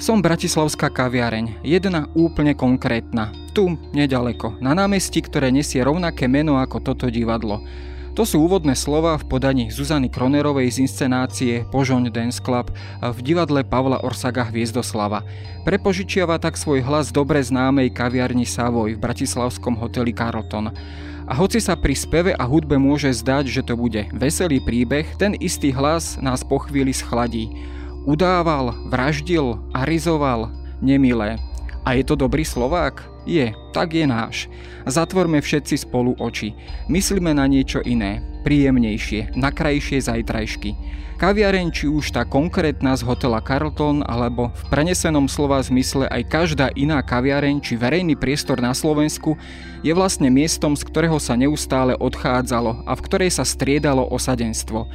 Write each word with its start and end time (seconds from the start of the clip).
Som 0.00 0.24
bratislavská 0.24 0.88
kaviareň, 0.88 1.60
jedna 1.60 2.08
úplne 2.16 2.56
konkrétna, 2.56 3.36
tu 3.52 3.76
nedaleko, 3.92 4.56
na 4.56 4.72
námestí, 4.72 5.20
ktoré 5.20 5.52
nesie 5.52 5.84
rovnaké 5.84 6.24
meno 6.24 6.56
ako 6.56 6.80
toto 6.80 7.12
divadlo. 7.12 7.60
To 8.16 8.24
sú 8.24 8.40
úvodné 8.40 8.72
slova 8.72 9.20
v 9.20 9.28
podaní 9.28 9.68
Zuzany 9.68 10.08
Kronerovej 10.08 10.72
z 10.72 10.88
inscenácie 10.88 11.68
Požoň 11.68 12.08
Dance 12.08 12.40
Club 12.40 12.72
v 13.04 13.18
divadle 13.20 13.60
Pavla 13.60 14.00
Orsaga 14.00 14.48
Hviezdoslava. 14.48 15.20
Prepožičiava 15.68 16.40
tak 16.40 16.56
svoj 16.56 16.80
hlas 16.80 17.12
dobre 17.12 17.44
známej 17.44 17.92
kaviarni 17.92 18.48
Savoy 18.48 18.96
v 18.96 19.02
bratislavskom 19.04 19.76
hoteli 19.76 20.16
Carlton. 20.16 20.72
A 21.28 21.32
hoci 21.36 21.60
sa 21.60 21.76
pri 21.76 21.92
speve 21.92 22.32
a 22.32 22.48
hudbe 22.48 22.80
môže 22.80 23.12
zdať, 23.12 23.52
že 23.52 23.60
to 23.68 23.76
bude 23.76 24.08
veselý 24.16 24.64
príbeh, 24.64 25.04
ten 25.20 25.36
istý 25.36 25.76
hlas 25.76 26.16
nás 26.24 26.40
po 26.40 26.56
chvíli 26.56 26.96
schladí. 26.96 27.52
Udával, 28.08 28.72
vraždil, 28.88 29.60
arizoval, 29.76 30.48
nemilé. 30.80 31.36
A 31.84 31.96
je 31.96 32.04
to 32.04 32.16
dobrý 32.16 32.44
Slovák? 32.48 33.04
Je, 33.28 33.52
tak 33.76 33.92
je 33.92 34.08
náš. 34.08 34.48
Zatvorme 34.88 35.40
všetci 35.44 35.84
spolu 35.84 36.16
oči. 36.16 36.56
Myslíme 36.88 37.36
na 37.36 37.44
niečo 37.44 37.84
iné, 37.84 38.24
príjemnejšie, 38.44 39.36
na 39.36 39.52
krajšie 39.52 40.00
zajtrajšky. 40.00 40.72
Kaviareň, 41.20 41.68
či 41.68 41.84
už 41.84 42.16
tá 42.16 42.24
konkrétna 42.24 42.96
z 42.96 43.04
hotela 43.04 43.44
Carlton, 43.44 44.00
alebo 44.08 44.48
v 44.56 44.62
prenesenom 44.72 45.28
slova 45.28 45.60
zmysle 45.60 46.08
aj 46.08 46.32
každá 46.32 46.72
iná 46.72 47.04
kaviareň 47.04 47.60
či 47.60 47.76
verejný 47.76 48.16
priestor 48.16 48.56
na 48.64 48.72
Slovensku, 48.72 49.36
je 49.84 49.92
vlastne 49.92 50.32
miestom, 50.32 50.72
z 50.72 50.80
ktorého 50.88 51.20
sa 51.20 51.36
neustále 51.36 51.92
odchádzalo 52.00 52.88
a 52.88 52.92
v 52.96 53.04
ktorej 53.04 53.36
sa 53.36 53.44
striedalo 53.44 54.08
osadenstvo. 54.08 54.88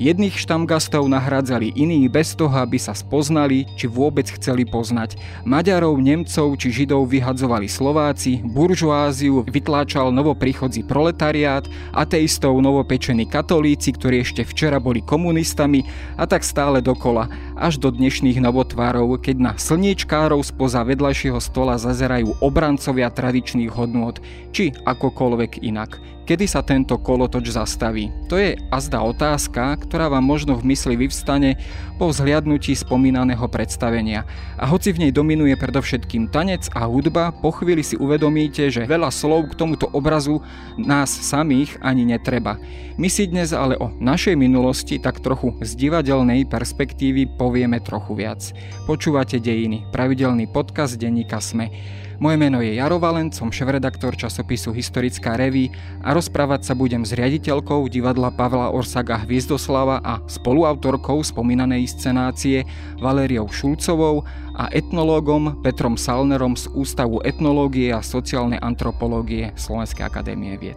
Jedných 0.00 0.32
štamgastov 0.32 1.04
nahradzali 1.12 1.76
iní 1.76 2.08
bez 2.08 2.32
toho, 2.32 2.56
aby 2.56 2.80
sa 2.80 2.96
spoznali, 2.96 3.68
či 3.76 3.84
vôbec 3.84 4.24
chceli 4.32 4.64
poznať. 4.64 5.20
Maďarov, 5.44 6.00
Nemcov 6.00 6.56
či 6.56 6.72
Židov 6.72 7.12
vyhadzovali 7.12 7.68
Slováci, 7.68 8.40
buržoáziu 8.40 9.44
vytláčal 9.44 10.08
novoprichodzí 10.08 10.88
proletariát, 10.88 11.68
ateistov 11.92 12.56
novopečení 12.64 13.28
katolíci, 13.28 13.92
ktorí 13.92 14.24
ešte 14.24 14.40
včera 14.48 14.80
boli 14.80 15.04
komunistami 15.04 15.84
a 16.16 16.24
tak 16.24 16.48
stále 16.48 16.80
dokola, 16.80 17.28
až 17.60 17.76
do 17.76 17.92
dnešných 17.92 18.40
novotvárov, 18.40 19.20
keď 19.20 19.36
na 19.36 19.52
slniečkárov 19.60 20.40
spoza 20.40 20.80
vedľajšieho 20.80 21.36
stola 21.44 21.76
zazerajú 21.76 22.40
obrancovia 22.40 23.12
tradičných 23.12 23.68
hodnôt, 23.68 24.16
či 24.48 24.72
akokoľvek 24.72 25.60
inak. 25.60 26.00
Kedy 26.30 26.46
sa 26.46 26.62
tento 26.62 26.94
kolotoč 26.94 27.58
zastaví? 27.58 28.06
To 28.30 28.38
je 28.38 28.54
azda 28.70 29.02
otázka, 29.02 29.74
ktorá 29.82 30.06
vám 30.06 30.22
možno 30.22 30.54
v 30.54 30.70
mysli 30.70 30.94
vyvstane 30.94 31.58
po 31.98 32.06
vzhliadnutí 32.06 32.70
spomínaného 32.70 33.42
predstavenia. 33.50 34.22
A 34.54 34.62
hoci 34.70 34.94
v 34.94 35.02
nej 35.02 35.10
dominuje 35.10 35.58
predovšetkým 35.58 36.30
tanec 36.30 36.70
a 36.70 36.86
hudba, 36.86 37.34
po 37.34 37.50
chvíli 37.50 37.82
si 37.82 37.98
uvedomíte, 37.98 38.70
že 38.70 38.86
veľa 38.86 39.10
slov 39.10 39.50
k 39.50 39.58
tomuto 39.58 39.90
obrazu 39.90 40.38
nás 40.78 41.10
samých 41.10 41.82
ani 41.82 42.06
netreba. 42.06 42.62
My 42.94 43.10
si 43.10 43.26
dnes 43.26 43.50
ale 43.50 43.74
o 43.82 43.90
našej 43.98 44.38
minulosti 44.38 45.02
tak 45.02 45.18
trochu 45.18 45.58
z 45.66 45.74
divadelnej 45.74 46.46
perspektívy 46.46 47.26
povieme 47.42 47.82
trochu 47.82 48.14
viac. 48.14 48.54
Počúvate 48.86 49.42
Dejiny, 49.42 49.90
pravidelný 49.90 50.46
podcast 50.46 50.94
denníka 50.94 51.42
Sme. 51.42 51.74
Moje 52.20 52.36
meno 52.36 52.60
je 52.60 52.76
Jaro 52.76 53.00
Valent, 53.00 53.32
som 53.32 53.48
šéf-redaktor 53.48 54.12
časopisu 54.12 54.76
Historická 54.76 55.40
reví 55.40 55.72
a 56.04 56.12
rozprávať 56.12 56.68
sa 56.68 56.76
budem 56.76 57.00
s 57.00 57.16
riaditeľkou 57.16 57.88
divadla 57.88 58.28
Pavla 58.28 58.68
Orsaga 58.76 59.24
Hviezdoslava 59.24 60.04
a 60.04 60.20
spoluautorkou 60.28 61.24
spomínanej 61.24 61.88
scenácie 61.88 62.68
Valériou 63.00 63.48
Šulcovou 63.48 64.28
a 64.52 64.68
etnológom 64.68 65.64
Petrom 65.64 65.96
Salnerom 65.96 66.60
z 66.60 66.68
Ústavu 66.76 67.24
etnológie 67.24 67.88
a 67.88 68.04
sociálnej 68.04 68.60
antropológie 68.60 69.56
Slovenskej 69.56 70.04
akadémie 70.04 70.60
vied. 70.60 70.76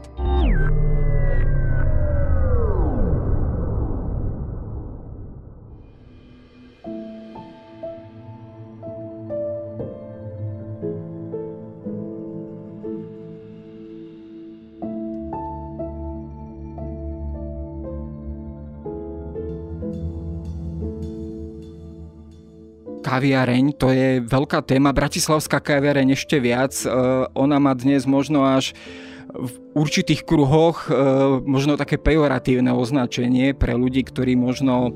Kaviareň, 23.13 23.77
to 23.77 23.93
je 23.93 24.25
veľká 24.25 24.65
téma. 24.65 24.89
Bratislavská 24.89 25.61
kaviareň 25.61 26.17
ešte 26.17 26.41
viac. 26.41 26.73
E, 26.81 26.89
ona 27.37 27.61
má 27.61 27.77
dnes 27.77 28.09
možno 28.09 28.41
až 28.41 28.73
v 29.29 29.53
určitých 29.77 30.25
kruhoch 30.25 30.89
e, 30.89 30.97
možno 31.45 31.77
také 31.77 32.01
pejoratívne 32.01 32.73
označenie 32.73 33.53
pre 33.53 33.77
ľudí, 33.77 34.01
ktorí 34.01 34.33
možno 34.33 34.89
e, 34.89 34.91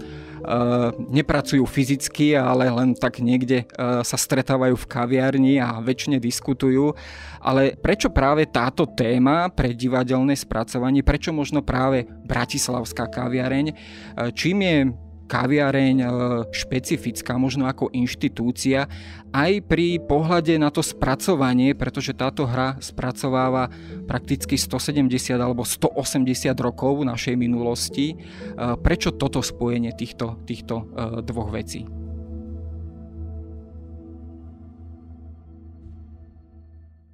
nepracujú 1.13 1.61
fyzicky, 1.69 2.33
ale 2.33 2.73
len 2.73 2.97
tak 2.97 3.21
niekde 3.21 3.69
sa 4.01 4.17
stretávajú 4.17 4.73
v 4.73 4.89
kaviarni 4.89 5.61
a 5.61 5.77
väčšine 5.77 6.17
diskutujú. 6.17 6.97
Ale 7.37 7.77
prečo 7.77 8.09
práve 8.09 8.49
táto 8.49 8.89
téma 8.89 9.53
pre 9.53 9.77
divadelné 9.77 10.33
spracovanie, 10.33 11.05
prečo 11.05 11.29
možno 11.29 11.61
práve 11.61 12.09
Bratislavská 12.25 13.13
kaviareň, 13.13 13.77
čím 14.33 14.57
je 14.65 14.77
kaviareň 15.27 15.95
e, 16.01 16.07
špecifická, 16.55 17.35
možno 17.35 17.67
ako 17.67 17.91
inštitúcia, 17.91 18.87
aj 19.35 19.61
pri 19.67 19.99
pohľade 19.99 20.55
na 20.55 20.71
to 20.71 20.79
spracovanie, 20.79 21.75
pretože 21.75 22.15
táto 22.15 22.47
hra 22.47 22.79
spracováva 22.79 23.67
prakticky 24.07 24.55
170 24.55 25.35
alebo 25.35 25.67
180 25.67 26.55
rokov 26.57 27.03
našej 27.03 27.35
minulosti. 27.35 28.15
E, 28.15 28.75
prečo 28.79 29.11
toto 29.13 29.43
spojenie 29.43 29.91
týchto, 29.91 30.39
týchto 30.47 30.87
e, 30.95 31.21
dvoch 31.21 31.51
vecí? 31.51 31.83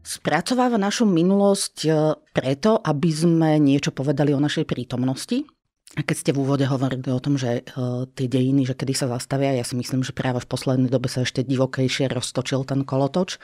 Spracováva 0.03 0.75
našu 0.75 1.07
minulosť 1.07 1.87
preto, 2.35 2.75
aby 2.75 3.09
sme 3.09 3.55
niečo 3.57 3.95
povedali 3.95 4.35
o 4.35 4.43
našej 4.43 4.67
prítomnosti, 4.67 5.47
a 5.93 6.01
keď 6.01 6.15
ste 6.17 6.31
v 6.33 6.41
úvode 6.41 6.65
hovorili 6.65 7.05
o 7.13 7.21
tom, 7.21 7.37
že 7.37 7.61
uh, 7.61 8.09
tie 8.17 8.25
dejiny, 8.25 8.65
že 8.65 8.73
kedy 8.73 8.97
sa 8.97 9.05
zastavia, 9.13 9.53
ja 9.53 9.61
si 9.61 9.77
myslím, 9.77 10.01
že 10.01 10.09
práve 10.09 10.41
v 10.41 10.49
poslednej 10.49 10.89
dobe 10.89 11.05
sa 11.05 11.21
ešte 11.21 11.45
divokejšie 11.45 12.09
roztočil 12.09 12.65
ten 12.65 12.81
kolotoč. 12.81 13.37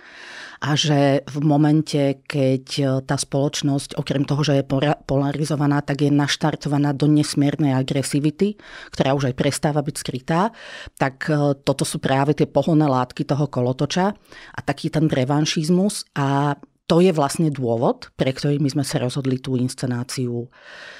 A 0.57 0.73
že 0.73 1.21
v 1.29 1.37
momente, 1.45 2.25
keď 2.25 2.65
uh, 2.81 2.87
tá 3.05 3.21
spoločnosť, 3.21 4.01
okrem 4.01 4.25
toho, 4.25 4.41
že 4.41 4.57
je 4.57 4.67
polarizovaná, 5.05 5.85
tak 5.85 6.01
je 6.01 6.09
naštartovaná 6.09 6.97
do 6.97 7.05
nesmiernej 7.05 7.77
agresivity, 7.77 8.57
ktorá 8.89 9.13
už 9.13 9.29
aj 9.29 9.37
prestáva 9.37 9.85
byť 9.85 9.95
skrytá, 10.01 10.49
tak 10.97 11.29
uh, 11.29 11.53
toto 11.53 11.85
sú 11.85 12.01
práve 12.01 12.33
tie 12.33 12.49
pohonné 12.49 12.89
látky 12.89 13.29
toho 13.29 13.45
kolotoča 13.45 14.17
a 14.57 14.59
taký 14.65 14.89
ten 14.89 15.05
revanšizmus 15.05 16.09
a 16.17 16.57
to 16.89 17.05
je 17.05 17.13
vlastne 17.13 17.53
dôvod, 17.53 18.09
pre 18.17 18.33
ktorý 18.33 18.57
my 18.57 18.73
sme 18.73 18.81
sa 18.81 18.97
rozhodli 18.97 19.37
tú 19.37 19.53
inscenáciu 19.53 20.49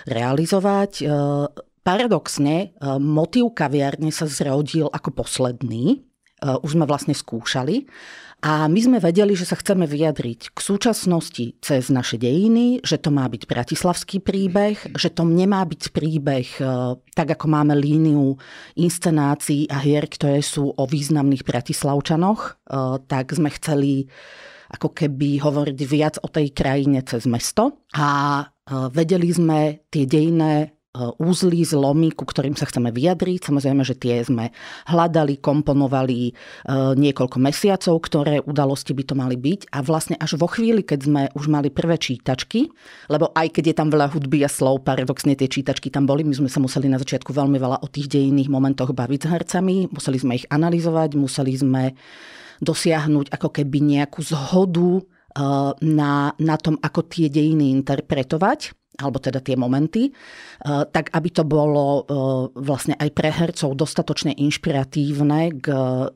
realizovať. 0.06 1.02
E, 1.02 1.04
paradoxne, 1.82 2.56
e, 2.62 2.68
motív 3.02 3.58
kaviarne 3.58 4.14
sa 4.14 4.30
zrodil 4.30 4.86
ako 4.94 5.26
posledný. 5.26 5.98
E, 5.98 5.98
už 6.62 6.78
sme 6.78 6.86
vlastne 6.86 7.18
skúšali. 7.18 7.90
A 8.40 8.72
my 8.72 8.80
sme 8.80 8.98
vedeli, 9.04 9.36
že 9.36 9.50
sa 9.50 9.60
chceme 9.60 9.84
vyjadriť 9.84 10.56
k 10.56 10.60
súčasnosti 10.64 11.60
cez 11.60 11.92
naše 11.92 12.16
dejiny, 12.16 12.86
že 12.86 12.96
to 13.02 13.12
má 13.12 13.28
byť 13.28 13.44
bratislavský 13.50 14.24
príbeh, 14.24 14.96
že 14.96 15.12
to 15.12 15.28
nemá 15.28 15.60
byť 15.68 15.92
príbeh 15.92 16.48
tak, 17.20 17.36
ako 17.36 17.46
máme 17.52 17.76
líniu 17.76 18.40
inscenácií 18.80 19.68
a 19.68 19.84
hier, 19.84 20.08
ktoré 20.08 20.40
sú 20.40 20.72
o 20.72 20.84
významných 20.88 21.44
bratislavčanoch, 21.44 22.64
tak 23.12 23.36
sme 23.36 23.52
chceli 23.60 24.08
ako 24.70 24.94
keby 24.94 25.42
hovoriť 25.42 25.80
viac 25.90 26.16
o 26.22 26.30
tej 26.30 26.54
krajine 26.54 27.02
cez 27.02 27.26
mesto 27.26 27.82
a 27.98 28.42
e, 28.42 28.46
vedeli 28.94 29.30
sme 29.34 29.90
tie 29.90 30.06
dejné 30.06 30.54
e, 30.62 30.68
úzly, 31.18 31.66
zlomy, 31.66 32.14
ku 32.14 32.22
ktorým 32.22 32.54
sa 32.54 32.70
chceme 32.70 32.94
vyjadriť. 32.94 33.50
Samozrejme, 33.50 33.82
že 33.82 33.98
tie 33.98 34.22
sme 34.22 34.54
hľadali, 34.86 35.42
komponovali 35.42 36.22
e, 36.30 36.32
niekoľko 36.94 37.38
mesiacov, 37.42 37.98
ktoré 37.98 38.46
udalosti 38.46 38.94
by 38.94 39.04
to 39.10 39.18
mali 39.18 39.42
byť. 39.42 39.74
A 39.74 39.82
vlastne 39.82 40.16
až 40.22 40.38
vo 40.38 40.46
chvíli, 40.46 40.86
keď 40.86 41.00
sme 41.02 41.22
už 41.34 41.50
mali 41.50 41.74
prvé 41.74 41.98
čítačky, 41.98 42.70
lebo 43.10 43.34
aj 43.34 43.50
keď 43.50 43.74
je 43.74 43.76
tam 43.76 43.90
veľa 43.90 44.14
hudby 44.14 44.46
a 44.46 44.50
slov, 44.54 44.86
paradoxne 44.86 45.34
tie 45.34 45.50
čítačky 45.50 45.90
tam 45.90 46.06
boli, 46.06 46.22
my 46.22 46.46
sme 46.46 46.50
sa 46.50 46.62
museli 46.62 46.86
na 46.86 47.02
začiatku 47.02 47.34
veľmi 47.34 47.58
veľa 47.58 47.82
o 47.82 47.88
tých 47.90 48.06
dejinných 48.06 48.54
momentoch 48.54 48.94
baviť 48.94 49.20
s 49.26 49.30
hercami, 49.34 49.90
museli 49.90 50.18
sme 50.22 50.38
ich 50.38 50.46
analyzovať, 50.54 51.10
museli 51.18 51.58
sme 51.58 51.98
dosiahnuť 52.60 53.32
ako 53.34 53.50
keby 53.50 53.78
nejakú 53.82 54.24
zhodu 54.24 55.00
eh, 55.00 55.72
na, 55.80 56.14
na 56.36 56.56
tom, 56.60 56.76
ako 56.80 57.08
tie 57.08 57.28
dejiny 57.32 57.72
interpretovať. 57.80 58.76
alebo 59.00 59.16
teda 59.16 59.40
tie 59.40 59.56
momenty, 59.56 60.12
tak 60.68 61.08
aby 61.16 61.30
to 61.32 61.48
bolo 61.48 62.04
vlastne 62.52 63.00
aj 63.00 63.16
pre 63.16 63.32
hercov 63.32 63.72
dostatočne 63.72 64.36
inšpiratívne 64.36 65.56
k, 65.56 65.68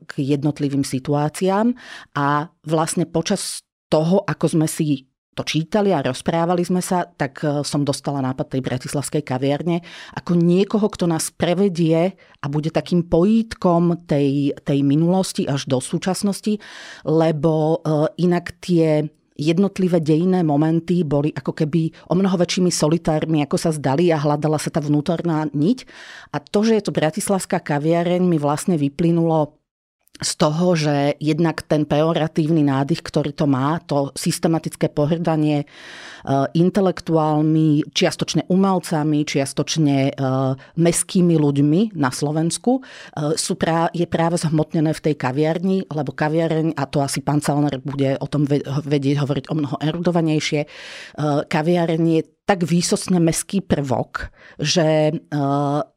k 0.04 0.12
jednotlivým 0.20 0.84
situáciám 0.84 1.72
a 2.12 2.52
vlastne 2.68 3.08
počas 3.08 3.64
toho, 3.88 4.20
ako 4.28 4.52
sme 4.52 4.68
si 4.68 5.08
to 5.34 5.42
čítali 5.42 5.90
a 5.90 6.00
rozprávali 6.00 6.62
sme 6.62 6.78
sa, 6.78 7.04
tak 7.04 7.42
e, 7.42 7.66
som 7.66 7.82
dostala 7.82 8.22
nápad 8.22 8.54
tej 8.54 8.62
bratislavskej 8.62 9.26
kaviarne 9.26 9.82
ako 10.14 10.38
niekoho, 10.38 10.86
kto 10.86 11.10
nás 11.10 11.34
prevedie 11.34 12.14
a 12.14 12.46
bude 12.46 12.70
takým 12.70 13.04
pojítkom 13.04 14.06
tej, 14.06 14.54
tej 14.62 14.80
minulosti 14.86 15.44
až 15.44 15.66
do 15.66 15.82
súčasnosti, 15.82 16.62
lebo 17.02 17.82
e, 17.82 18.22
inak 18.22 18.54
tie 18.62 19.10
jednotlivé 19.34 19.98
dejinné 19.98 20.46
momenty 20.46 21.02
boli 21.02 21.34
ako 21.34 21.52
keby 21.58 21.90
o 22.06 22.14
mnoho 22.14 22.38
väčšími 22.38 22.70
solitármi, 22.70 23.42
ako 23.42 23.56
sa 23.58 23.74
zdali 23.74 24.14
a 24.14 24.22
hľadala 24.22 24.62
sa 24.62 24.70
tá 24.70 24.78
vnútorná 24.78 25.50
niť. 25.50 25.78
A 26.30 26.38
to, 26.38 26.62
že 26.62 26.78
je 26.78 26.84
to 26.86 26.94
bratislavská 26.94 27.58
kaviareň, 27.58 28.22
mi 28.22 28.38
vlastne 28.38 28.78
vyplynulo 28.78 29.58
z 30.14 30.32
toho, 30.38 30.78
že 30.78 31.18
jednak 31.18 31.66
ten 31.66 31.82
pejoratívny 31.82 32.62
nádych, 32.62 33.02
ktorý 33.02 33.34
to 33.34 33.50
má, 33.50 33.82
to 33.82 34.14
systematické 34.14 34.86
pohrdanie 34.86 35.66
e, 35.66 35.66
intelektuálmi, 36.54 37.90
čiastočne 37.90 38.46
umelcami, 38.46 39.26
čiastočne 39.26 39.96
e, 40.06 40.12
meskými 40.78 41.34
ľuďmi 41.34 41.98
na 41.98 42.14
Slovensku, 42.14 42.78
e, 42.78 42.82
sú 43.34 43.58
prá- 43.58 43.90
je 43.90 44.06
práve 44.06 44.38
zhmotnené 44.38 44.94
v 44.94 45.02
tej 45.02 45.14
kaviarni, 45.18 45.90
lebo 45.90 46.14
kaviareň, 46.14 46.78
a 46.78 46.86
to 46.86 47.02
asi 47.02 47.18
pán 47.18 47.42
Salner 47.42 47.82
bude 47.82 48.14
o 48.22 48.26
tom 48.30 48.46
vedieť 48.86 49.18
hovoriť 49.18 49.44
o 49.50 49.54
mnoho 49.58 49.76
erudovanejšie, 49.82 50.70
kaviareň 51.50 52.02
je 52.06 52.22
tak 52.46 52.62
výsostne 52.62 53.18
meský 53.18 53.64
prvok, 53.64 54.30
že 54.60 55.16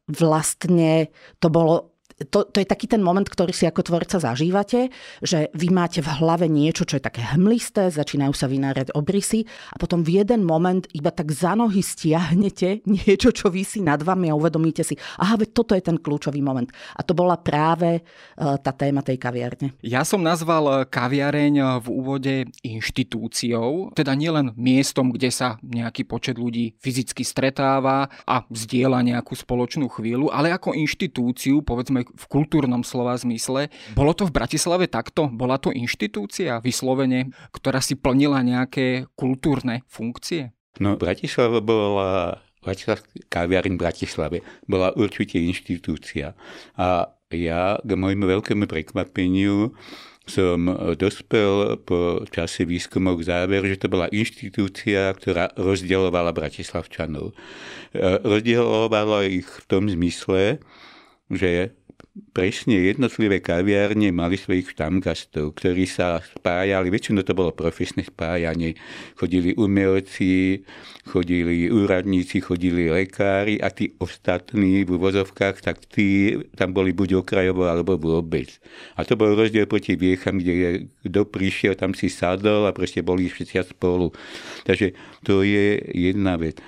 vlastne 0.07 1.11
to 1.37 1.47
bolo 1.51 1.96
to, 2.17 2.49
to 2.49 2.57
je 2.57 2.65
taký 2.65 2.89
ten 2.89 3.05
moment, 3.05 3.25
ktorý 3.29 3.53
si 3.53 3.69
ako 3.69 3.85
tvorca 3.85 4.17
zažívate, 4.17 4.89
že 5.21 5.53
vy 5.53 5.69
máte 5.69 6.01
v 6.01 6.09
hlave 6.17 6.49
niečo, 6.49 6.81
čo 6.89 6.97
je 6.97 7.05
také 7.05 7.21
hmlisté, 7.37 7.93
začínajú 7.93 8.33
sa 8.33 8.49
vynárať 8.49 8.97
obrysy 8.97 9.45
a 9.69 9.77
potom 9.77 10.01
v 10.01 10.25
jeden 10.25 10.41
moment 10.41 10.89
iba 10.97 11.13
tak 11.13 11.29
za 11.29 11.53
nohy 11.53 11.85
stiahnete 11.85 12.81
niečo, 13.05 13.29
čo 13.29 13.53
vysí 13.53 13.85
nad 13.85 14.01
vami 14.01 14.33
a 14.33 14.37
uvedomíte 14.37 14.81
si, 14.81 14.97
aha, 15.21 15.37
veď 15.37 15.49
toto 15.53 15.77
je 15.77 15.85
ten 15.85 16.01
kľúčový 16.01 16.41
moment. 16.41 16.73
A 16.97 17.05
to 17.05 17.13
bola 17.13 17.37
práve 17.37 18.01
uh, 18.01 18.57
tá 18.57 18.73
téma 18.73 19.05
tej 19.05 19.21
kaviarne. 19.21 19.77
Ja 19.85 20.01
som 20.01 20.25
nazval 20.25 20.65
e, 20.65 20.75
kaviareň 20.89 21.53
e, 21.53 21.63
v 21.85 21.87
úvode 21.93 22.33
inštitúciou, 22.65 23.93
teda 23.93 24.17
nielen 24.17 24.57
miestom, 24.57 25.13
kde 25.13 25.29
sa 25.29 25.61
nejaký 25.61 26.09
počet 26.09 26.41
ľudí 26.41 26.73
fyzicky 26.81 27.21
stretáva 27.21 28.09
a 28.25 28.41
zdieľa 28.49 29.05
nejakú 29.05 29.37
spoločnú 29.37 29.85
chvíľu, 29.91 30.33
ale 30.33 30.49
ako 30.49 30.73
inštitúciu, 30.73 31.61
povedzme 31.61 32.06
v 32.13 32.25
kultúrnom 32.31 32.85
slova 32.85 33.17
zmysle. 33.17 33.67
Bolo 33.97 34.13
to 34.15 34.27
v 34.27 34.35
Bratislave 34.35 34.85
takto? 34.87 35.27
Bola 35.27 35.59
to 35.59 35.73
inštitúcia 35.73 36.61
vyslovene, 36.63 37.33
ktorá 37.51 37.83
si 37.83 37.97
plnila 37.97 38.39
nejaké 38.45 39.09
kultúrne 39.17 39.83
funkcie? 39.89 40.55
No, 40.77 40.95
Bratislava 40.95 41.59
bola 41.59 42.41
kaviareň 43.31 43.79
v 43.79 43.81
Bratislave 43.81 44.37
bola 44.67 44.91
určite 44.99 45.39
inštitúcia. 45.39 46.35
A 46.75 47.07
ja 47.31 47.79
k 47.79 47.91
môjmu 47.95 48.27
veľkému 48.27 48.67
prekvapeniu 48.67 49.71
som 50.27 50.67
dospel 50.99 51.79
po 51.87 52.27
čase 52.27 52.67
výskumov 52.67 53.23
k 53.23 53.31
záveru, 53.31 53.63
že 53.71 53.79
to 53.79 53.87
bola 53.87 54.11
inštitúcia, 54.11 55.15
ktorá 55.15 55.55
rozdielovala 55.55 56.35
Bratislavčanov. 56.35 57.31
E, 57.31 58.19
rozdielovala 58.27 59.23
ich 59.23 59.47
v 59.47 59.65
tom 59.71 59.87
zmysle, 59.87 60.59
že 61.31 61.71
presne 62.33 62.77
jednotlivé 62.81 63.41
kaviárne 63.41 64.13
mali 64.13 64.37
svojich 64.37 64.73
štamgastov, 64.73 65.57
ktorí 65.57 65.89
sa 65.89 66.21
spájali, 66.21 66.93
väčšinou 66.93 67.25
to 67.25 67.37
bolo 67.37 67.51
profesné 67.53 68.05
spájanie. 68.05 68.77
Chodili 69.17 69.57
umelci, 69.57 70.61
chodili 71.07 71.67
úradníci, 71.67 72.41
chodili 72.43 72.89
lekári 72.89 73.57
a 73.57 73.73
tí 73.73 73.93
ostatní 73.97 74.85
v 74.85 74.95
uvozovkách, 74.95 75.61
tak 75.63 75.83
tí 75.89 76.37
tam 76.53 76.71
boli 76.71 76.93
buď 76.93 77.25
okrajovo 77.25 77.65
alebo 77.65 77.97
vôbec. 77.97 78.61
A 78.95 79.03
to 79.03 79.17
bol 79.17 79.33
rozdiel 79.33 79.65
proti 79.65 79.97
viecham, 79.97 80.37
kde 80.37 80.87
kto 81.07 81.25
prišiel, 81.27 81.73
tam 81.73 81.97
si 81.97 82.11
sadol 82.11 82.67
a 82.67 82.75
proste 82.75 83.01
boli 83.01 83.27
všetci 83.27 83.73
spolu. 83.73 84.13
Takže 84.63 84.93
to 85.25 85.41
je 85.41 85.81
jedna 85.95 86.37
vec. 86.37 86.59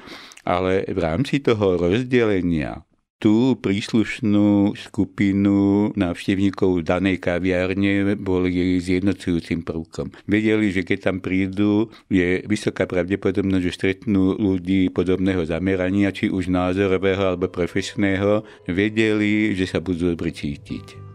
Ale 0.47 0.87
v 0.87 0.97
rámci 0.97 1.43
toho 1.43 1.77
rozdelenia 1.77 2.81
tú 3.19 3.59
príslušnú 3.59 4.73
skupinu 4.79 5.91
návštevníkov 5.93 6.87
danej 6.87 7.19
kaviárne 7.19 8.15
boli 8.15 8.79
zjednocujúcim 8.79 9.67
prvkom. 9.67 10.15
Vedeli, 10.23 10.71
že 10.71 10.87
keď 10.87 11.11
tam 11.11 11.17
prídu, 11.19 11.91
je 12.07 12.41
vysoká 12.47 12.87
pravdepodobnosť, 12.87 13.63
že 13.63 13.75
stretnú 13.75 14.39
ľudí 14.39 14.87
podobného 14.89 15.43
zamerania, 15.43 16.15
či 16.15 16.31
už 16.31 16.47
názorového 16.47 17.35
alebo 17.35 17.51
profesného. 17.51 18.47
Vedeli, 18.65 19.51
že 19.51 19.67
sa 19.67 19.83
budú 19.83 20.15
dobre 20.15 20.31
cítiť. 20.31 21.08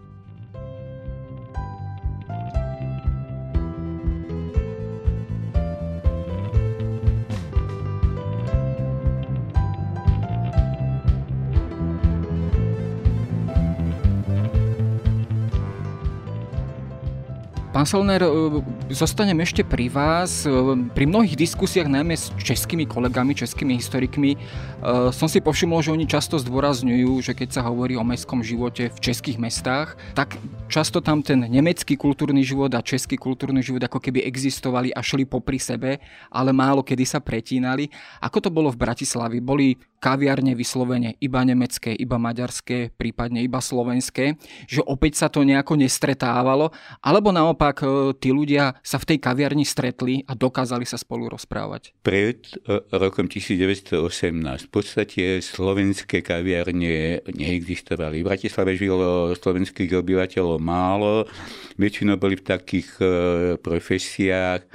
Pán 17.84 18.08
e, 18.08 18.16
zostanem 18.96 19.44
ešte 19.44 19.60
pri 19.60 19.92
vás. 19.92 20.48
E, 20.48 20.56
pri 20.96 21.04
mnohých 21.04 21.36
diskusiách, 21.36 21.92
najmä 21.92 22.16
s 22.16 22.32
českými 22.40 22.88
kolegami, 22.88 23.36
českými 23.36 23.76
historikmi, 23.76 24.32
e, 24.32 24.38
som 25.12 25.28
si 25.28 25.44
povšimol, 25.44 25.84
že 25.84 25.92
oni 25.92 26.08
často 26.08 26.40
zdôrazňujú, 26.40 27.20
že 27.20 27.36
keď 27.36 27.60
sa 27.60 27.68
hovorí 27.68 27.92
o 28.00 28.00
mestskom 28.00 28.40
živote 28.40 28.88
v 28.88 28.98
českých 29.04 29.36
mestách, 29.36 30.00
tak 30.16 30.40
často 30.72 31.04
tam 31.04 31.20
ten 31.20 31.44
nemecký 31.44 32.00
kultúrny 32.00 32.40
život 32.40 32.72
a 32.72 32.80
český 32.80 33.20
kultúrny 33.20 33.60
život 33.60 33.84
ako 33.84 34.00
keby 34.00 34.24
existovali 34.24 34.88
a 34.88 35.04
šli 35.04 35.28
popri 35.28 35.60
sebe, 35.60 36.00
ale 36.32 36.56
málo 36.56 36.80
kedy 36.80 37.04
sa 37.04 37.20
pretínali. 37.20 37.92
Ako 38.24 38.40
to 38.40 38.48
bolo 38.48 38.72
v 38.72 38.80
Bratislavi? 38.80 39.44
Boli 39.44 39.76
kaviarne 40.04 40.52
vyslovene 40.52 41.16
iba 41.24 41.40
nemecké, 41.40 41.96
iba 41.96 42.20
maďarské, 42.20 42.92
prípadne 42.92 43.40
iba 43.40 43.56
slovenské, 43.56 44.36
že 44.68 44.84
opäť 44.84 45.24
sa 45.24 45.32
to 45.32 45.40
nejako 45.40 45.80
nestretávalo, 45.80 46.68
alebo 47.00 47.32
naopak 47.32 47.80
e, 47.80 47.86
tí 48.20 48.28
ľudia 48.28 48.76
sa 48.84 49.00
v 49.00 49.16
tej 49.16 49.18
kaviarni 49.24 49.64
stretli 49.64 50.20
a 50.28 50.36
dokázali 50.36 50.84
sa 50.84 51.00
spolu 51.00 51.32
rozprávať? 51.32 51.96
Pred 52.04 52.68
e, 52.68 52.84
rokom 53.00 53.32
1918 53.32 54.68
v 54.68 54.70
podstate 54.70 55.24
slovenské 55.40 56.20
kaviarne 56.20 57.24
neexistovali. 57.24 58.20
V 58.20 58.28
Bratislave 58.28 58.76
žilo 58.76 59.32
slovenských 59.32 59.88
obyvateľov 59.88 60.60
málo, 60.60 61.24
väčšinou 61.80 62.20
boli 62.20 62.36
v 62.36 62.44
takých 62.44 62.88
e, 63.00 63.04
profesiách, 63.56 64.68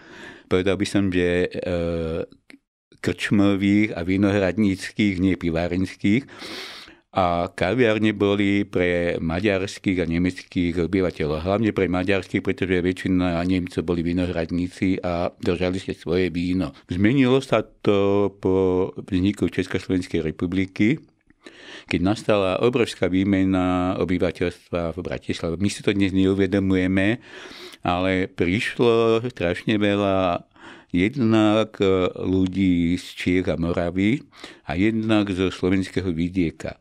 povedal 0.49 0.73
by 0.73 0.87
som, 0.89 1.13
že 1.13 1.45
krčmových 2.99 3.95
a 3.95 4.03
vinohradníckých, 4.03 5.19
nie 5.19 5.35
pivárenských. 5.39 6.27
A 7.09 7.49
kaviarne 7.49 8.13
boli 8.13 8.69
pre 8.69 9.17
maďarských 9.17 9.97
a 9.97 10.05
nemeckých 10.05 10.77
obyvateľov. 10.85 11.41
Hlavne 11.41 11.73
pre 11.73 11.89
maďarských, 11.89 12.45
pretože 12.45 12.85
väčšina 12.85 13.41
Nemcov 13.49 13.81
boli 13.81 14.05
vinohradníci 14.05 15.01
a 15.01 15.33
držali 15.41 15.81
si 15.81 15.97
svoje 15.97 16.29
víno. 16.29 16.69
Zmenilo 16.85 17.41
sa 17.41 17.65
to 17.65 18.29
po 18.37 18.93
vzniku 18.93 19.49
Československej 19.49 20.21
republiky, 20.21 21.01
keď 21.89 21.99
nastala 22.05 22.61
obrovská 22.61 23.09
výmena 23.09 23.97
obyvateľstva 23.97 24.93
v 24.93 24.99
Bratislave. 25.01 25.57
My 25.57 25.73
si 25.73 25.81
to 25.81 25.97
dnes 25.97 26.13
neuvedomujeme, 26.13 27.17
ale 27.81 28.29
prišlo 28.29 29.25
strašne 29.33 29.81
veľa 29.81 30.45
jednak 30.89 31.77
e, 31.81 32.09
ľudí 32.25 32.97
z 32.97 33.05
Čiech 33.15 33.47
a 33.49 33.55
Moravy 33.55 34.25
a 34.65 34.73
jednak 34.73 35.29
zo 35.29 35.53
slovenského 35.53 36.09
vidieka. 36.09 36.77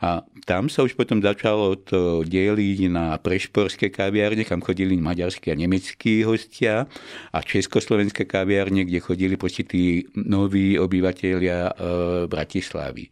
A 0.00 0.24
tam 0.44 0.68
sa 0.68 0.84
už 0.84 0.96
potom 0.96 1.20
začalo 1.24 1.76
to 1.76 2.22
deliť 2.24 2.78
na 2.92 3.16
prešporské 3.16 3.88
kaviárne, 3.88 4.44
kam 4.44 4.60
chodili 4.60 4.96
maďarskí 4.96 5.52
a 5.52 5.58
nemeckí 5.58 6.24
hostia 6.24 6.84
a 7.32 7.38
československé 7.40 8.28
kaviárne, 8.28 8.84
kde 8.84 9.00
chodili 9.00 9.34
počty 9.40 9.62
tí 9.64 9.84
noví 10.16 10.76
obyvateľia 10.76 11.58
e, 11.68 11.72
Bratislavy. 12.28 13.08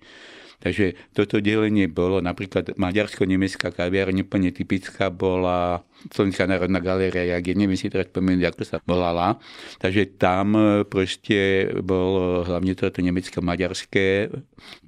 Takže 0.65 0.97
toto 1.13 1.45
delenie 1.45 1.93
bolo, 1.93 2.25
napríklad 2.25 2.73
maďarsko-nemecká 2.81 3.69
kaviareň 3.69 4.25
úplne 4.25 4.49
typická 4.49 5.13
bola 5.13 5.85
Slovenská 6.09 6.49
národná 6.49 6.81
galéria, 6.81 7.37
jak 7.37 7.53
je, 7.53 7.55
neviem 7.57 7.77
si 7.77 7.93
teraz 7.93 8.09
spomenúť, 8.09 8.45
ako 8.49 8.63
sa 8.65 8.77
volala. 8.85 9.37
Takže 9.77 10.17
tam 10.17 10.57
proste 10.89 11.69
bol 11.85 12.45
hlavne 12.49 12.73
toto 12.73 13.05
nemecko-maďarské, 13.05 14.33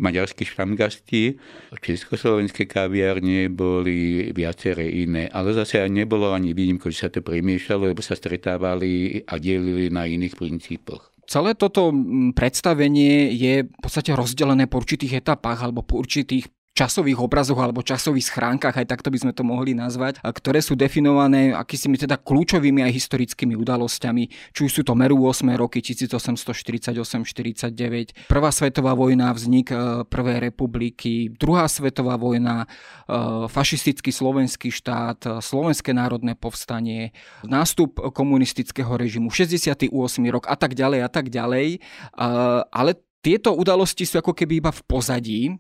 maďarské 0.01 0.43
štamgasti. 0.49 1.37
Československé 1.77 2.65
kaviarne 2.65 3.53
boli 3.53 4.33
viaceré 4.33 4.89
iné, 4.89 5.29
ale 5.29 5.53
zase 5.57 5.85
nebolo 5.93 6.33
ani 6.33 6.57
výnimko, 6.57 6.89
že 6.89 7.09
sa 7.09 7.13
to 7.13 7.21
premiešalo, 7.21 7.93
lebo 7.93 8.01
sa 8.01 8.17
stretávali 8.17 9.25
a 9.29 9.37
delili 9.37 9.93
na 9.93 10.09
iných 10.09 10.37
princípoch. 10.37 11.16
Celé 11.27 11.59
toto 11.59 11.91
predstavenie 12.39 13.35
je 13.35 13.67
v 13.67 13.81
podstate 13.83 14.15
rozdelené 14.15 14.71
po 14.71 14.79
určitých 14.79 15.27
etapách 15.27 15.59
alebo 15.67 15.83
po 15.83 15.99
určitých 15.99 16.47
časových 16.77 17.17
obrazoch 17.17 17.57
alebo 17.57 17.81
časových 17.81 18.29
schránkach, 18.29 18.77
aj 18.77 18.93
takto 18.93 19.09
by 19.09 19.19
sme 19.25 19.33
to 19.33 19.41
mohli 19.41 19.73
nazvať, 19.73 20.21
ktoré 20.21 20.61
sú 20.61 20.77
definované 20.77 21.57
akýsimi 21.57 21.97
teda 21.97 22.21
kľúčovými 22.21 22.85
aj 22.85 22.93
historickými 22.93 23.57
udalosťami, 23.57 24.53
či 24.53 24.61
už 24.61 24.71
sú 24.71 24.85
to 24.85 24.93
Meru 24.93 25.17
8 25.25 25.49
roky 25.57 25.81
1848-49, 25.81 28.29
Prvá 28.29 28.53
svetová 28.53 28.93
vojna, 28.93 29.33
vznik 29.33 29.73
e, 29.73 30.05
Prvej 30.05 30.53
republiky, 30.53 31.33
Druhá 31.33 31.65
svetová 31.65 32.21
vojna, 32.21 32.69
e, 33.09 33.49
fašistický 33.49 34.13
slovenský 34.13 34.69
štát, 34.69 35.25
e, 35.25 35.29
Slovenské 35.41 35.97
národné 35.97 36.37
povstanie, 36.37 37.17
nástup 37.41 37.97
komunistického 38.13 39.01
režimu, 39.01 39.33
68. 39.33 39.89
rok 40.29 40.45
a 40.45 40.61
tak 40.61 40.77
ďalej 40.77 41.01
a 41.01 41.09
tak 41.09 41.33
ďalej. 41.33 41.81
Ale 42.69 43.06
tieto 43.25 43.59
udalosti 43.59 44.07
sú 44.07 44.23
ako 44.23 44.31
keby 44.31 44.63
iba 44.63 44.71
v 44.71 44.83
pozadí 44.87 45.41
e, 45.51 45.53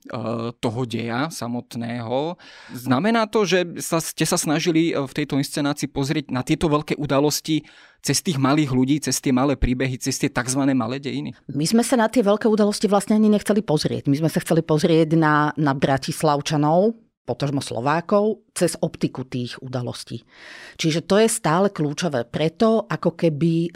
toho 0.55 0.81
deja 0.87 1.27
samotného. 1.35 2.39
Znamená 2.71 3.27
to, 3.27 3.43
že 3.43 3.83
sa, 3.83 3.99
ste 3.99 4.23
sa 4.23 4.39
snažili 4.39 4.95
e, 4.95 5.03
v 5.03 5.13
tejto 5.13 5.35
inscenácii 5.35 5.91
pozrieť 5.91 6.31
na 6.31 6.47
tieto 6.47 6.71
veľké 6.71 6.95
udalosti 6.95 7.67
cez 8.07 8.23
tých 8.23 8.39
malých 8.39 8.71
ľudí, 8.71 8.97
cez 9.03 9.19
tie 9.19 9.35
malé 9.35 9.59
príbehy, 9.59 9.99
cez 9.99 10.15
tie 10.15 10.31
tzv. 10.31 10.63
malé 10.79 11.03
dejiny? 11.03 11.35
My 11.51 11.67
sme 11.67 11.83
sa 11.83 11.99
na 11.99 12.07
tie 12.07 12.23
veľké 12.23 12.47
udalosti 12.47 12.87
vlastne 12.87 13.19
ani 13.19 13.27
nechceli 13.27 13.67
pozrieť. 13.67 14.07
My 14.07 14.15
sme 14.15 14.31
sa 14.31 14.39
chceli 14.39 14.63
pozrieť 14.63 15.19
na, 15.19 15.51
na 15.59 15.75
Bratislavčanov, 15.75 16.95
potožmo 17.27 17.59
Slovákov, 17.59 18.47
cez 18.55 18.79
optiku 18.79 19.27
tých 19.27 19.59
udalostí. 19.59 20.23
Čiže 20.79 21.03
to 21.03 21.19
je 21.19 21.27
stále 21.27 21.75
kľúčové. 21.75 22.31
Preto 22.31 22.87
ako 22.87 23.19
keby 23.19 23.53
e, 23.67 23.71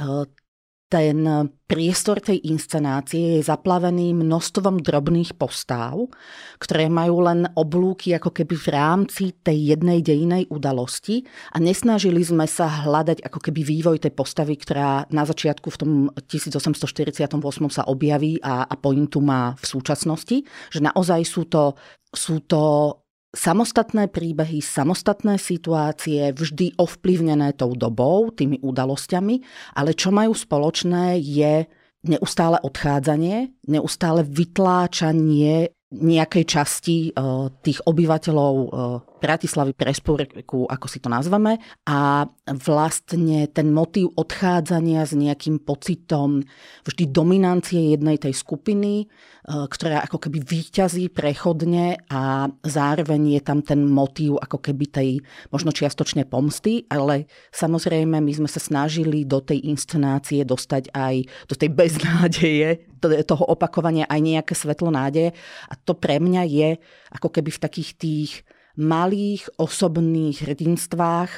ten 0.90 1.22
priestor 1.70 2.18
tej 2.18 2.42
inscenácie 2.50 3.38
je 3.38 3.46
zaplavený 3.46 4.10
množstvom 4.10 4.82
drobných 4.82 5.38
postáv, 5.38 6.10
ktoré 6.58 6.90
majú 6.90 7.22
len 7.22 7.46
oblúky 7.54 8.10
ako 8.18 8.34
keby 8.34 8.58
v 8.58 8.68
rámci 8.74 9.24
tej 9.38 9.70
jednej 9.78 10.02
dejinej 10.02 10.50
udalosti 10.50 11.22
a 11.54 11.62
nesnažili 11.62 12.26
sme 12.26 12.50
sa 12.50 12.66
hľadať 12.66 13.22
ako 13.22 13.38
keby 13.38 13.62
vývoj 13.62 14.02
tej 14.02 14.12
postavy, 14.18 14.58
ktorá 14.58 15.06
na 15.14 15.22
začiatku 15.22 15.70
v 15.70 15.78
tom 15.78 15.90
1848 16.26 17.22
sa 17.70 17.86
objaví 17.86 18.42
a, 18.42 18.66
a 18.66 18.74
pointu 18.74 19.22
má 19.22 19.54
v 19.62 19.64
súčasnosti, 19.70 20.42
že 20.74 20.80
naozaj 20.82 21.22
sú 21.22 21.46
to, 21.46 21.78
sú 22.10 22.42
to 22.50 22.98
samostatné 23.30 24.10
príbehy, 24.10 24.58
samostatné 24.58 25.38
situácie, 25.38 26.34
vždy 26.34 26.74
ovplyvnené 26.78 27.54
tou 27.54 27.78
dobou, 27.78 28.34
tými 28.34 28.58
udalosťami, 28.58 29.36
ale 29.78 29.94
čo 29.94 30.10
majú 30.10 30.34
spoločné 30.34 31.18
je 31.22 31.66
neustále 32.06 32.58
odchádzanie, 32.64 33.54
neustále 33.68 34.24
vytláčanie 34.24 35.79
nejakej 35.90 36.44
časti 36.46 37.10
uh, 37.10 37.50
tých 37.66 37.82
obyvateľov 37.82 38.54
uh, 38.54 38.70
Bratislavy, 39.18 39.74
Prespúrku, 39.74 40.64
ako 40.70 40.86
si 40.86 41.02
to 41.02 41.10
nazveme. 41.10 41.58
A 41.90 42.30
vlastne 42.46 43.50
ten 43.50 43.74
motív 43.74 44.14
odchádzania 44.14 45.02
s 45.02 45.18
nejakým 45.18 45.60
pocitom 45.60 46.46
vždy 46.86 47.10
dominancie 47.10 47.90
jednej 47.90 48.22
tej 48.22 48.38
skupiny, 48.38 49.10
uh, 49.10 49.66
ktorá 49.66 50.06
ako 50.06 50.30
keby 50.30 50.38
výťazí 50.38 51.10
prechodne 51.10 51.98
a 52.06 52.46
zároveň 52.62 53.36
je 53.36 53.42
tam 53.42 53.58
ten 53.58 53.82
motív 53.82 54.38
ako 54.38 54.62
keby 54.62 54.84
tej 54.94 55.10
možno 55.50 55.74
čiastočne 55.74 56.22
pomsty, 56.22 56.86
ale 56.86 57.26
samozrejme 57.50 58.14
my 58.22 58.32
sme 58.38 58.46
sa 58.46 58.62
snažili 58.62 59.26
do 59.26 59.42
tej 59.42 59.66
inscenácie 59.66 60.46
dostať 60.46 60.94
aj 60.94 61.14
do 61.50 61.54
tej 61.58 61.70
beznádeje, 61.74 62.89
toho 63.00 63.44
opakovania 63.48 64.04
aj 64.06 64.20
nejaké 64.20 64.54
svetlo 64.54 64.92
nádeje. 64.92 65.32
A 65.66 65.74
to 65.74 65.96
pre 65.96 66.20
mňa 66.20 66.42
je 66.46 66.70
ako 67.16 67.28
keby 67.32 67.50
v 67.50 67.62
takých 67.62 67.90
tých 67.96 68.30
malých 68.76 69.48
osobných 69.58 70.46
hrdinstvách, 70.46 71.30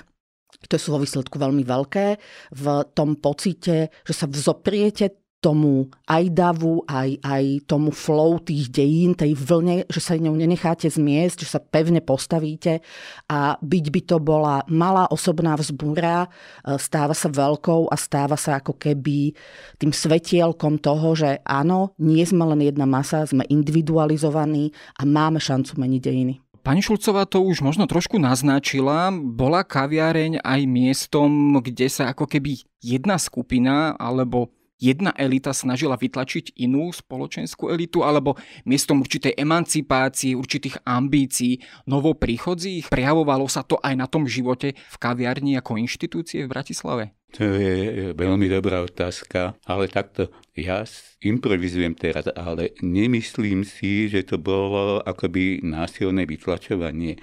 to 0.69 0.77
sú 0.79 0.95
vo 0.95 1.03
výsledku 1.03 1.41
veľmi 1.41 1.65
veľké, 1.65 2.07
v 2.55 2.65
tom 2.93 3.19
pocite, 3.19 3.91
že 4.05 4.15
sa 4.15 4.29
vzopriete 4.29 5.22
tomu 5.43 5.91
aj 6.07 6.31
davu, 6.31 6.87
aj, 6.87 7.19
aj 7.19 7.67
tomu 7.67 7.91
flow 7.91 8.39
tých 8.39 8.71
dejín, 8.71 9.19
tej 9.19 9.35
vlne, 9.35 9.83
že 9.91 9.99
sa 9.99 10.15
ňou 10.15 10.39
nenecháte 10.39 10.87
zmiesť, 10.87 11.43
že 11.43 11.59
sa 11.59 11.61
pevne 11.61 11.99
postavíte 11.99 12.79
a 13.27 13.59
byť 13.59 13.85
by 13.91 14.01
to 14.07 14.17
bola 14.23 14.63
malá 14.71 15.11
osobná 15.11 15.59
vzbúra, 15.59 16.31
e, 16.63 16.79
stáva 16.79 17.13
sa 17.13 17.27
veľkou 17.27 17.91
a 17.91 17.99
stáva 17.99 18.39
sa 18.39 18.63
ako 18.63 18.79
keby 18.79 19.35
tým 19.83 19.91
svetielkom 19.91 20.79
toho, 20.79 21.19
že 21.19 21.43
áno, 21.43 21.99
nie 21.99 22.23
sme 22.23 22.47
len 22.55 22.63
jedna 22.63 22.87
masa, 22.87 23.27
sme 23.27 23.43
individualizovaní 23.51 24.71
a 24.95 25.03
máme 25.03 25.43
šancu 25.43 25.75
meniť 25.75 26.01
dejiny. 26.01 26.35
Pani 26.63 26.79
Šulcová 26.79 27.27
to 27.27 27.43
už 27.43 27.59
možno 27.59 27.91
trošku 27.91 28.23
naznačila. 28.23 29.11
Bola 29.11 29.67
kaviareň 29.67 30.47
aj 30.47 30.61
miestom, 30.71 31.59
kde 31.59 31.91
sa 31.91 32.15
ako 32.15 32.31
keby 32.31 32.63
jedna 32.79 33.19
skupina 33.19 33.99
alebo 33.99 34.47
jedna 34.83 35.15
elita 35.15 35.55
snažila 35.55 35.95
vytlačiť 35.95 36.59
inú 36.59 36.91
spoločenskú 36.91 37.71
elitu, 37.71 38.03
alebo 38.03 38.35
miestom 38.67 38.99
určitej 38.99 39.39
emancipácie, 39.39 40.35
určitých 40.35 40.83
ambícií 40.83 41.63
novopríchodzích? 41.87 42.91
Prejavovalo 42.91 43.47
sa 43.47 43.63
to 43.63 43.79
aj 43.79 43.95
na 43.95 44.11
tom 44.11 44.27
živote 44.27 44.75
v 44.75 44.97
kaviarni 44.99 45.55
ako 45.55 45.79
inštitúcie 45.79 46.43
v 46.43 46.51
Bratislave? 46.51 47.15
To 47.33 47.49
je 47.49 48.13
veľmi 48.13 48.45
dobrá 48.53 48.85
otázka, 48.85 49.57
ale 49.65 49.89
takto 49.89 50.29
ja 50.53 50.85
improvizujem 51.25 51.97
teraz, 51.97 52.29
ale 52.37 52.77
nemyslím 52.85 53.65
si, 53.65 54.13
že 54.13 54.21
to 54.21 54.37
bolo 54.37 55.01
akoby 55.01 55.65
násilné 55.65 56.29
vytlačovanie 56.29 57.17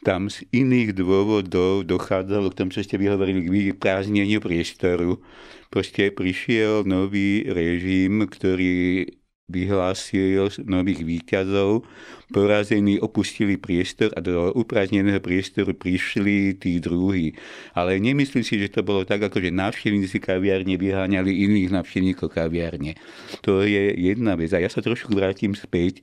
tam 0.00 0.32
z 0.32 0.48
iných 0.52 0.96
dôvodov 0.96 1.84
dochádzalo 1.84 2.48
k 2.52 2.56
tomu, 2.56 2.70
čo 2.72 2.80
ste 2.80 2.96
vyhovorili, 2.96 3.44
k 3.44 3.52
vyprázdneniu 3.76 4.40
priestoru. 4.40 5.20
Proste 5.68 6.08
prišiel 6.10 6.88
nový 6.88 7.44
režim, 7.46 8.24
ktorý 8.24 9.06
vyhlásil 9.50 10.46
nových 10.62 11.02
výťazov, 11.02 11.82
porazení 12.30 13.02
opustili 13.02 13.58
priestor 13.58 14.14
a 14.14 14.22
do 14.22 14.54
uprázdneného 14.54 15.18
priestoru 15.18 15.74
prišli 15.74 16.54
tí 16.54 16.78
druhí. 16.78 17.34
Ale 17.74 17.98
nemyslím 17.98 18.46
si, 18.46 18.62
že 18.62 18.70
to 18.70 18.86
bolo 18.86 19.02
tak, 19.02 19.26
ako 19.26 19.42
že 19.42 19.50
návštevníci 19.50 20.22
kaviárne 20.22 20.78
vyháňali 20.78 21.50
iných 21.50 21.74
návštevníkov 21.74 22.30
kaviárne. 22.30 22.94
To 23.42 23.66
je 23.66 23.90
jedna 23.98 24.38
vec. 24.38 24.54
A 24.54 24.62
ja 24.62 24.70
sa 24.70 24.80
trošku 24.80 25.10
vrátim 25.10 25.58
späť. 25.58 26.00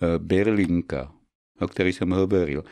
E, 0.00 0.16
Berlinka, 0.16 1.12
o 1.60 1.66
ktorej 1.68 1.92
som 2.00 2.16
hovoril. 2.16 2.64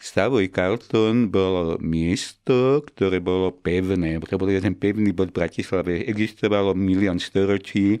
Savoy 0.00 0.48
Carlton 0.48 1.28
bolo 1.28 1.76
miesto, 1.76 2.80
ktoré 2.80 3.20
bolo 3.20 3.52
pevné. 3.52 4.16
To 4.24 4.40
bol 4.40 4.48
jeden 4.48 4.72
pevný 4.72 5.12
bod 5.12 5.30
v 5.30 5.44
Bratislave. 5.44 6.08
Existovalo 6.08 6.72
milión 6.72 7.20
storočí, 7.20 8.00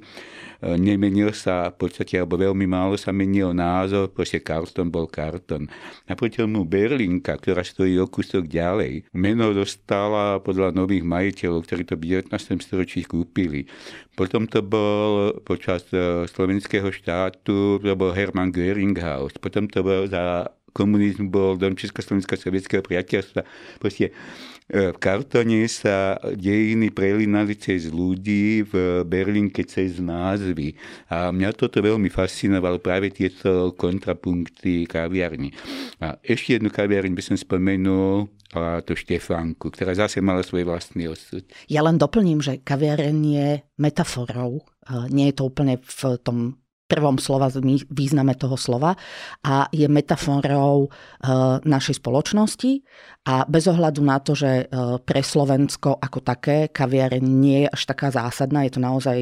nemenil 0.80 1.36
sa 1.36 1.68
v 1.68 1.84
podstate, 1.84 2.16
alebo 2.16 2.40
veľmi 2.40 2.64
málo 2.64 2.96
sa 2.96 3.12
menil 3.12 3.52
názov, 3.52 4.16
proste 4.16 4.40
Carlton 4.40 4.88
bol 4.88 5.04
Carlton. 5.04 5.68
Naproti 6.08 6.40
tomu 6.40 6.64
Berlinka, 6.64 7.36
ktorá 7.36 7.60
stojí 7.60 8.00
o 8.00 8.08
kúsok 8.08 8.48
ďalej, 8.48 9.06
meno 9.12 9.52
dostala 9.52 10.40
podľa 10.40 10.72
nových 10.72 11.04
majiteľov, 11.04 11.68
ktorí 11.68 11.84
to 11.84 12.00
v 12.00 12.24
19. 12.24 12.32
storočí 12.56 13.04
kúpili. 13.04 13.68
Potom 14.16 14.48
to 14.48 14.64
bol 14.64 15.36
počas 15.44 15.84
e, 15.92 16.24
slovenského 16.24 16.88
štátu, 16.88 17.78
to 17.84 17.92
bol 17.94 18.16
Hermann 18.16 18.48
Göringhaus. 18.48 19.36
Potom 19.36 19.68
to 19.68 19.84
bol 19.84 20.08
za 20.08 20.48
komunizmu 20.72 21.28
bol 21.28 21.60
dom 21.60 21.76
Československého 21.76 22.40
sovietského 22.40 22.82
priateľstva. 22.82 23.44
Proste 23.78 24.10
e, 24.10 24.12
v 24.92 24.98
kartone 24.98 25.68
sa 25.68 26.16
dejiny 26.20 26.88
prelinali 26.90 27.54
cez 27.56 27.92
ľudí, 27.92 28.64
v 28.64 29.04
Berlínke 29.04 29.62
cez 29.68 30.00
názvy. 30.00 30.74
A 31.12 31.30
mňa 31.30 31.52
toto 31.52 31.84
veľmi 31.84 32.08
fascinovalo, 32.08 32.80
práve 32.80 33.12
tieto 33.12 33.76
kontrapunkty 33.76 34.88
kaviarni. 34.88 35.52
A 36.00 36.16
ešte 36.24 36.56
jednu 36.56 36.72
kaviarni 36.72 37.12
by 37.12 37.22
som 37.22 37.36
spomenul, 37.36 38.32
a 38.52 38.84
to 38.84 38.92
Štefánku, 38.92 39.72
ktorá 39.72 39.96
zase 39.96 40.20
mala 40.20 40.44
svoj 40.44 40.68
vlastný 40.68 41.08
osud. 41.08 41.40
Ja 41.72 41.80
len 41.80 41.96
doplním, 41.96 42.44
že 42.44 42.60
kaviareň 42.60 43.16
je 43.24 43.48
metaforou. 43.80 44.60
Nie 45.08 45.32
je 45.32 45.36
to 45.40 45.48
úplne 45.48 45.80
v 45.80 46.02
tom 46.20 46.60
prvom 46.92 47.16
slova 47.16 47.48
význame 47.88 48.36
toho 48.36 48.60
slova 48.60 48.92
a 49.40 49.64
je 49.72 49.88
metaforou 49.88 50.92
našej 51.64 52.04
spoločnosti. 52.04 52.84
A 53.32 53.48
bez 53.48 53.64
ohľadu 53.64 54.04
na 54.04 54.20
to, 54.20 54.36
že 54.36 54.68
pre 55.08 55.24
Slovensko 55.24 55.96
ako 55.96 56.20
také 56.20 56.68
kaviareň 56.68 57.24
nie 57.24 57.64
je 57.64 57.72
až 57.72 57.82
taká 57.88 58.12
zásadná, 58.12 58.68
je 58.68 58.76
to 58.76 58.84
naozaj 58.84 59.18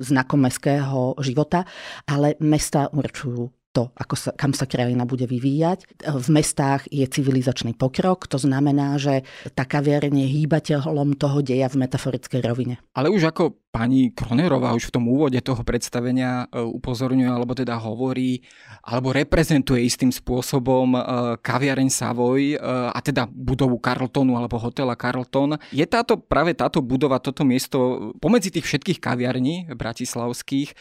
znakom 0.00 0.40
mestského 0.44 1.16
života, 1.24 1.64
ale 2.04 2.36
mesta 2.44 2.92
určujú 2.92 3.48
to, 3.70 3.94
ako 3.94 4.14
sa, 4.18 4.30
kam 4.34 4.50
sa 4.50 4.66
krajina 4.66 5.06
bude 5.06 5.30
vyvíjať. 5.30 6.02
V 6.02 6.28
mestách 6.34 6.90
je 6.90 7.06
civilizačný 7.06 7.78
pokrok, 7.78 8.26
to 8.26 8.36
znamená, 8.36 8.98
že 8.98 9.22
tá 9.54 9.62
kaviareň 9.62 10.26
je 10.26 10.28
hýbateľom 10.42 11.14
toho 11.14 11.38
deja 11.40 11.70
v 11.70 11.86
metaforickej 11.86 12.40
rovine. 12.42 12.82
Ale 12.94 13.14
už 13.14 13.30
ako 13.30 13.60
pani 13.70 14.10
Kronerová 14.10 14.74
už 14.74 14.90
v 14.90 14.94
tom 14.98 15.06
úvode 15.06 15.38
toho 15.38 15.62
predstavenia 15.62 16.50
e, 16.50 16.58
upozorňuje, 16.58 17.30
alebo 17.30 17.54
teda 17.54 17.78
hovorí, 17.78 18.42
alebo 18.82 19.14
reprezentuje 19.14 19.86
istým 19.86 20.10
spôsobom 20.10 20.94
e, 20.94 21.00
kaviareň 21.38 21.86
Savoy 21.86 22.54
e, 22.54 22.56
a 22.90 22.98
teda 22.98 23.30
budovu 23.30 23.78
Carltonu 23.78 24.34
alebo 24.34 24.58
hotela 24.58 24.98
Carlton. 24.98 25.54
Je 25.70 25.86
táto, 25.86 26.18
práve 26.18 26.52
táto 26.58 26.82
budova, 26.82 27.22
toto 27.22 27.46
miesto 27.46 28.10
pomedzi 28.18 28.50
tých 28.50 28.66
všetkých 28.66 28.98
kaviarní 28.98 29.70
bratislavských 29.70 30.74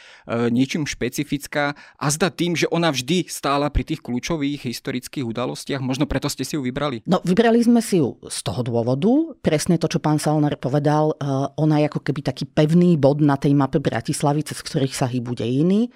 niečím 0.50 0.89
špecifická 0.89 1.77
a 1.77 2.05
zda 2.10 2.34
tým, 2.34 2.58
že 2.58 2.65
ona 2.80 2.96
vždy 2.96 3.28
stála 3.28 3.68
pri 3.68 3.84
tých 3.84 4.00
kľúčových 4.00 4.64
historických 4.64 5.28
udalostiach, 5.28 5.84
možno 5.84 6.08
preto 6.08 6.32
ste 6.32 6.48
si 6.48 6.56
ju 6.56 6.64
vybrali? 6.64 7.04
No, 7.04 7.20
vybrali 7.20 7.60
sme 7.60 7.84
si 7.84 8.00
ju 8.00 8.16
z 8.24 8.40
toho 8.40 8.64
dôvodu, 8.64 9.36
presne 9.44 9.76
to, 9.76 9.92
čo 9.92 10.00
pán 10.00 10.18
Salner 10.18 10.56
povedal, 10.56 11.12
ona 11.60 11.84
je 11.84 11.86
ako 11.92 12.00
keby 12.00 12.24
taký 12.24 12.48
pevný 12.48 12.96
bod 12.96 13.20
na 13.20 13.36
tej 13.36 13.52
mape 13.52 13.84
Bratislavy, 13.84 14.48
cez 14.48 14.64
ktorých 14.64 14.96
sa 14.96 15.12
hýbu 15.12 15.36
dejiny. 15.36 15.92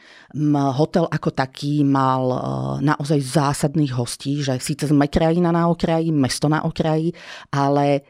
Hotel 0.54 1.08
ako 1.08 1.30
taký 1.32 1.86
mal 1.88 2.24
e, 2.28 2.40
naozaj 2.84 3.20
zásadných 3.22 3.94
hostí, 3.94 4.42
že 4.42 4.58
síce 4.58 4.90
sme 4.90 5.08
krajina 5.08 5.54
na 5.54 5.70
okraji, 5.70 6.10
mesto 6.12 6.50
na 6.50 6.66
okraji, 6.66 7.14
ale 7.54 7.86
e, 7.96 8.02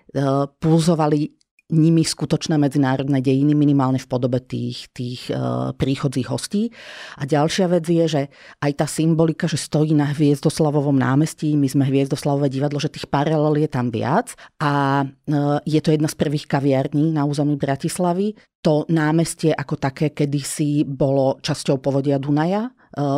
pulzovali 0.48 1.43
nimi 1.74 2.06
skutočné 2.06 2.62
medzinárodné 2.62 3.20
dejiny, 3.20 3.58
minimálne 3.58 3.98
v 3.98 4.06
podobe 4.06 4.38
tých, 4.40 4.94
tých 4.94 5.34
uh, 5.34 5.74
príchodzích 5.74 6.30
hostí. 6.30 6.70
A 7.18 7.26
ďalšia 7.26 7.66
vec 7.74 7.90
je, 7.90 8.06
že 8.06 8.22
aj 8.62 8.72
tá 8.78 8.86
symbolika, 8.86 9.50
že 9.50 9.58
stojí 9.58 9.98
na 9.98 10.14
Hviezdoslavovom 10.14 10.94
námestí, 10.94 11.58
my 11.58 11.66
sme 11.66 11.90
Hviezdoslavové 11.90 12.54
divadlo, 12.54 12.78
že 12.78 12.94
tých 12.94 13.10
paralel 13.10 13.66
je 13.66 13.70
tam 13.74 13.90
viac 13.90 14.38
a 14.62 15.04
uh, 15.04 15.58
je 15.66 15.82
to 15.82 15.90
jedna 15.90 16.08
z 16.08 16.16
prvých 16.16 16.46
kaviarní 16.46 17.10
na 17.10 17.26
území 17.26 17.58
Bratislavy. 17.58 18.38
To 18.64 18.88
námestie 18.88 19.52
ako 19.52 19.76
také 19.76 20.16
kedysi 20.16 20.88
bolo 20.88 21.42
časťou 21.44 21.84
povodia 21.84 22.16
Dunaja, 22.16 22.72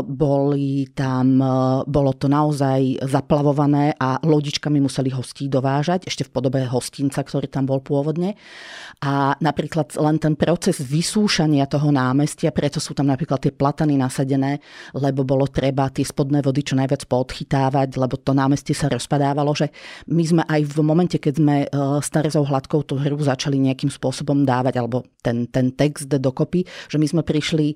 boli 0.07 0.87
tam, 0.95 1.39
bolo 1.83 2.11
to 2.15 2.31
naozaj 2.31 3.03
zaplavované 3.03 3.91
a 3.99 4.23
lodičkami 4.23 4.79
museli 4.79 5.11
hostí 5.11 5.51
dovážať, 5.51 6.07
ešte 6.07 6.23
v 6.23 6.31
podobe 6.31 6.59
hostinca, 6.63 7.19
ktorý 7.19 7.51
tam 7.51 7.67
bol 7.67 7.83
pôvodne. 7.83 8.39
A 9.03 9.35
napríklad 9.43 9.91
len 9.99 10.15
ten 10.15 10.39
proces 10.39 10.79
vysúšania 10.79 11.67
toho 11.67 11.91
námestia, 11.91 12.55
preto 12.55 12.79
sú 12.79 12.95
tam 12.95 13.11
napríklad 13.11 13.43
tie 13.43 13.51
platany 13.51 13.99
nasadené, 13.99 14.63
lebo 14.95 15.27
bolo 15.27 15.43
treba 15.51 15.91
tie 15.91 16.07
spodné 16.07 16.39
vody 16.39 16.63
čo 16.63 16.79
najviac 16.79 17.03
podchytávať, 17.11 17.99
lebo 17.99 18.15
to 18.15 18.31
námestie 18.31 18.71
sa 18.71 18.87
rozpadávalo, 18.87 19.51
že 19.51 19.67
my 20.07 20.23
sme 20.23 20.43
aj 20.47 20.61
v 20.71 20.75
momente, 20.79 21.17
keď 21.19 21.33
sme 21.35 21.55
e, 21.63 21.67
s 21.99 22.07
Terezou 22.07 22.47
Hladkou 22.47 22.87
tú 22.87 22.95
hru 22.95 23.19
začali 23.19 23.59
nejakým 23.59 23.91
spôsobom 23.91 24.47
dávať, 24.47 24.79
alebo 24.79 25.03
ten, 25.19 25.51
ten 25.51 25.75
text 25.75 26.07
dokopy, 26.07 26.63
že 26.87 26.95
my 26.95 27.07
sme 27.11 27.21
prišli 27.27 27.75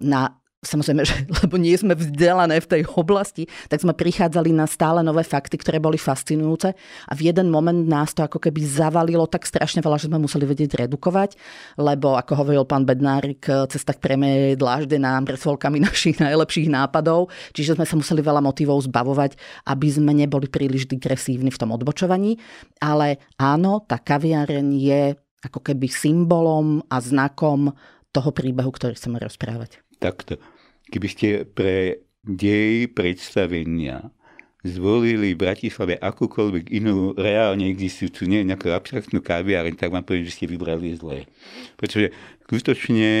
na 0.00 0.39
samozrejme, 0.60 1.02
že, 1.08 1.24
lebo 1.44 1.56
nie 1.56 1.72
sme 1.72 1.96
vzdelané 1.96 2.60
v 2.60 2.70
tej 2.70 2.82
oblasti, 2.92 3.48
tak 3.72 3.80
sme 3.80 3.96
prichádzali 3.96 4.52
na 4.52 4.68
stále 4.68 5.00
nové 5.00 5.24
fakty, 5.24 5.56
ktoré 5.56 5.80
boli 5.80 5.96
fascinujúce 5.96 6.76
a 7.08 7.12
v 7.16 7.32
jeden 7.32 7.48
moment 7.48 7.88
nás 7.88 8.12
to 8.12 8.20
ako 8.20 8.36
keby 8.36 8.60
zavalilo 8.60 9.24
tak 9.24 9.48
strašne 9.48 9.80
veľa, 9.80 9.96
že 9.96 10.08
sme 10.12 10.20
museli 10.20 10.44
vedieť 10.44 10.84
redukovať, 10.86 11.36
lebo 11.80 12.16
ako 12.16 12.32
hovoril 12.44 12.64
pán 12.68 12.84
Bednárik, 12.84 13.40
cesta 13.72 13.96
k 13.96 14.02
preme 14.04 14.30
dlážde 14.54 15.00
nám 15.00 15.24
presvolkami 15.24 15.80
našich 15.88 16.20
najlepších 16.20 16.68
nápadov, 16.68 17.32
čiže 17.56 17.80
sme 17.80 17.88
sa 17.88 17.96
museli 17.96 18.20
veľa 18.20 18.44
motivov 18.44 18.84
zbavovať, 18.84 19.40
aby 19.64 19.88
sme 19.88 20.12
neboli 20.12 20.46
príliš 20.52 20.84
digresívni 20.84 21.48
v 21.48 21.60
tom 21.60 21.72
odbočovaní, 21.72 22.36
ale 22.84 23.32
áno, 23.40 23.80
tá 23.88 23.96
kaviareň 23.96 24.66
je 24.76 25.02
ako 25.40 25.64
keby 25.64 25.88
symbolom 25.88 26.84
a 26.92 27.00
znakom 27.00 27.72
toho 28.12 28.28
príbehu, 28.28 28.68
ktorý 28.68 28.92
chceme 28.92 29.16
rozprávať 29.16 29.80
takto. 30.00 30.40
Keby 30.90 31.08
ste 31.08 31.28
pre 31.46 32.02
dej 32.26 32.90
predstavenia 32.92 34.10
zvolili 34.60 35.32
v 35.32 35.40
Bratislave 35.40 35.96
akúkoľvek 35.96 36.68
inú 36.68 37.16
reálne 37.16 37.64
existujúcu, 37.72 38.28
nie 38.28 38.44
nejakú 38.44 38.68
abstraktnú 38.68 39.24
kaviareň, 39.24 39.72
tak 39.76 39.88
vám 39.88 40.04
poviem, 40.04 40.28
že 40.28 40.36
ste 40.36 40.50
vybrali 40.50 40.92
zle. 41.00 41.24
Pretože 41.80 42.12
skutočne 42.44 43.12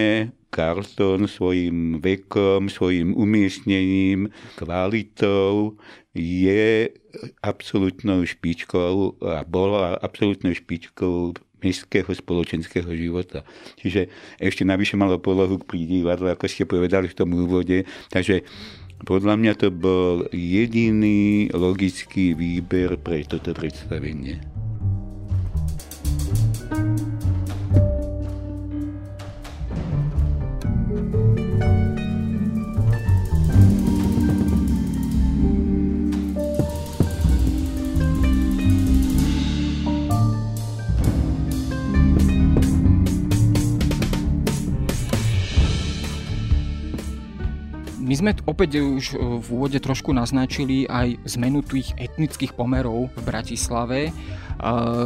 Carlton 0.52 1.24
svojim 1.24 2.02
vekom, 2.02 2.68
svojim 2.68 3.16
umiestnením, 3.16 4.28
kvalitou 4.60 5.80
je 6.12 6.92
absolútnou 7.40 8.26
špičkou 8.26 9.22
a 9.24 9.46
bola 9.46 9.96
absolútnou 10.02 10.52
špičkou 10.52 11.38
mestského 11.60 12.10
spoločenského 12.10 12.88
života. 12.96 13.46
Čiže 13.80 14.08
ešte 14.40 14.66
navyše 14.66 14.96
malo 14.96 15.20
polohu 15.20 15.60
pri 15.60 15.86
divadle, 15.86 16.32
ako 16.32 16.44
ste 16.50 16.68
povedali 16.68 17.08
v 17.08 17.16
tom 17.16 17.30
úvode. 17.32 17.84
Takže 18.12 18.44
podľa 19.04 19.34
mňa 19.40 19.52
to 19.56 19.68
bol 19.72 20.28
jediný 20.32 21.48
logický 21.56 22.36
výber 22.36 23.00
pre 23.00 23.24
toto 23.24 23.56
predstavenie. 23.56 24.59
Sme 48.20 48.36
opäť 48.44 48.84
už 48.84 49.04
e, 49.12 49.40
v 49.40 49.46
úvode 49.48 49.80
trošku 49.80 50.12
naznačili 50.12 50.84
aj 50.84 51.24
zmenu 51.40 51.64
tých 51.64 51.96
etnických 51.96 52.52
pomerov 52.52 53.08
v 53.16 53.22
Bratislave, 53.24 54.12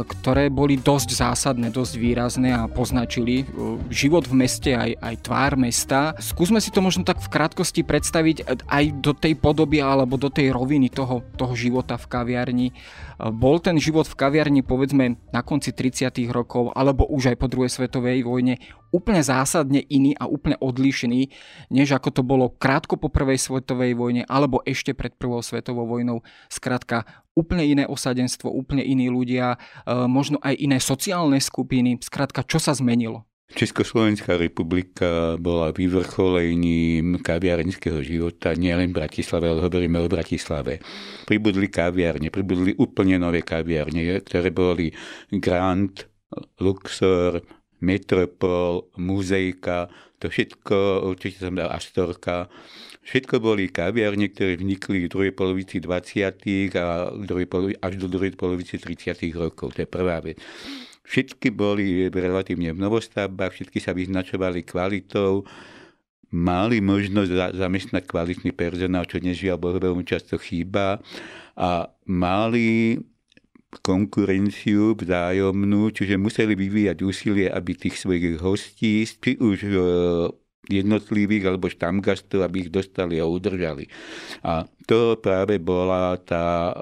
ktoré 0.03 0.51
boli 0.51 0.75
dosť 0.75 1.15
zásadné, 1.15 1.71
dosť 1.71 1.95
výrazné 1.95 2.51
a 2.51 2.67
poznačili 2.67 3.41
e, 3.41 3.45
život 3.87 4.27
v 4.27 4.43
meste, 4.43 4.75
aj, 4.75 4.99
aj 4.99 5.15
tvár 5.23 5.55
mesta. 5.55 6.11
Skúsme 6.19 6.59
si 6.59 6.75
to 6.75 6.83
možno 6.83 7.07
tak 7.07 7.23
v 7.23 7.31
krátkosti 7.31 7.87
predstaviť 7.87 8.67
aj 8.67 8.83
do 8.99 9.15
tej 9.15 9.39
podoby 9.39 9.79
alebo 9.79 10.19
do 10.19 10.27
tej 10.27 10.51
roviny 10.51 10.91
toho, 10.91 11.23
toho 11.39 11.55
života 11.55 11.95
v 11.95 12.05
kaviarni. 12.11 12.67
Bol 13.15 13.63
ten 13.63 13.79
život 13.79 14.03
v 14.11 14.19
kaviarni 14.19 14.59
povedzme 14.59 15.15
na 15.31 15.39
konci 15.39 15.71
30. 15.71 16.11
rokov 16.35 16.75
alebo 16.75 17.07
už 17.07 17.31
aj 17.31 17.37
po 17.39 17.47
druhej 17.47 17.71
svetovej 17.71 18.27
vojne 18.27 18.59
úplne 18.95 19.19
zásadne 19.19 19.83
iný 19.91 20.15
a 20.15 20.27
úplne 20.27 20.55
odlišný, 20.55 21.27
než 21.67 21.91
ako 21.91 22.09
to 22.15 22.21
bolo 22.23 22.47
krátko 22.47 22.95
po 22.95 23.11
prvej 23.11 23.35
svetovej 23.35 23.91
vojne 23.95 24.23
alebo 24.23 24.63
ešte 24.63 24.95
pred 24.95 25.11
prvou 25.15 25.43
svetovou 25.43 25.83
vojnou. 25.83 26.23
Skrátka 26.47 27.03
úplne 27.35 27.67
iné 27.67 27.83
osadenstvo, 27.85 28.49
úplne 28.49 28.81
iní 28.81 29.11
ľudia, 29.11 29.55
e, 29.55 29.57
možno 30.07 30.39
aj 30.41 30.55
iné 30.55 30.79
sociálne 30.79 31.37
skupiny. 31.37 31.99
Skrátka, 32.01 32.47
čo 32.47 32.57
sa 32.57 32.71
zmenilo? 32.71 33.27
Československá 33.45 34.41
republika 34.41 35.37
bola 35.37 35.69
vyvrcholením 35.69 37.21
kaviarenského 37.21 38.01
života 38.01 38.57
nielen 38.57 38.89
v 38.89 39.05
Bratislave, 39.05 39.45
ale 39.53 39.61
hovoríme 39.61 40.01
o 40.01 40.09
Bratislave. 40.09 40.81
Pribudli 41.29 41.69
kaviarne, 41.69 42.33
pribudli 42.33 42.73
úplne 42.73 43.21
nové 43.21 43.45
kaviarne, 43.45 44.25
ktoré 44.25 44.49
boli 44.49 44.89
Grand, 45.29 45.93
Luxor, 46.57 47.45
Metropol, 47.85 48.89
Muzejka, 48.97 49.93
to 50.17 50.33
všetko, 50.33 51.05
určite 51.05 51.45
som 51.45 51.53
dal 51.53 51.69
Astorka, 51.69 52.49
všetko 53.05 53.37
boli 53.37 53.69
kaviarne, 53.69 54.33
ktoré 54.33 54.57
vnikli 54.57 55.05
v 55.05 55.11
druhej 55.13 55.33
polovici 55.37 55.77
20. 55.77 56.73
a 56.81 57.13
až 57.85 57.93
do 58.01 58.07
druhej 58.09 58.33
polovici 58.33 58.81
30. 58.81 59.13
rokov. 59.37 59.77
To 59.77 59.85
je 59.85 59.89
prvá 59.89 60.17
vec. 60.25 60.41
Všetky 61.05 61.53
boli 61.53 62.09
relatívne 62.09 62.73
v 62.73 62.81
novostavbách, 62.81 63.53
všetky 63.53 63.77
sa 63.77 63.93
vyznačovali 63.93 64.65
kvalitou, 64.65 65.45
mali 66.33 66.81
možnosť 66.81 67.53
zamestnať 67.53 68.03
kvalitný 68.09 68.51
personál, 68.57 69.05
čo 69.05 69.21
nežiaľ 69.21 69.61
Bohu 69.61 69.77
veľmi 69.77 70.01
často 70.01 70.41
chýba 70.41 70.97
a 71.53 71.87
mali 72.09 72.97
konkurenciu 73.83 74.95
vzájomnú, 74.95 75.91
čiže 75.91 76.15
museli 76.15 76.55
vyvíjať 76.55 76.97
úsilie, 77.03 77.51
aby 77.51 77.75
tých 77.75 77.99
svojich 77.99 78.39
hostí, 78.39 79.03
či 79.03 79.35
už 79.35 79.59
jednotlivých 80.65 81.45
alebo 81.45 81.69
štamgastov, 81.69 82.41
aby 82.41 82.65
ich 82.65 82.71
dostali 82.73 83.21
a 83.21 83.29
udržali. 83.29 83.85
A 84.41 84.65
to 84.89 85.19
práve 85.21 85.61
bola 85.61 86.17
tá 86.17 86.73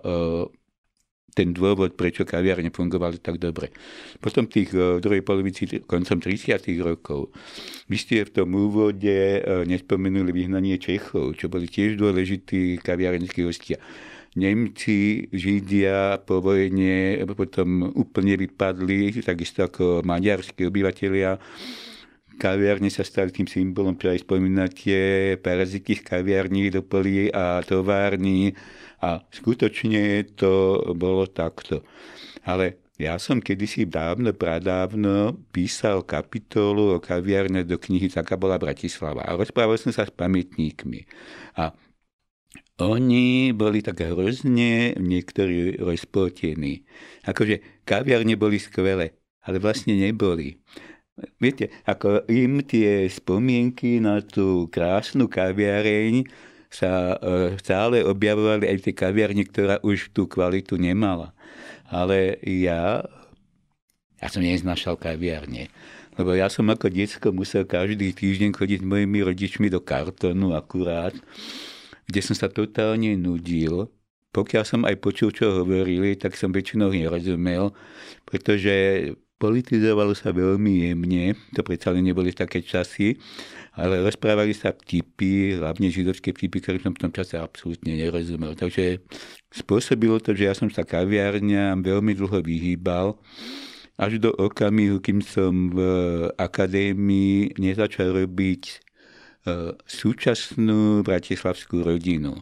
ten 1.34 1.50
dôvod, 1.50 1.98
prečo 1.98 2.30
kaviarne 2.30 2.69
fungovali 2.69 3.17
tak 3.17 3.41
dobre. 3.41 3.74
Potom 4.22 4.46
v 4.46 5.02
druhej 5.02 5.26
polovici, 5.26 5.65
koncom 5.82 6.22
30. 6.22 6.62
rokov, 6.78 7.34
vy 7.89 7.98
ste 7.98 8.22
v 8.22 8.38
tom 8.38 8.54
úvode 8.54 9.41
nespomenuli 9.65 10.30
vyhnanie 10.30 10.78
Čechov, 10.78 11.34
čo 11.34 11.50
boli 11.50 11.65
tiež 11.65 11.98
dôležití 11.98 12.78
kaviarenskí 12.86 13.41
hostia. 13.50 13.82
Nemci, 14.34 15.30
Židia 15.30 16.22
po 16.26 16.41
vojne 16.41 17.22
potom 17.38 17.93
úplne 17.93 18.34
vypadli, 18.34 19.13
takisto 19.22 19.65
ako 19.65 20.02
maďarskí 20.02 20.65
obyvateľia. 20.65 21.38
Kaviarne 22.34 22.89
sa 22.89 23.06
stali 23.06 23.30
tým 23.30 23.46
symbolom, 23.46 23.93
čo 23.93 24.10
aj 24.10 24.26
spomínate, 24.26 24.98
parazity 25.38 25.93
z 25.93 26.02
kaviarní 26.02 26.74
do 26.74 26.82
polí 26.82 27.30
a 27.30 27.62
tovární. 27.62 28.58
A 29.06 29.22
skutočne 29.30 30.26
to 30.34 30.82
bolo 30.98 31.30
takto. 31.30 31.86
Ale 32.41 32.82
ja 32.98 33.22
som 33.22 33.38
kedysi 33.38 33.86
dávno, 33.86 34.34
pradávno 34.34 35.38
písal 35.54 36.02
kapitolu 36.06 36.98
o 36.98 36.98
kaviarne 36.98 37.65
do 37.65 37.78
knihy 37.78 38.10
Taká 38.10 38.34
bola 38.34 38.58
Bratislava. 38.58 39.26
A 39.26 39.38
rozprával 39.38 39.78
som 39.78 39.93
sa 39.93 40.06
s 40.06 40.13
pamätníkmi. 40.13 41.06
A 41.58 41.74
oni 42.89 43.56
boli 43.56 43.80
tak 43.80 44.04
hrozne 44.04 44.98
niektorí 44.98 45.80
rozpotení. 45.80 46.84
Akože 47.24 47.84
kaviarne 47.88 48.36
boli 48.36 48.60
skvelé, 48.60 49.15
ale 49.46 49.58
vlastne 49.62 49.96
neboli. 49.96 50.60
Viete, 51.38 51.69
ako 51.86 52.26
im 52.26 52.65
tie 52.65 53.06
spomienky 53.06 54.02
na 54.02 54.26
tú 54.26 54.65
krásnu 54.74 55.30
kaviareň 55.30 56.26
sa 56.74 57.13
e, 57.22 57.54
stále 57.62 58.02
objavovali 58.02 58.65
aj 58.65 58.89
tie 58.89 58.93
kaviarne, 58.98 59.46
ktorá 59.46 59.78
už 59.86 60.10
tú 60.10 60.26
kvalitu 60.26 60.82
nemala. 60.82 61.38
Ale 61.86 62.41
ja, 62.41 63.06
ja 64.17 64.28
som 64.34 64.41
neznašal 64.41 64.98
kaviarne. 64.98 65.69
Lebo 66.17 66.34
ja 66.34 66.50
som 66.50 66.65
ako 66.69 66.89
detsko 66.89 67.30
musel 67.30 67.69
každý 67.69 68.13
týždeň 68.13 68.58
chodiť 68.58 68.80
s 68.82 68.89
mojimi 68.89 69.22
rodičmi 69.22 69.67
do 69.69 69.82
kartonu 69.82 70.58
akurát 70.58 71.13
kde 72.08 72.20
som 72.22 72.36
sa 72.36 72.52
totálne 72.52 73.16
nudil. 73.16 73.89
Pokiaľ 74.34 74.63
som 74.66 74.82
aj 74.89 74.98
počul, 74.98 75.30
čo 75.30 75.62
hovorili, 75.62 76.18
tak 76.18 76.34
som 76.34 76.50
väčšinou 76.50 76.89
nerozumel, 76.89 77.70
pretože 78.26 78.74
politizovalo 79.38 80.16
sa 80.16 80.32
veľmi 80.32 80.89
jemne, 80.89 81.36
to 81.52 81.62
predsa 81.68 81.92
len 81.92 82.08
neboli 82.08 82.32
také 82.32 82.63
časy, 82.63 83.20
ale 83.76 84.00
rozprávali 84.00 84.56
sa 84.56 84.72
vtipy, 84.72 85.60
hlavne 85.60 85.92
židovské 85.92 86.32
vtipy, 86.32 86.58
ktoré 86.63 86.78
som 86.80 86.96
v 86.96 87.02
tom 87.04 87.12
čase 87.12 87.36
absolútne 87.38 87.94
nerozumel. 87.94 88.56
Takže 88.56 89.04
spôsobilo 89.52 90.18
to, 90.24 90.32
že 90.32 90.48
ja 90.48 90.56
som 90.56 90.72
sa 90.72 90.88
kaviárňam 90.88 91.84
veľmi 91.84 92.16
dlho 92.16 92.39
vyhýbal, 92.39 93.20
až 93.98 94.18
do 94.18 94.34
okamihu, 94.34 94.98
kým 94.98 95.22
som 95.22 95.70
v 95.70 95.80
akadémii 96.42 97.54
nezačal 97.62 98.13
robiť 98.13 98.83
súčasnú 99.88 101.03
bratislavskú 101.03 101.84
rodinu. 101.84 102.39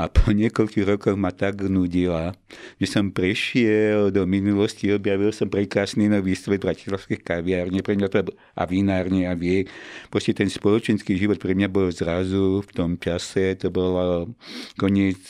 A 0.00 0.08
po 0.08 0.32
niekoľkých 0.32 0.88
rokoch 0.88 1.20
ma 1.20 1.28
tak 1.36 1.68
nudila, 1.68 2.32
že 2.80 2.88
som 2.88 3.12
prešiel 3.12 4.08
do 4.08 4.24
minulosti, 4.24 4.88
objavil 4.88 5.36
som 5.36 5.52
prekrásny 5.52 6.08
nový 6.08 6.32
svet 6.32 6.64
bratislavských 6.64 7.20
kaviárne 7.20 7.84
pre 7.84 8.00
mňa 8.00 8.08
to, 8.08 8.32
a 8.32 8.62
vinárne 8.64 9.28
a 9.28 9.36
vie. 9.36 9.68
Proste 10.08 10.32
ten 10.32 10.48
spoločenský 10.48 11.20
život 11.20 11.36
pre 11.36 11.52
mňa 11.52 11.68
bol 11.68 11.92
zrazu 11.92 12.64
v 12.64 12.70
tom 12.72 12.96
čase, 12.96 13.52
to 13.60 13.68
bolo 13.68 14.32
koniec 14.80 15.20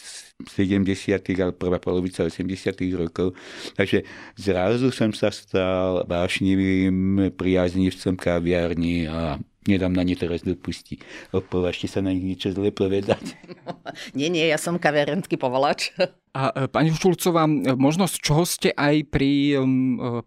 70. 0.46 1.18
alebo 1.42 1.58
prvá 1.58 1.82
polovica 1.82 2.22
80. 2.22 2.46
rokov. 2.94 3.34
Takže 3.74 4.06
zrazu 4.38 4.94
som 4.94 5.10
sa 5.10 5.34
stal 5.34 6.06
vášnivým 6.06 7.30
priaznivcom 7.34 8.14
kaviarní 8.14 9.10
a 9.10 9.42
nedám 9.66 9.94
na 9.94 10.02
ne 10.02 10.18
teraz 10.18 10.42
dopustiť. 10.42 11.30
Opovažte 11.34 11.86
sa 11.86 12.02
na 12.02 12.10
nich 12.10 12.24
niečo 12.34 12.50
zle 12.50 12.74
povedať. 12.74 13.38
nie, 14.18 14.28
nie, 14.28 14.46
ja 14.46 14.58
som 14.58 14.78
kaviarenský 14.78 15.38
povolač. 15.38 15.94
A 16.32 16.48
e, 16.48 16.64
pani 16.64 16.88
Šulcová, 16.88 17.44
možno 17.76 18.08
z 18.08 18.16
čoho 18.16 18.48
ste 18.48 18.72
aj 18.72 19.04
pri 19.12 19.52
e, 19.52 19.56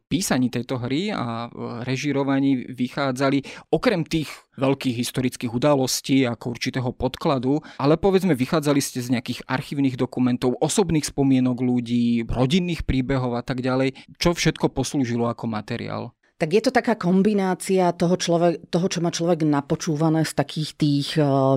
písaní 0.05 0.53
tejto 0.53 0.77
hry 0.77 1.09
a 1.09 1.49
e, 1.49 1.81
režirovaní 1.81 2.69
vychádzali, 2.69 3.41
okrem 3.73 4.05
tých 4.05 4.29
veľkých 4.55 4.95
historických 5.01 5.51
udalostí 5.51 6.23
ako 6.29 6.53
určitého 6.53 6.93
podkladu, 6.93 7.59
ale 7.81 7.97
povedzme 7.97 8.37
vychádzali 8.37 8.79
ste 8.79 9.01
z 9.01 9.17
nejakých 9.17 9.49
archívnych 9.49 9.97
dokumentov, 9.97 10.61
osobných 10.61 11.09
spomienok 11.09 11.57
ľudí, 11.59 12.23
rodinných 12.29 12.85
príbehov 12.85 13.33
a 13.35 13.43
tak 13.43 13.65
ďalej. 13.65 13.97
Čo 14.21 14.37
všetko 14.37 14.71
poslúžilo 14.71 15.25
ako 15.25 15.49
materiál? 15.49 16.13
Tak 16.35 16.49
je 16.51 16.61
to 16.63 16.71
taká 16.71 16.99
kombinácia 16.99 17.95
toho, 17.95 18.19
človek, 18.19 18.67
toho 18.67 18.87
čo 18.91 18.99
má 18.99 19.11
človek 19.11 19.47
napočúvané 19.47 20.27
z 20.27 20.33
takých 20.35 20.69
tých 20.75 21.09
uh, 21.15 21.55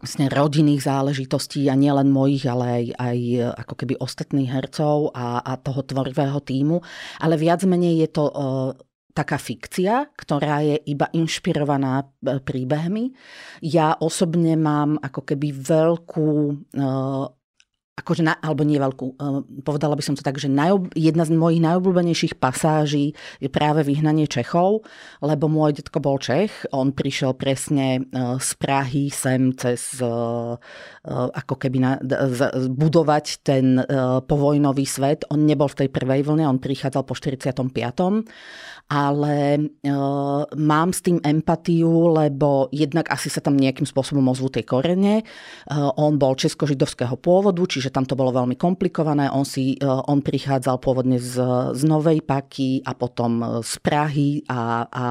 vlastne 0.00 0.28
rodinných 0.32 0.84
záležitostí 0.84 1.68
a 1.68 1.76
nielen 1.76 2.12
mojich, 2.12 2.48
ale 2.48 2.64
aj, 2.64 2.84
aj 2.96 3.18
eh, 3.36 3.44
ako 3.52 3.74
keby 3.84 3.94
ostatných 4.00 4.48
hercov 4.48 5.12
a, 5.12 5.44
a 5.44 5.60
toho 5.60 5.84
tvorivého 5.84 6.40
týmu. 6.40 6.80
Ale 7.20 7.36
viac 7.36 7.64
menej 7.68 8.08
je 8.08 8.08
to 8.08 8.24
uh, 8.28 8.72
taká 9.12 9.36
fikcia, 9.36 10.08
ktorá 10.16 10.64
je 10.64 10.76
iba 10.88 11.08
inšpirovaná 11.12 12.08
príbehmi. 12.20 13.12
Ja 13.60 13.96
osobne 13.98 14.56
mám 14.56 14.96
ako 15.02 15.20
keby 15.32 15.48
veľkú 15.52 16.30
uh, 16.80 17.24
akože 18.00 18.22
na, 18.24 18.34
alebo 18.40 18.64
nie 18.64 18.80
veľkú, 18.80 19.06
uh, 19.20 19.44
povedala 19.62 19.94
by 19.94 20.02
som 20.02 20.16
to 20.16 20.24
tak, 20.24 20.40
že 20.40 20.48
najob, 20.48 20.88
jedna 20.96 21.28
z 21.28 21.36
mojich 21.36 21.60
najobľúbenejších 21.60 22.40
pasáží 22.40 23.12
je 23.38 23.48
práve 23.52 23.84
vyhnanie 23.84 24.24
Čechov, 24.24 24.88
lebo 25.20 25.52
môj 25.52 25.78
detko 25.78 26.00
bol 26.00 26.16
Čech, 26.16 26.64
on 26.72 26.96
prišiel 26.96 27.36
presne 27.36 28.08
uh, 28.10 28.40
z 28.40 28.50
Prahy 28.56 29.12
sem 29.12 29.52
cez 29.54 30.00
uh, 30.00 30.56
ako 31.10 31.54
keby 31.56 31.78
na, 31.80 31.92
budovať 32.70 33.42
ten 33.42 33.80
povojnový 34.28 34.84
svet. 34.84 35.24
On 35.32 35.40
nebol 35.40 35.66
v 35.66 35.84
tej 35.84 35.88
prvej 35.88 36.22
vlne, 36.22 36.44
on 36.46 36.60
prichádzal 36.62 37.02
po 37.08 37.16
45 37.16 37.72
ale 38.90 39.70
uh, 39.86 40.42
mám 40.58 40.90
s 40.90 41.06
tým 41.06 41.22
empatiu, 41.22 42.10
lebo 42.10 42.66
jednak 42.74 43.06
asi 43.14 43.30
sa 43.30 43.38
tam 43.38 43.54
nejakým 43.54 43.86
spôsobom 43.86 44.26
ozvú 44.26 44.50
tie 44.50 44.66
korene. 44.66 45.22
Uh, 45.70 45.94
on 45.94 46.18
bol 46.18 46.34
česko-židovského 46.34 47.14
pôvodu, 47.14 47.62
čiže 47.62 47.94
tam 47.94 48.02
to 48.02 48.18
bolo 48.18 48.34
veľmi 48.34 48.58
komplikované. 48.58 49.30
On, 49.30 49.46
si, 49.46 49.78
uh, 49.78 50.02
on 50.10 50.18
prichádzal 50.18 50.82
pôvodne 50.82 51.22
z, 51.22 51.38
z 51.70 51.82
Novej 51.86 52.26
Paky 52.26 52.82
a 52.82 52.98
potom 52.98 53.62
z 53.62 53.72
Prahy 53.78 54.42
a, 54.50 54.90
a 54.90 55.04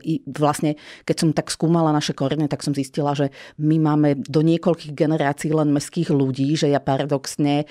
i 0.00 0.24
vlastne, 0.24 0.80
keď 1.04 1.16
som 1.20 1.30
tak 1.36 1.52
skúmala 1.52 1.92
naše 1.92 2.16
korene, 2.16 2.48
tak 2.48 2.64
som 2.64 2.72
zistila, 2.72 3.12
že 3.12 3.28
my 3.60 3.76
máme 3.76 4.24
do 4.24 4.40
niekoľkých 4.40 4.96
generácií 4.96 5.52
len 5.52 5.68
mestských 5.68 6.08
ľudí, 6.08 6.56
že 6.56 6.72
ja 6.72 6.80
paradoxne 6.80 7.68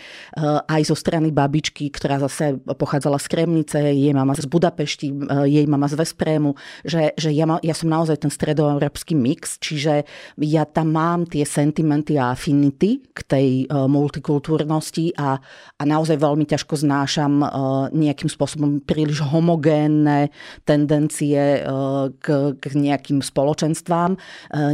aj 0.68 0.82
zo 0.86 0.94
strany 0.94 1.34
babičky, 1.34 1.90
ktorá 1.90 2.22
zase 2.22 2.62
pochádzala 2.62 3.18
z 3.18 3.28
Kremnice, 3.32 3.80
je 3.82 4.12
mama 4.14 4.38
z 4.38 4.46
Budapešti, 4.46 5.31
jej 5.48 5.66
mama 5.68 5.88
z 5.88 5.96
Vesprému, 5.98 6.56
že, 6.84 7.16
že 7.16 7.32
ja, 7.32 7.48
ma, 7.48 7.58
ja 7.64 7.74
som 7.74 7.88
naozaj 7.88 8.28
ten 8.28 8.32
stredoeurópsky 8.32 9.16
mix, 9.16 9.58
čiže 9.62 10.04
ja 10.40 10.64
tam 10.68 10.94
mám 10.96 11.28
tie 11.28 11.48
sentimenty 11.48 12.20
a 12.20 12.36
affinity 12.36 13.02
k 13.12 13.20
tej 13.26 13.48
uh, 13.68 13.88
multikultúrnosti 13.88 15.16
a, 15.16 15.40
a 15.78 15.84
naozaj 15.84 16.20
veľmi 16.20 16.44
ťažko 16.48 16.74
znášam 16.84 17.42
uh, 17.42 17.50
nejakým 17.92 18.28
spôsobom 18.28 18.84
príliš 18.84 19.24
homogénne 19.24 20.34
tendencie 20.68 21.64
k, 22.20 22.28
k 22.58 22.64
nejakým 22.76 23.24
spoločenstvám. 23.24 24.18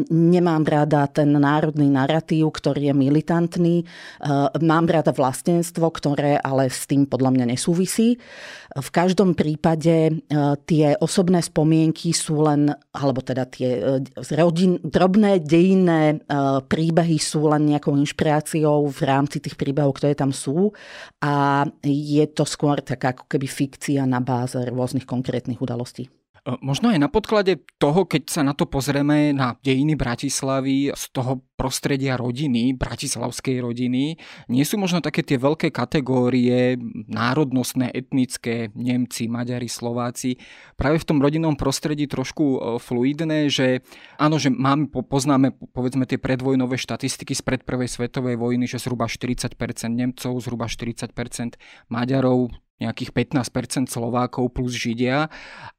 Nemám 0.09 0.63
rada 0.65 1.05
ten 1.09 1.33
národný 1.33 1.89
narratív, 1.91 2.55
ktorý 2.57 2.91
je 2.91 2.95
militantný. 2.95 3.75
Mám 4.61 4.85
rada 4.89 5.11
vlastenstvo, 5.13 5.89
ktoré 5.93 6.39
ale 6.41 6.69
s 6.71 6.87
tým 6.89 7.05
podľa 7.05 7.33
mňa 7.33 7.45
nesúvisí. 7.53 8.17
V 8.77 8.89
každom 8.93 9.33
prípade 9.33 10.21
tie 10.69 10.85
osobné 11.01 11.41
spomienky 11.41 12.13
sú 12.13 12.45
len, 12.45 12.69
alebo 12.93 13.25
teda 13.25 13.49
tie 13.49 13.69
e, 13.73 14.33
rodin, 14.37 14.77
drobné 14.85 15.41
dejinné 15.41 16.01
e, 16.13 16.17
príbehy 16.61 17.17
sú 17.17 17.49
len 17.49 17.73
nejakou 17.73 17.97
inšpiráciou 17.97 18.85
v 18.85 19.01
rámci 19.01 19.41
tých 19.41 19.57
príbehov, 19.57 19.97
ktoré 19.97 20.13
tam 20.13 20.29
sú 20.29 20.77
a 21.25 21.65
je 21.81 22.25
to 22.29 22.45
skôr 22.45 22.85
taká 22.85 23.17
ako 23.17 23.25
keby 23.25 23.49
fikcia 23.49 24.05
na 24.05 24.21
báze 24.21 24.61
rôznych 24.61 25.09
konkrétnych 25.09 25.57
udalostí. 25.57 26.05
Možno 26.47 26.95
aj 26.95 26.99
na 27.03 27.11
podklade 27.11 27.59
toho, 27.75 28.07
keď 28.07 28.31
sa 28.31 28.39
na 28.39 28.55
to 28.55 28.63
pozrieme 28.63 29.35
na 29.35 29.59
dejiny 29.59 29.99
Bratislavy 29.99 30.95
z 30.95 31.03
toho 31.11 31.43
prostredia 31.59 32.15
rodiny, 32.15 32.71
bratislavskej 32.71 33.59
rodiny, 33.59 34.15
nie 34.47 34.63
sú 34.63 34.79
možno 34.79 35.03
také 35.03 35.27
tie 35.27 35.35
veľké 35.35 35.75
kategórie 35.75 36.79
národnostné, 37.11 37.91
etnické, 37.91 38.71
Nemci, 38.79 39.27
Maďari, 39.27 39.67
Slováci, 39.67 40.39
práve 40.79 41.03
v 41.03 41.07
tom 41.11 41.19
rodinnom 41.19 41.59
prostredí 41.59 42.07
trošku 42.07 42.45
e, 42.55 42.59
fluidné, 42.79 43.51
že 43.51 43.83
áno, 44.15 44.39
že 44.39 44.47
máme, 44.47 44.87
poznáme 44.87 45.51
povedzme 45.75 46.07
tie 46.07 46.15
predvojnové 46.15 46.79
štatistiky 46.79 47.35
z 47.35 47.43
pred 47.43 47.67
prvej 47.67 47.91
svetovej 47.91 48.39
vojny, 48.39 48.71
že 48.71 48.79
zhruba 48.79 49.11
40% 49.11 49.51
Nemcov, 49.91 50.31
zhruba 50.39 50.71
40% 50.71 51.11
Maďarov, 51.91 52.55
nejakých 52.77 53.09
15% 53.33 53.89
Slovákov 53.89 54.53
plus 54.53 54.77
Židia, 54.77 55.29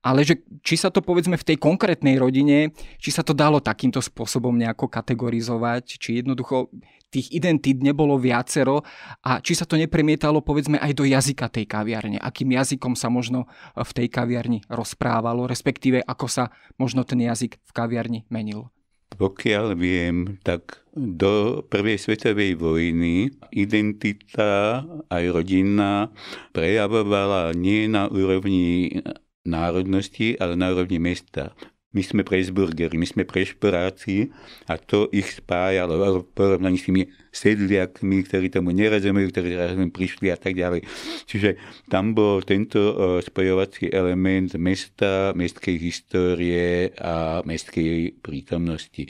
ale 0.02 0.26
že 0.26 0.42
či 0.66 0.74
sa 0.74 0.90
to 0.90 0.98
povedzme 0.98 1.38
v 1.38 1.46
tej 1.46 1.56
konkrétnej 1.56 2.18
rodine, 2.18 2.74
či 2.98 3.14
sa 3.14 3.22
to 3.22 3.34
dalo 3.34 3.62
takýmto 3.62 4.02
spôsobom 4.02 4.54
nejako 4.58 4.90
kategorizovať, 4.90 5.98
či 5.98 6.22
jednoducho 6.22 6.70
tých 7.08 7.32
identít 7.32 7.80
nebolo 7.80 8.20
viacero 8.20 8.84
a 9.24 9.40
či 9.40 9.56
sa 9.56 9.64
to 9.64 9.80
nepremietalo 9.80 10.44
povedzme 10.44 10.76
aj 10.76 10.92
do 10.92 11.08
jazyka 11.08 11.48
tej 11.48 11.64
kaviarne, 11.64 12.20
akým 12.20 12.52
jazykom 12.52 12.92
sa 12.92 13.08
možno 13.08 13.48
v 13.72 13.90
tej 13.96 14.08
kaviarni 14.12 14.60
rozprávalo, 14.68 15.48
respektíve 15.48 16.04
ako 16.04 16.26
sa 16.28 16.44
možno 16.76 17.08
ten 17.08 17.24
jazyk 17.24 17.56
v 17.64 17.70
kaviarni 17.72 18.20
menil. 18.28 18.68
Pokiaľ 19.18 19.74
viem, 19.74 20.38
tak 20.46 20.86
do 20.94 21.66
prvej 21.66 21.98
svetovej 21.98 22.54
vojny 22.54 23.34
identita 23.50 24.86
aj 25.10 25.24
rodina 25.34 26.14
prejavovala 26.54 27.50
nie 27.58 27.90
na 27.90 28.06
úrovni 28.06 29.02
národnosti, 29.42 30.38
ale 30.38 30.54
na 30.54 30.70
úrovni 30.70 31.02
mesta. 31.02 31.50
My 31.90 32.04
sme 32.04 32.22
Presburgeri, 32.22 33.00
my 33.00 33.08
sme 33.08 33.24
Prešporáci 33.24 34.30
a 34.70 34.78
to 34.78 35.10
ich 35.10 35.40
spájalo 35.40 36.22
v 36.22 36.28
porovnaní 36.36 36.78
s 36.78 36.86
tými 36.86 37.08
sedliakmi, 37.28 38.24
ktorí 38.24 38.48
tomu 38.48 38.72
nerozumujú, 38.72 39.28
ktorí 39.30 39.54
razem 39.54 39.92
prišli 39.92 40.32
a 40.32 40.38
tak 40.40 40.56
ďalej. 40.56 40.84
Čiže 41.28 41.60
tam 41.92 42.16
bol 42.16 42.40
tento 42.42 42.96
spojovací 43.20 43.92
element 43.92 44.56
mesta, 44.56 45.36
mestskej 45.36 45.76
histórie 45.76 46.90
a 46.96 47.44
mestskej 47.44 48.18
prítomnosti. 48.24 49.08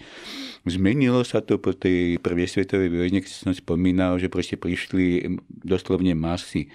Zmenilo 0.68 1.24
sa 1.24 1.40
to 1.40 1.56
po 1.62 1.72
tej 1.72 2.20
prvej 2.20 2.50
svetovej 2.50 2.90
vojne, 2.92 3.24
keď 3.24 3.32
som 3.32 3.52
spomínal, 3.54 4.20
že 4.20 4.28
proste 4.28 4.60
prišli 4.60 5.38
doslovne 5.48 6.12
masy. 6.12 6.68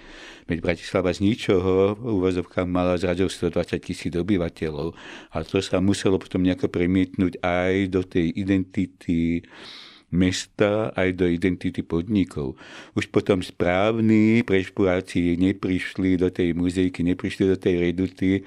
Veď 0.44 0.60
Bratislava 0.60 1.08
z 1.08 1.24
ničoho 1.24 1.96
v 1.96 2.28
mala 2.68 3.00
zrazu 3.00 3.32
120 3.32 3.80
tisíc 3.80 4.12
obyvateľov 4.12 4.92
a 5.32 5.40
to 5.40 5.56
sa 5.64 5.80
muselo 5.80 6.20
potom 6.20 6.44
nejako 6.44 6.68
premietnúť 6.68 7.40
aj 7.40 7.72
do 7.88 8.04
tej 8.04 8.28
identity 8.36 9.40
mesta, 10.14 10.94
aj 10.94 11.18
do 11.18 11.26
identity 11.26 11.82
podnikov. 11.82 12.54
Už 12.94 13.10
potom 13.10 13.42
správni 13.42 14.46
prešpuráci 14.46 15.34
neprišli 15.34 16.14
do 16.14 16.30
tej 16.30 16.54
muzejky, 16.54 17.02
neprišli 17.02 17.50
do 17.50 17.56
tej 17.58 17.74
reduty 17.90 18.46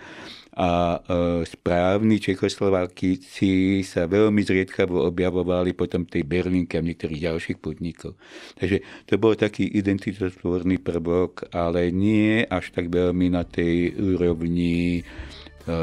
a 0.58 0.98
e, 0.98 1.00
správni 1.46 2.18
Čekoslovákici 2.18 3.86
sa 3.86 4.10
veľmi 4.10 4.42
zriedkavo 4.42 5.06
objavovali 5.06 5.78
potom 5.78 6.10
tej 6.10 6.26
Berlínke 6.26 6.82
a 6.82 6.86
niektorých 6.86 7.30
ďalších 7.30 7.62
podnikov. 7.62 8.18
Takže 8.58 8.82
to 9.06 9.22
bol 9.22 9.38
taký 9.38 9.70
identitotvorný 9.70 10.82
prvok, 10.82 11.46
ale 11.54 11.94
nie 11.94 12.42
až 12.42 12.74
tak 12.74 12.90
veľmi 12.90 13.30
na 13.30 13.46
tej 13.46 13.94
úrovni 14.02 15.06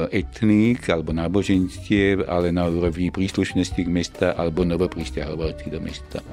etník 0.09 0.89
alebo 0.89 1.13
náboženstiev, 1.13 2.25
ale 2.27 2.51
na 2.51 2.67
úrovni 2.67 3.13
príslušnosti 3.13 3.81
k 3.85 3.91
mesta 3.91 4.27
alebo 4.33 4.65
novopristiahovalci 4.65 5.67
do 5.69 5.81
mesta. 5.81 6.25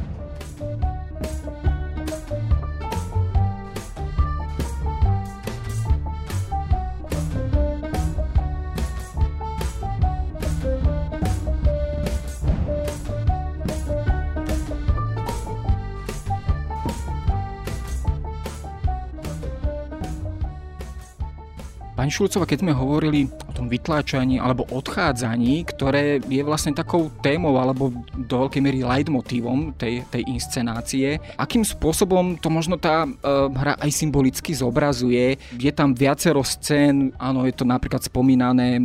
Šulcova, 22.12 22.44
keď 22.44 22.68
sme 22.68 22.76
hovorili 22.76 23.26
tom 23.62 23.70
vytláčaní 23.70 24.42
alebo 24.42 24.66
odchádzaní, 24.74 25.70
ktoré 25.70 26.18
je 26.26 26.42
vlastne 26.42 26.74
takou 26.74 27.14
témou 27.22 27.62
alebo 27.62 27.94
do 28.18 28.36
veľkej 28.42 28.58
miery 28.58 28.82
leitmotívom 28.82 29.78
tej, 29.78 30.02
tej 30.10 30.26
inscenácie, 30.26 31.22
akým 31.38 31.62
spôsobom 31.62 32.42
to 32.42 32.50
možno 32.50 32.82
tá 32.82 33.06
e, 33.06 33.10
hra 33.54 33.78
aj 33.78 33.92
symbolicky 33.94 34.58
zobrazuje. 34.58 35.38
Je 35.62 35.70
tam 35.70 35.94
viacero 35.94 36.42
scén, 36.42 37.14
áno, 37.22 37.46
je 37.46 37.54
to 37.54 37.70
napríklad 37.70 38.02
spomínané 38.02 38.82
e, 38.82 38.84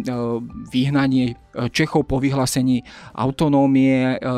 vyhnanie 0.68 1.40
Čechov 1.72 2.04
po 2.04 2.20
vyhlásení 2.20 2.84
autonómie, 3.16 4.16
e, 4.16 4.18
e, 4.20 4.28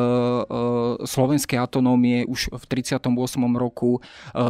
slovenskej 1.03 1.59
autonómie 1.59 2.22
už 2.31 2.55
v 2.55 2.64
38. 2.70 3.11
roku, 3.59 3.98
e, 3.98 4.01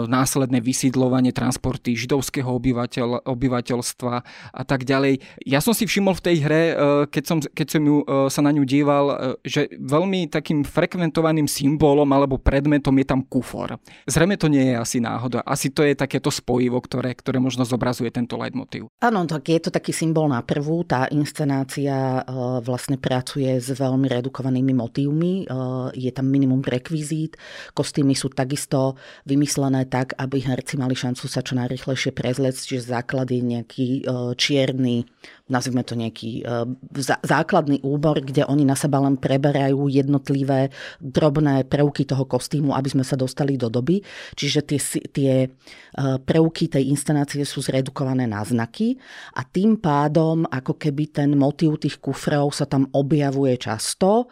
následné 0.04 0.60
vysídlovanie, 0.60 1.32
transporty 1.32 1.96
židovského 1.96 2.48
obyvateľ, 2.48 3.24
obyvateľstva 3.24 4.14
a 4.52 4.62
tak 4.68 4.84
ďalej. 4.84 5.24
Ja 5.48 5.64
som 5.64 5.72
si 5.78 5.84
všimol 5.86 6.18
v 6.18 6.24
tej 6.24 6.36
hre, 6.42 6.62
keď 7.06 7.24
som, 7.24 7.38
keď 7.38 7.66
som 7.70 7.82
ju, 7.86 7.96
sa 8.26 8.40
na 8.42 8.50
ňu 8.50 8.66
díval, 8.66 9.38
že 9.46 9.70
veľmi 9.78 10.26
takým 10.26 10.66
frekventovaným 10.66 11.46
symbolom 11.46 12.08
alebo 12.10 12.42
predmetom 12.42 12.94
je 12.98 13.06
tam 13.06 13.20
kufor. 13.22 13.78
Zrejme 14.10 14.34
to 14.34 14.50
nie 14.50 14.74
je 14.74 14.74
asi 14.74 14.98
náhoda. 14.98 15.46
Asi 15.46 15.70
to 15.70 15.86
je 15.86 15.94
takéto 15.94 16.34
spojivo, 16.34 16.82
ktoré, 16.82 17.14
ktoré 17.14 17.38
možno 17.38 17.62
zobrazuje 17.62 18.10
tento 18.10 18.34
leitmotiv. 18.34 18.90
Áno, 18.98 19.22
tak 19.30 19.46
je 19.46 19.60
to 19.62 19.70
taký 19.70 19.94
symbol 19.94 20.26
na 20.26 20.42
prvú. 20.42 20.82
Tá 20.82 21.06
inscenácia 21.14 22.26
vlastne 22.62 22.98
pracuje 22.98 23.60
s 23.60 23.70
veľmi 23.70 24.08
redukovanými 24.08 24.72
motívmi. 24.74 25.32
Eh, 25.44 26.08
je 26.08 26.10
tam 26.10 26.26
minimum 26.28 26.64
rekvizít. 26.64 27.36
Kostýmy 27.76 28.16
sú 28.16 28.32
takisto 28.32 28.96
vymyslené 29.28 29.86
tak, 29.86 30.16
aby 30.16 30.40
herci 30.42 30.80
mali 30.80 30.96
šancu 30.96 31.28
sa 31.28 31.44
čo 31.44 31.54
najrychlejšie 31.54 32.10
prezliecť, 32.12 32.60
čiže 32.60 32.90
základ 32.90 33.28
je 33.28 33.40
nejaký 33.40 33.88
eh, 34.02 34.32
čierny, 34.34 35.04
nazvime 35.48 35.82
to 35.84 35.98
nejaký 35.98 36.44
eh, 36.44 36.64
základný 37.24 37.80
úbor, 37.84 38.20
kde 38.20 38.44
oni 38.48 38.64
na 38.64 38.76
seba 38.76 39.00
len 39.02 39.16
preberajú 39.16 39.88
jednotlivé 39.88 40.70
drobné 41.00 41.64
prvky 41.66 42.04
toho 42.04 42.24
kostýmu, 42.28 42.72
aby 42.72 42.88
sme 42.88 43.04
sa 43.04 43.16
dostali 43.18 43.56
do 43.56 43.72
doby. 43.72 44.00
Čiže 44.36 44.60
tie, 44.64 44.80
tie 45.10 45.32
prvky 46.22 46.70
tej 46.70 46.92
inscenácie 46.92 47.42
sú 47.42 47.64
zredukované 47.64 48.28
na 48.28 48.44
znaky 48.44 49.00
a 49.34 49.42
tým 49.42 49.80
pádom 49.80 50.44
ako 50.46 50.76
keby 50.78 51.10
ten 51.10 51.30
motív 51.34 51.80
tých 51.82 51.98
kufrov 51.98 52.52
sa 52.54 52.68
tam 52.68 52.86
objavuje 52.92 53.56
často 53.58 54.30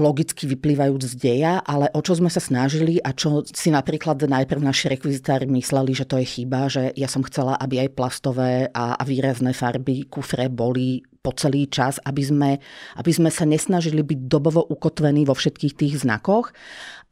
logicky 0.00 0.48
vyplývajúc 0.48 1.02
z 1.12 1.14
deja, 1.20 1.52
ale 1.60 1.92
o 1.92 2.00
čo 2.00 2.16
sme 2.16 2.32
sa 2.32 2.40
snažili 2.40 2.96
a 3.04 3.12
čo 3.12 3.44
si 3.44 3.68
napríklad 3.68 4.24
najprv 4.24 4.64
naši 4.64 4.88
rekvizitári 4.88 5.44
mysleli, 5.44 5.92
že 5.92 6.08
to 6.08 6.16
je 6.16 6.26
chyba, 6.26 6.72
že 6.72 6.96
ja 6.96 7.04
som 7.04 7.20
chcela, 7.20 7.60
aby 7.60 7.84
aj 7.84 7.92
plastové 7.92 8.72
a, 8.72 8.96
a 8.96 9.02
výrazné 9.04 9.52
farby 9.52 10.08
kufre 10.08 10.48
boli 10.48 11.04
po 11.22 11.30
celý 11.36 11.70
čas, 11.70 12.02
aby 12.02 12.22
sme, 12.24 12.50
aby 12.98 13.12
sme 13.14 13.30
sa 13.30 13.46
nesnažili 13.46 14.02
byť 14.02 14.20
dobovo 14.26 14.64
ukotvení 14.66 15.22
vo 15.22 15.38
všetkých 15.38 15.74
tých 15.78 15.94
znakoch. 16.02 16.50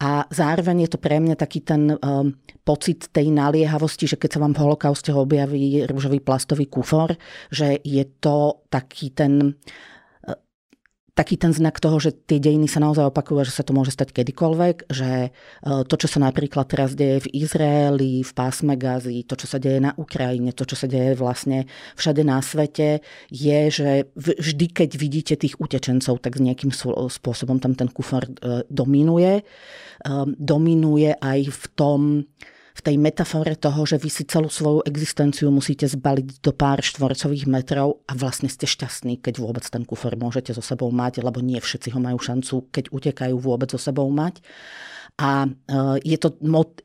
A 0.01 0.27
zároveň 0.33 0.89
je 0.89 0.91
to 0.97 0.99
pre 0.99 1.21
mňa 1.23 1.37
taký 1.39 1.61
ten 1.63 1.95
um, 1.95 2.35
pocit 2.65 3.13
tej 3.13 3.31
naliehavosti, 3.31 4.11
že 4.11 4.19
keď 4.19 4.31
sa 4.35 4.43
vám 4.43 4.57
v 4.57 4.63
holokauste 4.67 5.13
objaví 5.15 5.87
rúžový 5.87 6.19
plastový 6.25 6.67
kufor, 6.67 7.15
že 7.53 7.79
je 7.85 8.03
to 8.19 8.65
taký 8.73 9.15
ten 9.15 9.61
taký 11.21 11.37
ten 11.37 11.53
znak 11.53 11.77
toho, 11.77 12.01
že 12.01 12.17
tie 12.17 12.41
dejiny 12.41 12.65
sa 12.65 12.81
naozaj 12.81 13.13
opakujú, 13.13 13.45
že 13.45 13.53
sa 13.53 13.61
to 13.61 13.77
môže 13.77 13.93
stať 13.93 14.17
kedykoľvek, 14.17 14.89
že 14.89 15.29
e, 15.29 15.31
to, 15.85 15.95
čo 16.01 16.09
sa 16.09 16.25
napríklad 16.25 16.65
teraz 16.65 16.97
deje 16.97 17.29
v 17.29 17.45
Izraeli, 17.45 18.25
v 18.25 18.33
pásme 18.33 18.73
Gazy, 18.81 19.29
to, 19.29 19.37
čo 19.37 19.45
sa 19.45 19.61
deje 19.61 19.85
na 19.85 19.93
Ukrajine, 20.01 20.57
to, 20.57 20.65
čo 20.65 20.81
sa 20.81 20.89
deje 20.89 21.13
vlastne 21.21 21.69
všade 22.01 22.25
na 22.25 22.41
svete, 22.41 23.05
je, 23.29 23.59
že 23.69 24.09
vždy, 24.17 24.67
keď 24.73 24.91
vidíte 24.97 25.35
tých 25.37 25.61
utečencov, 25.61 26.25
tak 26.25 26.41
nejakým 26.41 26.73
spôsobom 27.13 27.61
tam 27.61 27.77
ten 27.77 27.93
kufor 27.93 28.25
e, 28.25 28.65
dominuje. 28.73 29.45
E, 30.01 30.13
dominuje 30.41 31.13
aj 31.21 31.41
v 31.53 31.65
tom, 31.77 32.01
v 32.75 32.81
tej 32.81 32.97
metafore 32.97 33.59
toho, 33.59 33.83
že 33.85 33.99
vy 33.99 34.11
si 34.11 34.23
celú 34.27 34.47
svoju 34.47 34.87
existenciu 34.87 35.51
musíte 35.51 35.87
zbaliť 35.91 36.41
do 36.41 36.53
pár 36.55 36.81
štvorcových 36.81 37.51
metrov 37.51 38.03
a 38.07 38.15
vlastne 38.15 38.47
ste 38.47 38.67
šťastní, 38.67 39.19
keď 39.19 39.43
vôbec 39.43 39.65
ten 39.67 39.83
kufor 39.83 40.15
môžete 40.15 40.55
so 40.55 40.63
sebou 40.63 40.89
mať, 40.95 41.21
lebo 41.25 41.43
nie 41.43 41.59
všetci 41.59 41.93
ho 41.95 42.01
majú 42.01 42.19
šancu, 42.23 42.71
keď 42.71 42.85
utekajú 42.95 43.37
vôbec 43.39 43.71
so 43.71 43.81
sebou 43.81 44.07
mať. 44.09 44.41
A 45.21 45.51
je 46.01 46.17
to, 46.17 46.33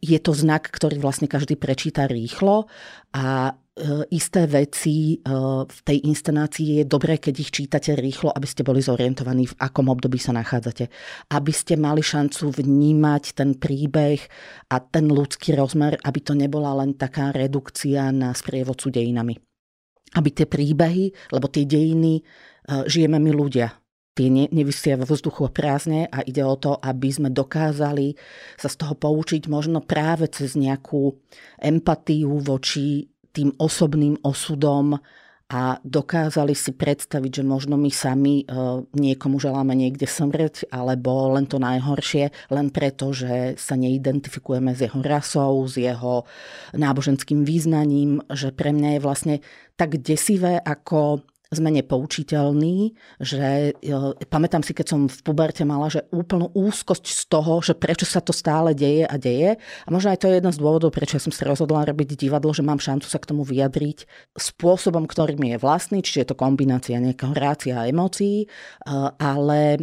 je 0.01 0.19
to 0.19 0.31
znak, 0.33 0.67
ktorý 0.67 0.99
vlastne 0.99 1.29
každý 1.29 1.55
prečíta 1.55 2.09
rýchlo 2.09 2.67
a 3.15 3.55
E, 3.55 3.64
isté 4.07 4.47
veci 4.47 5.19
e, 5.19 5.27
v 5.67 5.79
tej 5.83 6.07
inscenácii 6.07 6.79
je 6.79 6.83
dobré, 6.87 7.19
keď 7.19 7.35
ich 7.43 7.51
čítate 7.51 7.91
rýchlo, 7.91 8.31
aby 8.31 8.47
ste 8.47 8.63
boli 8.63 8.79
zorientovaní, 8.79 9.51
v 9.51 9.57
akom 9.59 9.91
období 9.91 10.15
sa 10.15 10.31
nachádzate. 10.31 10.87
Aby 11.35 11.51
ste 11.51 11.75
mali 11.75 11.99
šancu 11.99 12.55
vnímať 12.55 13.35
ten 13.35 13.59
príbeh 13.59 14.23
a 14.71 14.79
ten 14.79 15.11
ľudský 15.11 15.59
rozmer, 15.59 15.99
aby 16.07 16.19
to 16.23 16.31
nebola 16.31 16.71
len 16.79 16.95
taká 16.95 17.35
redukcia 17.35 18.15
na 18.15 18.31
sprievodcu 18.31 18.95
dejinami. 18.95 19.35
Aby 20.15 20.29
tie 20.31 20.47
príbehy, 20.47 21.35
lebo 21.35 21.51
tie 21.51 21.67
dejiny 21.67 22.19
e, 22.19 22.23
žijeme 22.87 23.19
my 23.19 23.31
ľudia, 23.35 23.75
tie 24.15 24.31
ne, 24.31 24.47
nevysia 24.55 24.95
vo 24.95 25.03
vzduchu 25.03 25.51
prázdne 25.51 26.07
a 26.07 26.23
ide 26.23 26.39
o 26.47 26.55
to, 26.55 26.79
aby 26.79 27.11
sme 27.11 27.27
dokázali 27.27 28.15
sa 28.55 28.71
z 28.71 28.75
toho 28.79 28.95
poučiť 28.95 29.51
možno 29.51 29.83
práve 29.83 30.31
cez 30.31 30.55
nejakú 30.55 31.19
empatiu 31.59 32.39
voči 32.39 33.11
tým 33.35 33.51
osobným 33.59 34.15
osudom 34.23 34.95
a 35.45 35.77
dokázali 35.85 36.57
si 36.57 36.73
predstaviť, 36.73 37.41
že 37.41 37.43
možno 37.45 37.77
my 37.77 37.93
sami 37.93 38.41
e, 38.41 38.45
niekomu 38.97 39.37
želáme 39.37 39.77
niekde 39.77 40.09
smrť, 40.09 40.73
alebo 40.73 41.37
len 41.37 41.45
to 41.45 41.61
najhoršie, 41.61 42.33
len 42.49 42.73
preto, 42.73 43.13
že 43.13 43.53
sa 43.53 43.77
neidentifikujeme 43.77 44.73
s 44.73 44.89
jeho 44.89 45.05
rasou, 45.05 45.69
s 45.69 45.77
jeho 45.77 46.25
náboženským 46.73 47.45
význaním, 47.45 48.25
že 48.33 48.49
pre 48.49 48.73
mňa 48.73 48.97
je 48.97 49.05
vlastne 49.05 49.35
tak 49.77 50.01
desivé, 50.01 50.57
ako 50.57 51.21
sme 51.53 51.69
nepoučiteľní, 51.73 52.95
že 53.21 53.73
e, 53.73 53.91
pamätám 54.29 54.61
si, 54.65 54.71
keď 54.71 54.87
som 54.95 54.99
v 55.05 55.19
puberte 55.21 55.61
mala, 55.67 55.91
že 55.91 56.05
úplnú 56.09 56.49
úzkosť 56.53 57.05
z 57.05 57.21
toho, 57.27 57.59
že 57.59 57.73
prečo 57.75 58.07
sa 58.07 58.21
to 58.21 58.31
stále 58.31 58.71
deje 58.71 59.05
a 59.05 59.15
deje. 59.19 59.57
A 59.59 59.87
možno 59.89 60.13
aj 60.13 60.23
to 60.23 60.29
je 60.31 60.37
jeden 60.39 60.53
z 60.53 60.61
dôvodov, 60.61 60.95
prečo 60.95 61.17
ja 61.17 61.23
som 61.23 61.33
sa 61.33 61.49
rozhodla 61.49 61.89
robiť 61.89 62.15
divadlo, 62.15 62.53
že 62.55 62.65
mám 62.65 62.79
šancu 62.79 63.09
sa 63.09 63.19
k 63.19 63.29
tomu 63.29 63.43
vyjadriť 63.43 64.05
spôsobom, 64.37 65.09
ktorý 65.09 65.35
mi 65.35 65.53
je 65.53 65.61
vlastný, 65.61 65.99
čiže 66.05 66.21
je 66.21 66.29
to 66.31 66.39
kombinácia 66.39 67.01
nejakého 67.01 67.33
rácia 67.35 67.81
a 67.81 67.89
emócií, 67.89 68.45
e, 68.45 68.47
ale 69.19 69.59
e, 69.75 69.79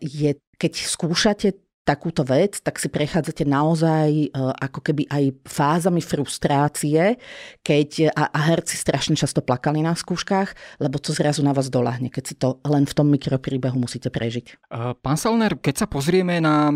je, 0.00 0.30
keď 0.56 0.72
skúšate 0.86 1.65
takúto 1.86 2.26
vec, 2.26 2.58
tak 2.58 2.82
si 2.82 2.90
prechádzate 2.90 3.46
naozaj 3.46 4.10
e, 4.10 4.28
ako 4.34 4.82
keby 4.82 5.06
aj 5.06 5.24
fázami 5.46 6.02
frustrácie, 6.02 7.14
keď 7.62 8.10
a, 8.10 8.26
a 8.34 8.40
herci 8.50 8.74
strašne 8.74 9.14
často 9.14 9.38
plakali 9.38 9.86
na 9.86 9.94
skúškach, 9.94 10.82
lebo 10.82 10.98
to 10.98 11.14
zrazu 11.14 11.46
na 11.46 11.54
vás 11.54 11.70
dolahne, 11.70 12.10
keď 12.10 12.24
si 12.26 12.34
to 12.34 12.58
len 12.66 12.90
v 12.90 12.96
tom 12.96 13.06
mikropríbehu 13.14 13.78
musíte 13.78 14.10
prežiť. 14.10 14.46
E, 14.66 14.98
pán 14.98 15.14
Salner, 15.14 15.54
keď 15.54 15.74
sa 15.76 15.86
pozrieme 15.86 16.42
na 16.42 16.68
e, 16.68 16.74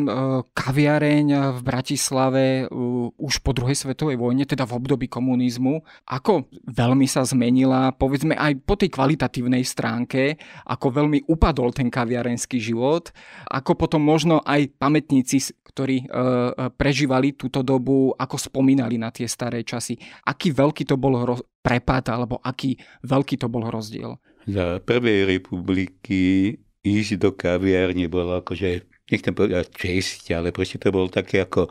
kaviareň 0.55 1.59
v 1.59 1.61
Bratislave 1.67 2.71
už 3.19 3.43
po 3.43 3.51
druhej 3.51 3.75
svetovej 3.75 4.15
vojne, 4.15 4.47
teda 4.47 4.63
v 4.63 4.79
období 4.79 5.11
komunizmu, 5.11 5.83
ako 6.07 6.47
veľmi 6.71 7.11
sa 7.11 7.27
zmenila, 7.27 7.91
povedzme 7.97 8.39
aj 8.39 8.63
po 8.63 8.79
tej 8.79 8.95
kvalitatívnej 8.95 9.67
stránke, 9.67 10.39
ako 10.71 11.03
veľmi 11.03 11.27
upadol 11.27 11.75
ten 11.75 11.91
kaviarenský 11.91 12.63
život, 12.63 13.11
ako 13.51 13.75
potom 13.75 14.03
možno 14.05 14.39
aj 14.47 14.71
pamäť 14.79 15.00
pamätníci, 15.01 15.57
ktorí 15.65 16.05
e, 16.05 16.07
e, 16.07 16.53
prežívali 16.77 17.33
túto 17.33 17.65
dobu, 17.65 18.13
ako 18.13 18.37
spomínali 18.37 19.01
na 19.01 19.09
tie 19.09 19.25
staré 19.25 19.65
časy. 19.65 19.97
Aký 20.29 20.53
veľký 20.53 20.85
to 20.85 21.01
bol 21.01 21.17
roz- 21.25 21.45
prepad, 21.65 22.13
alebo 22.13 22.37
aký 22.45 22.77
veľký 23.01 23.41
to 23.41 23.49
bol 23.49 23.65
rozdiel? 23.65 24.21
Za 24.45 24.81
prvej 24.85 25.25
republiky 25.25 26.57
ísť 26.85 27.13
do 27.21 27.31
kaviárne 27.33 28.09
bolo 28.09 28.41
akože, 28.41 28.85
nechcem 29.09 29.33
povedať 29.33 29.73
česť, 29.73 30.37
ale 30.37 30.53
proste 30.53 30.81
to 30.81 30.93
bolo 30.93 31.09
také 31.09 31.45
ako 31.45 31.69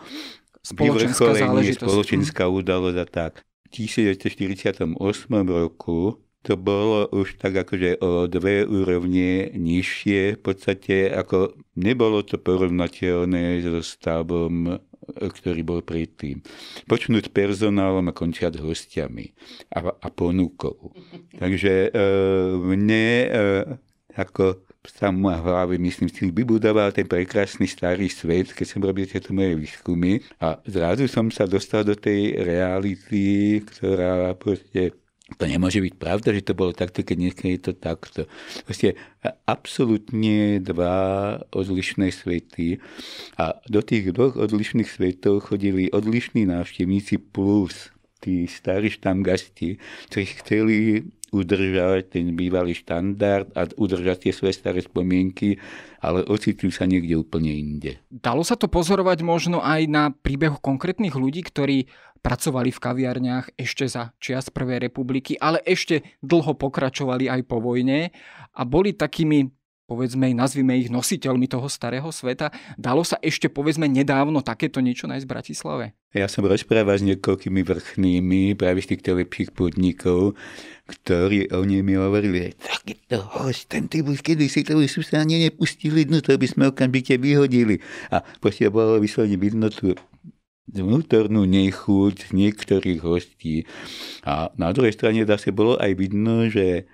spoločenská 0.62 1.34
záležitosť. 1.34 1.86
spoločenská 1.86 2.44
udalosť 2.50 2.98
a 2.98 3.06
tak. 3.06 3.34
V 3.70 3.86
1948 3.86 4.98
roku 5.46 6.18
to 6.44 6.56
bolo 6.56 7.12
už 7.12 7.36
tak 7.36 7.68
akože 7.68 8.00
o 8.00 8.26
dve 8.32 8.64
úrovne 8.64 9.52
nižšie. 9.52 10.40
V 10.40 10.42
podstate 10.42 11.12
ako 11.12 11.60
nebolo 11.76 12.24
to 12.24 12.40
porovnateľné 12.40 13.60
so 13.60 13.84
stavom 13.84 14.80
ktorý 15.10 15.66
bol 15.66 15.82
predtým. 15.82 16.46
Počnúť 16.86 17.34
personálom 17.34 18.06
a 18.10 18.14
končiať 18.14 18.62
hostiami 18.62 19.34
a, 19.74 19.90
a 19.90 20.08
ponukou. 20.14 20.94
Takže 21.42 21.90
e, 21.90 22.00
mne 22.62 23.06
e, 23.26 23.28
ako 24.14 24.70
sa 24.88 25.12
v 25.12 25.28
hlave, 25.28 25.76
myslím 25.76 26.08
si, 26.08 26.32
vybudoval 26.32 26.96
ten 26.96 27.04
prekrásny 27.04 27.68
starý 27.68 28.08
svet, 28.08 28.56
keď 28.56 28.66
som 28.66 28.82
robil 28.82 29.06
tieto 29.06 29.36
moje 29.36 29.60
výskumy 29.60 30.24
a 30.40 30.56
zrazu 30.66 31.06
som 31.12 31.28
sa 31.30 31.44
dostal 31.46 31.84
do 31.84 31.94
tej 31.94 32.40
reality, 32.40 33.60
ktorá 33.60 34.34
proste 34.40 34.96
to 35.38 35.46
nemôže 35.46 35.84
byť 35.84 35.94
pravda, 36.00 36.34
že 36.34 36.46
to 36.46 36.58
bolo 36.58 36.72
takto, 36.74 37.06
keď 37.06 37.16
dnes 37.20 37.36
je 37.36 37.60
to 37.62 37.74
takto. 37.76 38.26
Proste 38.66 38.98
absolútne 39.46 40.64
dva 40.64 40.98
odlišné 41.54 42.10
svety 42.10 42.82
a 43.38 43.60
do 43.68 43.84
tých 43.84 44.16
dvoch 44.16 44.40
odlišných 44.40 44.90
svetov 44.90 45.52
chodili 45.52 45.92
odlišní 45.92 46.48
návštevníci 46.50 47.20
plus 47.30 47.94
tí 48.20 48.48
starí 48.52 48.92
štamgasti, 48.92 49.80
ktorí 50.12 50.26
chceli 50.44 50.76
udržať 51.30 52.18
ten 52.18 52.34
bývalý 52.34 52.74
štandard 52.74 53.50
a 53.54 53.70
udržať 53.78 54.30
tie 54.30 54.34
svoje 54.34 54.58
staré 54.58 54.82
spomienky, 54.82 55.58
ale 56.02 56.26
ocitli 56.26 56.70
sa 56.74 56.90
niekde 56.90 57.18
úplne 57.20 57.52
inde. 57.54 58.00
Dalo 58.10 58.42
sa 58.42 58.58
to 58.58 58.72
pozorovať 58.72 59.20
možno 59.22 59.60
aj 59.62 59.82
na 59.90 60.04
príbehu 60.10 60.58
konkrétnych 60.58 61.14
ľudí, 61.14 61.46
ktorí 61.46 61.90
pracovali 62.20 62.70
v 62.72 62.84
kaviarniach 62.84 63.46
ešte 63.56 63.88
za 63.88 64.12
čias 64.20 64.52
Prvej 64.52 64.92
republiky, 64.92 65.40
ale 65.40 65.64
ešte 65.64 66.20
dlho 66.20 66.56
pokračovali 66.56 67.32
aj 67.32 67.42
po 67.48 67.64
vojne 67.64 68.12
a 68.56 68.62
boli 68.68 68.92
takými 68.92 69.59
povedzme, 69.90 70.30
nazvime 70.38 70.78
ich 70.78 70.94
nositeľmi 70.94 71.50
toho 71.50 71.66
starého 71.66 72.06
sveta. 72.14 72.54
Dalo 72.78 73.02
sa 73.02 73.18
ešte, 73.26 73.50
povedzme, 73.50 73.90
nedávno 73.90 74.46
takéto 74.46 74.78
niečo 74.78 75.10
nájsť 75.10 75.26
v 75.26 75.34
Bratislave? 75.34 75.86
Ja 76.14 76.30
som 76.30 76.46
rozprával 76.46 77.02
s 77.02 77.06
niekoľkými 77.10 77.66
vrchnými 77.66 78.54
práve 78.54 78.86
z 78.86 78.94
týchto 78.94 79.18
lepších 79.18 79.50
podnikov, 79.58 80.38
ktorí 80.86 81.50
o 81.50 81.66
nej 81.66 81.82
mi 81.82 81.98
hovorili, 81.98 82.54
takýto 82.62 83.26
host, 83.34 83.70
ten 83.70 83.90
typus, 83.90 84.22
kedy 84.22 84.46
si 84.46 84.62
to 84.62 84.78
už 84.78 84.90
sa 85.06 85.26
ani 85.26 85.50
nepustili, 85.50 86.06
no 86.06 86.22
to 86.22 86.34
by 86.38 86.46
sme 86.46 86.70
okamžite 86.70 87.18
vyhodili. 87.18 87.82
A 88.14 88.22
proste 88.42 88.70
bolo 88.70 89.02
vyslovene 89.02 89.38
vidno 89.38 89.70
tú 89.70 89.98
vnútornú 90.70 91.50
nechuť 91.50 92.30
niektorých 92.30 93.02
hostí. 93.02 93.66
A 94.22 94.54
na 94.54 94.70
druhej 94.70 94.94
strane 94.94 95.26
zase 95.26 95.50
bolo 95.50 95.78
aj 95.82 95.98
vidno, 95.98 96.46
že 96.46 96.86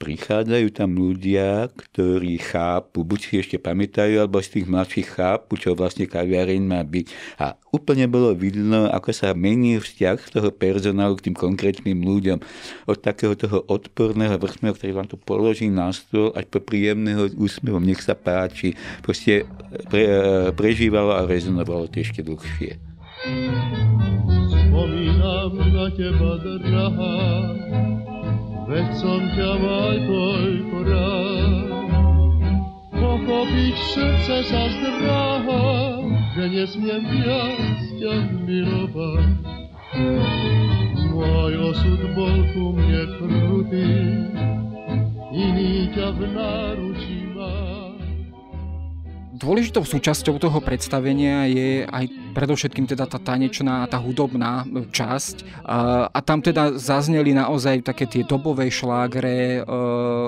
prichádzajú 0.00 0.68
tam 0.72 0.96
ľudia, 0.96 1.68
ktorí 1.68 2.40
chápu, 2.40 3.04
buď 3.04 3.20
si 3.20 3.32
ešte 3.36 3.56
pamätajú, 3.60 4.16
alebo 4.16 4.40
z 4.40 4.56
tých 4.56 4.66
mladších 4.66 5.08
chápu, 5.12 5.60
čo 5.60 5.76
vlastne 5.76 6.08
kaviareň 6.08 6.64
má 6.64 6.80
byť. 6.80 7.36
A 7.36 7.60
úplne 7.68 8.08
bolo 8.08 8.32
vidno, 8.32 8.88
ako 8.88 9.12
sa 9.12 9.36
mení 9.36 9.76
vzťah 9.76 10.32
toho 10.32 10.48
personálu 10.56 11.20
k 11.20 11.28
tým 11.28 11.36
konkrétnym 11.36 12.00
ľuďom. 12.00 12.40
Od 12.88 12.96
takého 12.96 13.36
toho 13.36 13.60
odporného 13.68 14.40
vrchného, 14.40 14.72
ktorý 14.72 14.92
vám 14.96 15.08
to 15.12 15.20
položí 15.20 15.68
na 15.68 15.92
stôl, 15.92 16.32
až 16.32 16.48
po 16.48 16.64
príjemného 16.64 17.36
úsmevom, 17.36 17.84
nech 17.84 18.00
sa 18.00 18.16
páči. 18.16 18.72
Proste 19.04 19.44
pre, 19.92 20.08
prežívalo 20.56 21.12
a 21.12 21.28
rezonovalo 21.28 21.92
to 21.92 22.00
ešte 22.00 22.24
dlhšie. 22.24 22.80
Spomínam 24.48 25.52
na 25.76 25.86
teba, 25.92 26.40
drahá, 26.40 27.12
veď 28.70 28.88
som 28.94 29.22
ťa 29.34 29.50
mal 29.58 29.94
toľko 30.06 30.76
rád. 30.86 31.70
Pochopiť 32.94 33.76
srdce 33.90 34.36
sa 34.46 34.62
zdráha, 34.70 35.66
že 36.38 36.44
nesmiem 36.54 37.02
viac 37.02 37.78
ťa 37.98 38.14
milovať. 38.46 39.30
Môj 41.10 41.52
osud 41.74 42.00
bol 42.14 42.38
ku 42.54 42.64
mne 42.78 43.02
krutý, 43.18 43.90
iný 45.34 45.90
ťa 45.90 46.14
v 46.14 46.20
náručí 46.30 47.29
Dôležitou 49.40 49.88
súčasťou 49.88 50.36
toho 50.36 50.60
predstavenia 50.60 51.48
je 51.48 51.88
aj 51.88 52.36
predovšetkým 52.36 52.84
teda 52.84 53.08
tá 53.08 53.16
tanečná, 53.16 53.88
tá 53.88 53.96
hudobná 53.96 54.68
časť 54.68 55.64
a, 55.64 56.20
tam 56.20 56.44
teda 56.44 56.76
zazneli 56.76 57.32
naozaj 57.32 57.80
také 57.80 58.04
tie 58.04 58.20
dobové 58.20 58.68
šlágre, 58.68 59.64
e, 59.64 59.72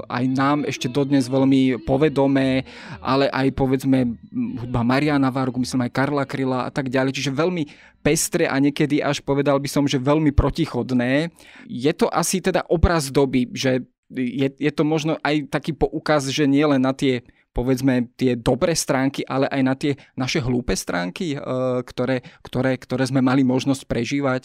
aj 0.08 0.24
nám 0.32 0.64
ešte 0.64 0.88
dodnes 0.88 1.28
veľmi 1.28 1.84
povedomé, 1.84 2.64
ale 3.04 3.28
aj 3.28 3.52
povedzme 3.52 4.16
hudba 4.32 4.80
Mariana 4.80 5.28
Vargu, 5.28 5.60
myslím 5.60 5.84
aj 5.84 5.92
Karla 5.92 6.24
Kryla 6.24 6.60
a 6.64 6.70
tak 6.72 6.88
ďalej, 6.88 7.12
čiže 7.12 7.36
veľmi 7.36 7.68
pestre 8.00 8.48
a 8.48 8.56
niekedy 8.56 9.04
až 9.04 9.20
povedal 9.20 9.60
by 9.60 9.68
som, 9.68 9.84
že 9.84 10.00
veľmi 10.00 10.32
protichodné. 10.32 11.28
Je 11.68 11.92
to 11.92 12.08
asi 12.08 12.40
teda 12.40 12.64
obraz 12.64 13.12
doby, 13.12 13.52
že 13.52 13.84
je, 14.08 14.48
je 14.56 14.72
to 14.72 14.88
možno 14.88 15.20
aj 15.20 15.52
taký 15.52 15.76
poukaz, 15.76 16.32
že 16.32 16.48
nie 16.48 16.64
len 16.64 16.80
na 16.80 16.96
tie 16.96 17.24
povedzme 17.52 18.10
tie 18.16 18.34
dobré 18.34 18.72
stránky, 18.72 19.22
ale 19.28 19.46
aj 19.52 19.62
na 19.62 19.74
tie 19.76 19.92
naše 20.16 20.40
hlúpe 20.40 20.72
stránky, 20.72 21.36
ktoré, 21.84 22.24
ktoré, 22.40 22.80
ktoré 22.80 23.04
sme 23.04 23.20
mali 23.20 23.44
možnosť 23.44 23.82
prežívať 23.84 24.42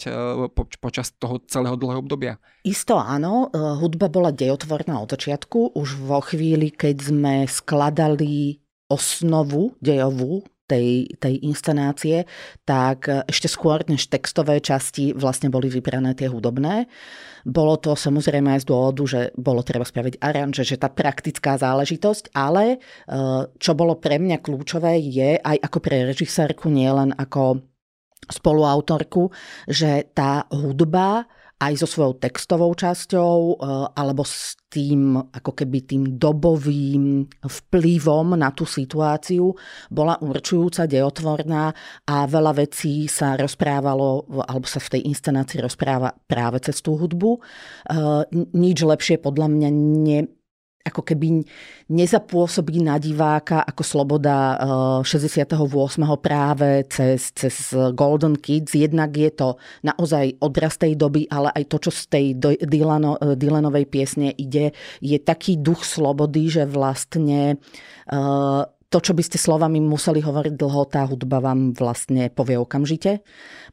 počas 0.78 1.16
toho 1.16 1.40
celého 1.48 1.74
dlhého 1.74 2.04
obdobia? 2.04 2.36
Isto 2.68 3.00
áno, 3.00 3.48
hudba 3.52 4.12
bola 4.12 4.28
dejotvorná 4.28 5.00
od 5.00 5.08
začiatku. 5.08 5.72
Už 5.72 5.96
vo 6.04 6.20
chvíli, 6.20 6.68
keď 6.68 6.96
sme 7.00 7.34
skladali 7.48 8.60
osnovu 8.92 9.76
dejovú 9.80 10.44
tej, 10.68 11.08
tej 11.16 11.34
inscenácie, 11.48 12.28
tak 12.68 13.08
ešte 13.08 13.48
skôr 13.48 13.80
než 13.88 14.12
textové 14.12 14.60
časti 14.60 15.16
vlastne 15.16 15.48
boli 15.48 15.72
vybrané 15.72 16.12
tie 16.12 16.28
hudobné. 16.28 16.84
Bolo 17.48 17.80
to 17.80 17.96
samozrejme 17.96 18.52
aj 18.52 18.68
z 18.68 18.68
dôvodu, 18.68 19.02
že 19.08 19.20
bolo 19.40 19.64
treba 19.64 19.88
spraviť 19.88 20.20
aranže, 20.20 20.68
že 20.68 20.76
tá 20.76 20.92
praktická 20.92 21.56
záležitosť, 21.56 22.36
ale 22.36 22.76
e, 22.76 22.78
čo 23.56 23.72
bolo 23.72 23.96
pre 23.96 24.20
mňa 24.20 24.44
kľúčové 24.44 25.00
je 25.00 25.40
aj 25.40 25.56
ako 25.64 25.78
pre 25.80 26.04
režisérku, 26.12 26.68
nielen 26.68 27.16
ako 27.16 27.64
spoluautorku, 28.28 29.32
že 29.64 30.12
tá 30.12 30.44
hudba 30.52 31.24
aj 31.58 31.72
so 31.82 31.86
svojou 31.90 32.14
textovou 32.22 32.70
časťou 32.74 33.38
eh, 33.38 33.56
alebo 33.98 34.22
s 34.22 34.54
tým 34.68 35.16
ako 35.16 35.52
keby 35.56 35.78
tým 35.88 36.02
dobovým 36.20 37.24
vplyvom 37.40 38.36
na 38.36 38.52
tú 38.52 38.68
situáciu 38.68 39.56
bola 39.88 40.20
určujúca, 40.20 40.84
dejotvorná 40.84 41.72
a 42.04 42.16
veľa 42.28 42.52
vecí 42.62 43.08
sa 43.08 43.34
rozprávalo 43.34 44.28
alebo 44.44 44.68
sa 44.68 44.78
v 44.78 44.98
tej 44.98 45.02
inscenácii 45.08 45.58
rozpráva 45.64 46.12
práve 46.28 46.60
cez 46.62 46.78
tú 46.84 46.94
hudbu. 46.94 47.40
Eh, 47.90 48.22
nič 48.54 48.78
lepšie 48.84 49.18
podľa 49.18 49.46
mňa 49.50 49.68
ne, 49.72 50.20
ako 50.88 51.04
keby 51.04 51.44
nezapôsobí 51.92 52.80
na 52.80 52.96
diváka 52.96 53.60
ako 53.64 53.82
sloboda 53.84 54.56
68. 55.04 55.60
Eh, 56.04 56.16
práve 56.20 56.68
cez, 56.88 57.32
cez 57.36 57.76
Golden 57.92 58.36
Kids. 58.36 58.74
Jednak 58.74 59.12
je 59.12 59.30
to 59.32 59.48
naozaj 59.84 60.36
odraz 60.40 60.80
tej 60.80 60.96
doby, 60.96 61.28
ale 61.28 61.52
aj 61.52 61.64
to, 61.68 61.76
čo 61.88 61.90
z 61.92 62.02
tej 62.08 62.26
Dylano, 62.64 63.20
Dylanovej 63.20 63.86
piesne 63.88 64.32
ide, 64.36 64.72
je 65.04 65.18
taký 65.20 65.60
duch 65.60 65.84
slobody, 65.84 66.48
že 66.48 66.64
vlastne 66.64 67.60
uh, 68.08 68.64
to, 68.88 68.98
čo 69.04 69.12
by 69.12 69.20
ste 69.20 69.36
slovami 69.36 69.84
museli 69.84 70.24
hovoriť 70.24 70.54
dlho, 70.56 70.88
tá 70.88 71.04
hudba 71.04 71.44
vám 71.44 71.76
vlastne 71.76 72.32
povie 72.32 72.56
okamžite. 72.56 73.20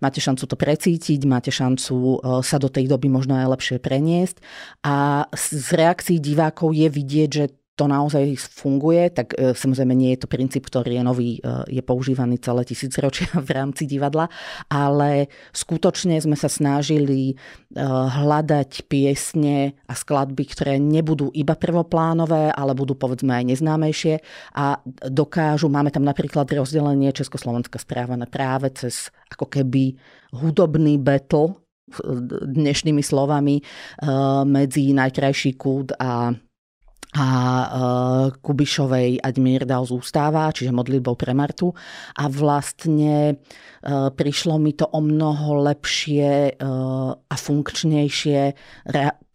Máte 0.04 0.20
šancu 0.20 0.44
to 0.44 0.56
precítiť, 0.60 1.24
máte 1.24 1.56
šancu 1.56 1.96
e, 1.96 2.18
sa 2.44 2.60
do 2.60 2.68
tej 2.68 2.92
doby 2.92 3.08
možno 3.08 3.40
aj 3.40 3.48
lepšie 3.56 3.78
preniesť. 3.80 4.44
A 4.84 5.24
z 5.32 5.68
reakcií 5.72 6.20
divákov 6.20 6.76
je 6.76 6.92
vidieť, 6.92 7.30
že 7.32 7.46
to 7.76 7.92
naozaj 7.92 8.40
funguje, 8.40 9.12
tak 9.12 9.36
e, 9.36 9.52
samozrejme 9.52 9.92
nie 9.92 10.16
je 10.16 10.24
to 10.24 10.32
princíp, 10.32 10.72
ktorý 10.72 10.96
je 10.96 11.04
nový, 11.04 11.32
e, 11.44 11.76
je 11.76 11.84
používaný 11.84 12.40
celé 12.40 12.64
tisícročia 12.64 13.28
v 13.48 13.50
rámci 13.52 13.84
divadla, 13.84 14.32
ale 14.72 15.28
skutočne 15.52 16.16
sme 16.24 16.40
sa 16.40 16.48
snažili 16.48 17.32
e, 17.32 17.36
hľadať 17.86 18.88
piesne 18.88 19.76
a 19.92 19.94
skladby, 19.94 20.44
ktoré 20.48 20.80
nebudú 20.80 21.30
iba 21.36 21.60
prvoplánové, 21.60 22.56
ale 22.56 22.72
budú 22.72 22.96
povedzme 22.96 23.36
aj 23.36 23.44
neznámejšie 23.52 24.24
a 24.56 24.80
dokážu, 25.12 25.68
máme 25.68 25.92
tam 25.92 26.08
napríklad 26.08 26.48
rozdelenie 26.48 27.12
Československá 27.12 27.76
správa 27.76 28.16
na 28.16 28.26
práve 28.26 28.72
cez 28.72 29.12
ako 29.36 29.52
keby 29.52 30.00
hudobný 30.32 30.96
battle 30.96 31.60
dnešnými 32.50 33.06
slovami 33.06 33.62
medzi 34.50 34.90
najkrajší 34.90 35.54
kút 35.54 35.94
a 36.02 36.34
a 37.16 37.28
uh, 37.32 38.28
Kubišovej 38.44 39.24
ať 39.24 39.36
mier 39.40 39.64
dal 39.64 39.88
zústáva, 39.88 40.52
čiže 40.52 40.76
modlitbou 40.76 41.16
pre 41.16 41.32
Martu. 41.32 41.72
A 42.20 42.28
vlastne 42.28 43.40
uh, 43.40 44.12
prišlo 44.12 44.60
mi 44.60 44.76
to 44.76 44.84
o 44.84 45.00
mnoho 45.00 45.64
lepšie 45.64 46.60
uh, 46.60 47.16
a 47.16 47.36
funkčnejšie 47.36 48.42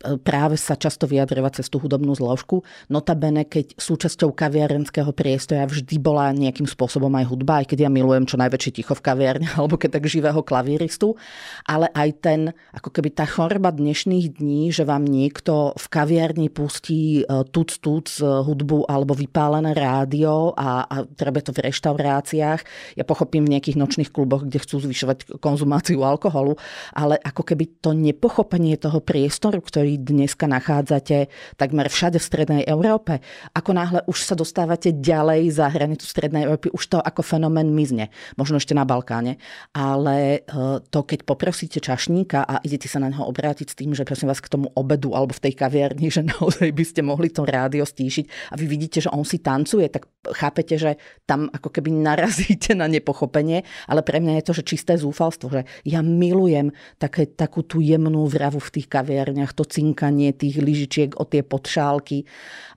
práve 0.00 0.56
sa 0.56 0.80
často 0.80 1.04
vyjadrovať 1.04 1.60
cez 1.60 1.66
tú 1.68 1.76
hudobnú 1.76 2.16
zložku. 2.16 2.64
Notabene, 2.88 3.44
keď 3.44 3.76
súčasťou 3.76 4.32
kaviarenského 4.32 5.12
priestoja 5.12 5.68
vždy 5.68 6.00
bola 6.00 6.32
nejakým 6.32 6.64
spôsobom 6.64 7.12
aj 7.20 7.28
hudba, 7.28 7.60
aj 7.60 7.74
keď 7.74 7.88
ja 7.88 7.90
milujem 7.92 8.24
čo 8.24 8.40
najväčšie 8.40 8.80
ticho 8.80 8.96
v 8.96 9.04
kaviarne, 9.04 9.48
alebo 9.60 9.76
keď 9.76 10.00
tak 10.00 10.08
živého 10.08 10.40
klavíristu, 10.40 11.20
ale 11.68 11.92
aj 11.92 12.08
ten, 12.24 12.40
ako 12.72 12.88
keby 12.88 13.12
tá 13.12 13.28
choroba 13.28 13.68
dnešných 13.70 14.40
dní, 14.40 14.72
že 14.72 14.88
vám 14.88 15.04
niekto 15.04 15.76
v 15.76 15.86
kaviarni 15.92 16.48
pustí 16.48 17.22
e, 17.22 17.24
tuc 17.52 17.76
tuc 17.84 18.08
e, 18.20 18.24
hudbu 18.24 18.88
alebo 18.88 19.12
vypálené 19.12 19.76
rádio 19.76 20.56
a, 20.56 20.88
a 20.88 20.96
treba 21.04 21.44
to 21.44 21.52
v 21.52 21.68
reštauráciách. 21.68 22.60
Ja 22.96 23.04
pochopím 23.04 23.44
v 23.44 23.58
nejakých 23.58 23.76
nočných 23.76 24.10
kluboch, 24.12 24.48
kde 24.48 24.62
chcú 24.62 24.80
zvyšovať 24.80 25.40
konzumáciu 25.44 26.00
alkoholu, 26.00 26.56
ale 26.96 27.20
ako 27.20 27.42
keby 27.44 27.80
to 27.84 27.92
nepochopenie 27.92 28.80
toho 28.80 29.02
priestoru, 29.04 29.60
ktorý 29.60 29.89
ktorý 29.90 30.06
dneska 30.06 30.46
nachádzate 30.46 31.26
takmer 31.58 31.90
všade 31.90 32.22
v 32.22 32.28
Strednej 32.30 32.62
Európe. 32.62 33.18
Ako 33.58 33.74
náhle 33.74 34.06
už 34.06 34.22
sa 34.22 34.38
dostávate 34.38 34.94
ďalej 34.94 35.50
za 35.50 35.66
hranicu 35.66 36.06
Strednej 36.06 36.46
Európy, 36.46 36.70
už 36.70 36.94
to 36.94 36.98
ako 37.02 37.26
fenomén 37.26 37.74
mizne. 37.74 38.14
Možno 38.38 38.62
ešte 38.62 38.70
na 38.70 38.86
Balkáne. 38.86 39.42
Ale 39.74 40.46
e, 40.46 40.78
to, 40.78 41.00
keď 41.02 41.26
poprosíte 41.26 41.82
čašníka 41.82 42.46
a 42.46 42.62
idete 42.62 42.86
sa 42.86 43.02
na 43.02 43.10
neho 43.10 43.26
obrátiť 43.26 43.74
s 43.74 43.78
tým, 43.78 43.90
že 43.98 44.06
prosím 44.06 44.30
vás 44.30 44.38
k 44.38 44.52
tomu 44.52 44.70
obedu 44.78 45.10
alebo 45.10 45.34
v 45.34 45.50
tej 45.50 45.58
kaviarni, 45.58 46.06
že 46.14 46.22
naozaj 46.22 46.70
by 46.70 46.84
ste 46.86 47.02
mohli 47.02 47.34
to 47.34 47.42
rádio 47.42 47.82
stíšiť 47.82 48.54
a 48.54 48.54
vy 48.54 48.66
vidíte, 48.70 49.02
že 49.02 49.10
on 49.10 49.26
si 49.26 49.42
tancuje, 49.42 49.90
tak 49.90 50.06
chápete, 50.38 50.78
že 50.78 51.02
tam 51.26 51.50
ako 51.50 51.72
keby 51.72 51.90
narazíte 51.90 52.78
na 52.78 52.86
nepochopenie, 52.86 53.66
ale 53.90 54.06
pre 54.06 54.22
mňa 54.22 54.38
je 54.38 54.46
to, 54.46 54.52
že 54.54 54.68
čisté 54.68 54.92
zúfalstvo, 55.00 55.50
že 55.50 55.66
ja 55.82 56.04
milujem 56.04 56.70
také, 57.00 57.26
takú 57.26 57.64
tú 57.64 57.82
jemnú 57.82 58.28
vravu 58.28 58.60
v 58.60 58.72
tých 58.78 58.86
kaviarniach, 58.86 59.56
to 59.56 59.64
cinkanie 59.80 60.36
tých 60.36 60.60
lyžičiek 60.60 61.16
o 61.16 61.24
tie 61.24 61.40
podšálky 61.40 62.28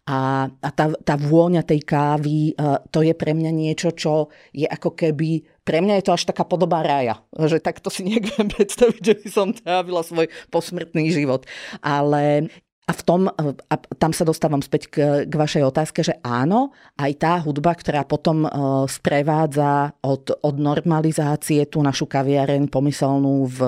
a, 0.08 0.48
a 0.48 0.70
tá, 0.72 0.92
tá 1.04 1.16
vôňa 1.20 1.64
tej 1.68 1.84
kávy, 1.84 2.52
e, 2.52 2.64
to 2.92 3.04
je 3.04 3.12
pre 3.16 3.36
mňa 3.36 3.52
niečo, 3.52 3.92
čo 3.92 4.32
je 4.56 4.68
ako 4.68 4.96
keby 4.96 5.44
pre 5.64 5.80
mňa 5.80 6.00
je 6.00 6.06
to 6.08 6.16
až 6.16 6.24
taká 6.28 6.44
podoba 6.44 6.84
rája, 6.84 7.24
že 7.48 7.64
takto 7.64 7.88
si 7.88 8.04
neviem 8.12 8.48
predstaviť, 8.52 9.02
že 9.04 9.16
by 9.20 9.28
som 9.32 9.56
trávila 9.56 10.04
svoj 10.04 10.28
posmrtný 10.52 11.12
život. 11.12 11.48
Ale 11.80 12.52
a 12.84 12.92
v 12.92 13.02
tom, 13.08 13.32
a 13.32 13.76
tam 13.96 14.12
sa 14.12 14.28
dostávam 14.28 14.60
späť 14.60 14.92
k, 14.92 14.96
k 15.24 15.34
vašej 15.34 15.64
otázke, 15.64 16.04
že 16.04 16.20
áno, 16.20 16.76
aj 17.00 17.12
tá 17.16 17.40
hudba, 17.40 17.72
ktorá 17.80 18.04
potom 18.04 18.44
uh, 18.44 18.84
sprevádza 18.92 19.96
od, 20.04 20.36
od 20.44 20.56
normalizácie 20.60 21.64
tú 21.72 21.80
našu 21.80 22.12
kaviareň 22.12 22.68
pomyselnú 22.68 23.48
v, 23.48 23.60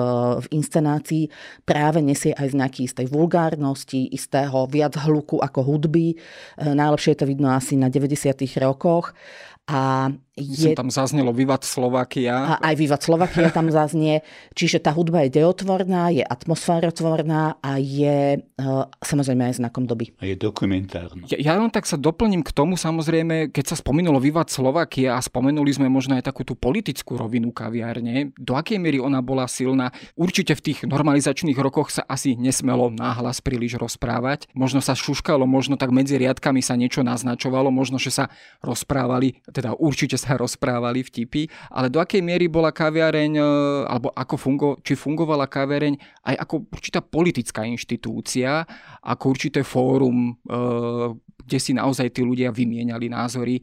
v 0.44 0.46
inscenácii, 0.52 1.32
práve 1.64 2.04
nesie 2.04 2.36
aj 2.36 2.52
znaky 2.52 2.84
istej 2.84 3.08
vulgárnosti, 3.08 4.12
istého 4.12 4.68
viac 4.68 5.00
hluku 5.00 5.40
ako 5.40 5.64
hudby. 5.64 6.12
Uh, 6.60 6.76
najlepšie 6.76 7.16
je 7.16 7.20
to 7.24 7.30
vidno 7.32 7.48
asi 7.48 7.80
na 7.80 7.88
90. 7.88 8.36
rokoch. 8.60 9.16
A 9.64 10.12
je... 10.36 10.76
Som 10.76 10.76
tam 10.76 10.90
zaznelo 10.92 11.32
Vivat 11.32 11.64
Slovakia. 11.64 12.60
A 12.60 12.72
aj 12.72 12.74
Vivat 12.76 13.00
Slovakia 13.00 13.48
tam 13.48 13.72
zaznie. 13.72 14.20
Čiže 14.52 14.84
tá 14.84 14.92
hudba 14.92 15.24
je 15.24 15.40
deotvorná, 15.40 16.12
je 16.12 16.20
atmosférotvorná 16.20 17.56
a 17.64 17.80
je 17.80 18.44
uh, 18.44 18.84
samozrejme 19.00 19.48
aj 19.48 19.64
znakom 19.64 19.88
doby. 19.88 20.12
A 20.20 20.28
je 20.28 20.36
dokumentárna. 20.36 21.24
Ja, 21.32 21.40
ja 21.40 21.52
len 21.56 21.72
tak 21.72 21.88
sa 21.88 21.96
doplním 21.96 22.44
k 22.44 22.52
tomu 22.52 22.76
samozrejme, 22.76 23.48
keď 23.48 23.72
sa 23.72 23.76
spomenulo 23.80 24.20
Vivat 24.20 24.52
Slovakia 24.52 25.16
a 25.16 25.24
spomenuli 25.24 25.72
sme 25.72 25.88
možno 25.88 26.20
aj 26.20 26.28
takú 26.28 26.44
tú 26.44 26.52
politickú 26.52 27.16
rovinu 27.16 27.48
kaviárne, 27.48 28.36
do 28.36 28.60
akej 28.60 28.76
miery 28.76 29.00
ona 29.00 29.24
bola 29.24 29.48
silná. 29.48 29.88
Určite 30.20 30.52
v 30.52 30.64
tých 30.68 30.78
normalizačných 30.84 31.56
rokoch 31.56 31.88
sa 31.88 32.04
asi 32.04 32.36
nesmelo 32.36 32.92
náhlas 32.92 33.40
príliš 33.40 33.80
rozprávať. 33.80 34.52
Možno 34.52 34.84
sa 34.84 34.92
šuškalo, 34.92 35.48
možno 35.48 35.80
tak 35.80 35.96
medzi 35.96 36.20
riadkami 36.20 36.60
sa 36.60 36.76
niečo 36.76 37.00
naznačovalo, 37.00 37.72
možno, 37.72 37.96
že 37.96 38.12
sa 38.12 38.28
rozprávali 38.60 39.40
teda 39.48 39.72
určite 39.72 40.25
sa 40.26 40.34
rozprávali 40.34 41.06
vtipy, 41.06 41.46
ale 41.70 41.86
do 41.86 42.02
akej 42.02 42.18
miery 42.18 42.50
bola 42.50 42.74
kaviareň, 42.74 43.32
e, 43.38 43.42
alebo 43.86 44.10
ako 44.10 44.34
fungo, 44.34 44.68
či 44.82 44.98
fungovala 44.98 45.46
kaviareň 45.46 45.94
aj 46.26 46.34
ako 46.42 46.54
určitá 46.74 46.98
politická 46.98 47.62
inštitúcia, 47.62 48.66
ako 49.06 49.24
určité 49.30 49.62
fórum, 49.62 50.34
e, 50.34 50.62
kde 51.46 51.58
si 51.62 51.70
naozaj 51.70 52.10
tí 52.10 52.26
ľudia 52.26 52.50
vymieniali 52.50 53.06
názory. 53.06 53.62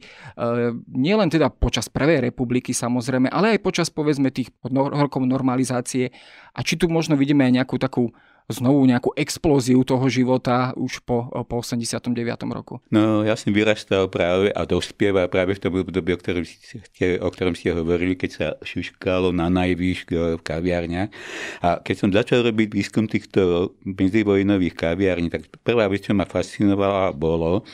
nielen 0.88 1.28
teda 1.28 1.52
počas 1.52 1.92
Prvej 1.92 2.24
republiky 2.24 2.72
samozrejme, 2.72 3.28
ale 3.28 3.54
aj 3.54 3.60
počas 3.60 3.92
povedzme 3.92 4.32
tých 4.32 4.48
rokov 4.72 5.20
normalizácie. 5.28 6.08
A 6.56 6.64
či 6.64 6.80
tu 6.80 6.88
možno 6.88 7.20
vidíme 7.20 7.44
aj 7.44 7.52
nejakú 7.60 7.76
takú 7.76 8.08
znovu 8.52 8.84
nejakú 8.84 9.16
explóziu 9.16 9.80
toho 9.88 10.04
života 10.12 10.76
už 10.76 11.00
po, 11.00 11.32
po 11.48 11.64
89. 11.64 12.12
roku? 12.52 12.76
No, 12.92 13.24
ja 13.24 13.32
som 13.40 13.56
vyrastal 13.56 14.04
práve 14.12 14.52
a 14.52 14.68
dospieval 14.68 15.32
práve 15.32 15.56
v 15.56 15.62
tom 15.64 15.72
období, 15.80 16.12
o 16.12 16.20
ktorom 16.20 16.44
ste, 16.44 17.16
o 17.24 17.28
ktorom 17.32 17.56
ste 17.56 17.72
hovorili, 17.72 18.12
keď 18.12 18.30
sa 18.30 18.46
šuškalo 18.60 19.32
na 19.32 19.48
najvýš 19.48 19.98
v 20.12 20.40
kaviarniach. 20.44 21.08
A 21.64 21.80
keď 21.80 21.96
som 21.96 22.10
začal 22.12 22.44
robiť 22.44 22.68
výskum 22.68 23.08
týchto 23.08 23.72
medzivojnových 23.88 24.76
kaviarní, 24.76 25.32
tak 25.32 25.48
prvá 25.64 25.88
vec, 25.88 26.04
čo 26.04 26.12
ma 26.12 26.28
fascinovala, 26.28 27.16
bolo, 27.16 27.64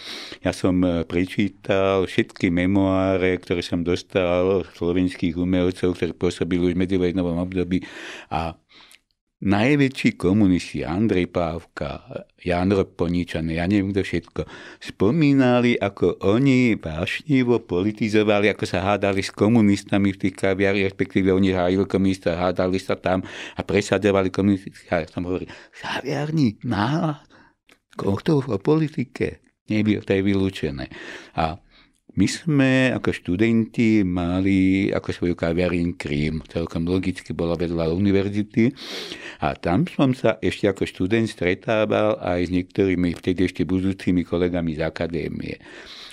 ja 0.47 0.55
som 0.55 0.79
e, 0.87 1.03
prečítal 1.03 2.07
všetky 2.07 2.53
memoáre, 2.55 3.43
ktoré 3.43 3.65
som 3.67 3.83
dostal 3.83 4.63
slovenských 4.79 5.35
umelcov, 5.35 5.99
ktorí 5.99 6.15
pôsobili 6.15 6.71
už 6.71 6.73
v 6.79 6.83
medzivojnovom 6.87 7.43
období 7.43 7.83
a 8.31 8.55
najväčší 9.41 10.21
komunisti, 10.21 10.85
Andrej 10.85 11.33
Pávka, 11.33 12.05
Jan 12.45 12.77
Poničan, 12.93 13.49
ja 13.49 13.65
neviem 13.65 13.89
kto 13.89 14.05
všetko, 14.05 14.41
spomínali, 14.81 15.81
ako 15.81 16.21
oni 16.29 16.77
vášnivo 16.77 17.65
politizovali, 17.65 18.53
ako 18.53 18.65
sa 18.69 18.85
hádali 18.85 19.25
s 19.25 19.33
komunistami 19.33 20.13
v 20.13 20.21
tých 20.29 20.37
kaviari, 20.37 20.85
respektíve 20.85 21.33
oni 21.33 21.57
hájili 21.57 21.89
komunista, 21.89 22.37
hádali 22.37 22.77
sa 22.77 23.01
tam 23.01 23.25
a 23.57 23.61
presadzovali 23.65 24.29
komunistické. 24.29 25.09
Ja 25.09 25.09
som 25.09 25.25
hovoril, 25.25 25.49
kaviarni, 25.73 26.61
náhľad, 26.61 27.25
kto 27.97 28.45
o 28.45 28.57
politike, 28.61 29.41
nebyl, 29.73 30.05
to 30.05 30.13
je 30.17 30.21
vylúčené. 30.21 30.93
A 31.33 31.57
my 32.19 32.27
sme 32.27 32.73
ako 32.91 33.15
študenti 33.15 34.03
mali 34.03 34.91
ako 34.91 35.09
svoju 35.15 35.35
kaviarín 35.39 35.95
Krím. 35.95 36.43
Celkom 36.51 36.89
logicky 36.91 37.31
bola 37.31 37.55
vedľa 37.55 37.95
univerzity. 37.95 38.75
A 39.47 39.55
tam 39.55 39.87
som 39.87 40.11
sa 40.11 40.35
ešte 40.43 40.67
ako 40.67 40.89
študent 40.91 41.31
stretával 41.31 42.19
aj 42.19 42.51
s 42.51 42.51
niektorými 42.51 43.15
vtedy 43.15 43.47
ešte 43.47 43.63
budúcimi 43.63 44.27
kolegami 44.27 44.75
z 44.75 44.83
akadémie. 44.83 45.63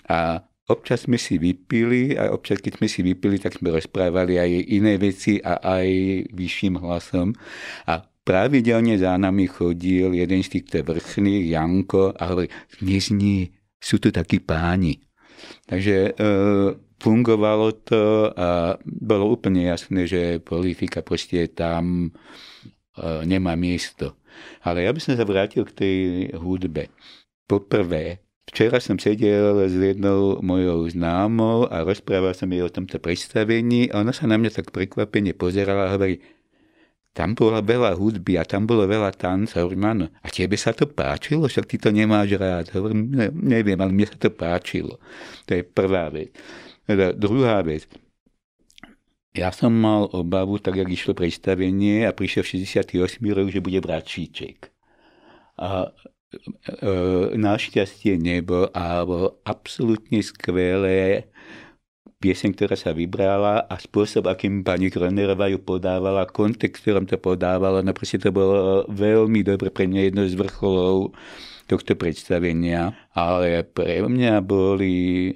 A 0.05 0.45
občas 0.69 1.09
sme 1.09 1.17
si 1.17 1.41
vypili 1.41 2.13
a 2.13 2.29
občas, 2.29 2.61
keď 2.61 2.77
sme 2.77 2.87
si 2.91 3.01
vypili, 3.01 3.41
tak 3.41 3.57
sme 3.57 3.73
rozprávali 3.73 4.37
aj 4.37 4.51
iné 4.69 5.01
veci 5.01 5.41
a 5.41 5.57
aj 5.63 5.87
vyšším 6.29 6.77
hlasom. 6.77 7.33
A 7.89 8.03
pravidelne 8.03 8.99
za 8.99 9.15
nami 9.15 9.47
chodil 9.47 10.13
jeden 10.13 10.43
z 10.43 10.59
týchto 10.59 10.83
vrchných, 10.83 11.47
Janko, 11.55 12.11
a 12.11 12.23
hovorí, 12.27 12.51
nezní, 12.83 13.49
sú 13.79 14.03
tu 14.03 14.11
takí 14.11 14.43
páni. 14.43 15.06
Takže 15.67 15.95
e, 15.95 16.11
fungovalo 16.97 17.71
to 17.85 18.33
a 18.33 18.75
bolo 18.83 19.37
úplne 19.37 19.69
jasné, 19.69 20.09
že 20.09 20.41
politika 20.41 21.05
proste 21.05 21.49
tam 21.51 22.07
e, 22.07 22.09
nemá 23.25 23.53
miesto. 23.53 24.17
Ale 24.61 24.85
ja 24.85 24.91
by 24.93 24.99
som 25.01 25.13
sa 25.17 25.25
vrátil 25.25 25.65
k 25.65 25.75
tej 25.75 25.95
hudbe. 26.37 26.93
Poprvé, 27.49 28.21
včera 28.49 28.77
som 28.77 28.99
sedel 28.99 29.65
s 29.65 29.73
jednou 29.73 30.43
mojou 30.43 30.85
známou 30.89 31.65
a 31.69 31.81
rozprával 31.81 32.37
som 32.37 32.51
jej 32.51 32.61
o 32.61 32.69
tomto 32.69 33.01
predstavení 33.01 33.89
a 33.89 34.03
ona 34.03 34.13
sa 34.13 34.29
na 34.29 34.37
mňa 34.37 34.61
tak 34.61 34.69
prekvapene 34.73 35.33
pozerala 35.33 35.89
a 35.89 35.93
hovorí, 35.95 36.21
tam 37.17 37.33
bola 37.33 37.65
veľa 37.65 37.97
hudby 37.97 38.37
a 38.37 38.45
tam 38.45 38.69
bolo 38.69 38.85
veľa 38.85 39.09
tanca. 39.17 39.65
Hovorím, 39.65 39.89
áno, 39.89 40.05
a 40.21 40.29
tebe 40.29 40.53
sa 40.53 40.69
to 40.69 40.85
páčilo? 40.85 41.49
Však 41.49 41.65
ty 41.65 41.81
to 41.81 41.89
nemáš 41.89 42.37
rád. 42.37 42.69
Hovorím, 42.77 43.09
ne, 43.09 43.33
neviem, 43.33 43.73
ale 43.81 43.89
mne 43.89 44.05
sa 44.05 44.21
to 44.21 44.29
páčilo. 44.29 45.01
To 45.49 45.57
je 45.57 45.65
prvá 45.65 46.13
vec. 46.13 46.29
Teda 46.85 47.09
druhá 47.17 47.65
vec. 47.65 47.89
Ja 49.33 49.49
som 49.49 49.73
mal 49.73 50.05
obavu, 50.13 50.61
tak 50.61 50.77
jak 50.77 50.89
išlo 50.93 51.17
predstavenie 51.17 52.05
a 52.05 52.13
prišiel 52.13 52.69
68 52.69 52.93
rok, 53.33 53.49
že 53.49 53.65
bude 53.65 53.81
Bračíček. 53.81 54.69
A 55.57 55.89
e, 55.89 56.93
našťastie 57.33 58.17
nebol, 58.21 58.69
a 58.77 59.01
bolo 59.01 59.41
absolútne 59.41 60.21
skvelé 60.21 61.29
pieseň, 62.17 62.49
ktorá 62.57 62.73
sa 62.73 62.91
vybrala 62.97 63.69
a 63.69 63.75
spôsob, 63.77 64.25
akým 64.25 64.65
pani 64.65 64.89
Kronerová 64.89 65.49
ju 65.53 65.61
podávala, 65.61 66.25
kontext, 66.25 66.81
ktorom 66.81 67.05
to 67.05 67.21
podávala, 67.21 67.85
no 67.85 67.93
proste 67.93 68.17
to 68.17 68.33
bolo 68.33 68.85
veľmi 68.89 69.45
dobre 69.45 69.69
pre 69.69 69.85
mňa 69.85 70.01
jedno 70.09 70.23
z 70.25 70.33
vrcholov 70.33 71.13
tohto 71.69 71.93
predstavenia, 71.93 72.95
ale 73.13 73.61
pre 73.67 74.01
mňa 74.01 74.41
boli 74.41 75.35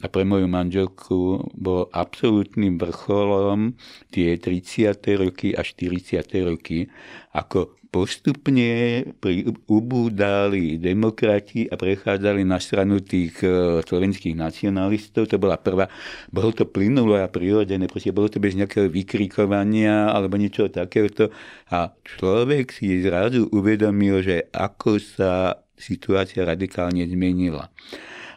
a 0.00 0.06
pre 0.08 0.24
moju 0.24 0.48
manželku 0.48 1.44
bol 1.52 1.92
absolútnym 1.92 2.80
vrcholom 2.80 3.76
tie 4.08 4.40
30. 4.40 4.96
roky 5.20 5.52
a 5.52 5.60
40. 5.60 6.24
roky, 6.48 6.88
ako 7.36 7.80
postupne 7.90 9.02
pri, 9.18 9.50
ubúdali 9.66 10.78
demokrati 10.78 11.66
a 11.66 11.74
prechádzali 11.74 12.46
na 12.46 12.62
stranu 12.62 13.02
tých 13.02 13.42
uh, 13.42 13.82
slovenských 13.82 14.38
nacionalistov. 14.38 15.26
To 15.26 15.36
bola 15.42 15.58
prvá, 15.58 15.90
bolo 16.30 16.54
to 16.54 16.70
plynulo 16.70 17.18
a 17.18 17.26
prirodzené, 17.26 17.90
proste 17.90 18.14
bolo 18.14 18.30
to 18.30 18.38
bez 18.38 18.54
nejakého 18.54 18.86
vykrikovania 18.86 20.14
alebo 20.14 20.38
niečo 20.38 20.70
takéhoto. 20.70 21.34
A 21.74 21.90
človek 22.06 22.70
si 22.70 23.02
zrazu 23.02 23.50
uvedomil, 23.50 24.22
že 24.22 24.46
ako 24.54 25.02
sa 25.02 25.58
situácia 25.74 26.46
radikálne 26.46 27.02
zmenila. 27.10 27.74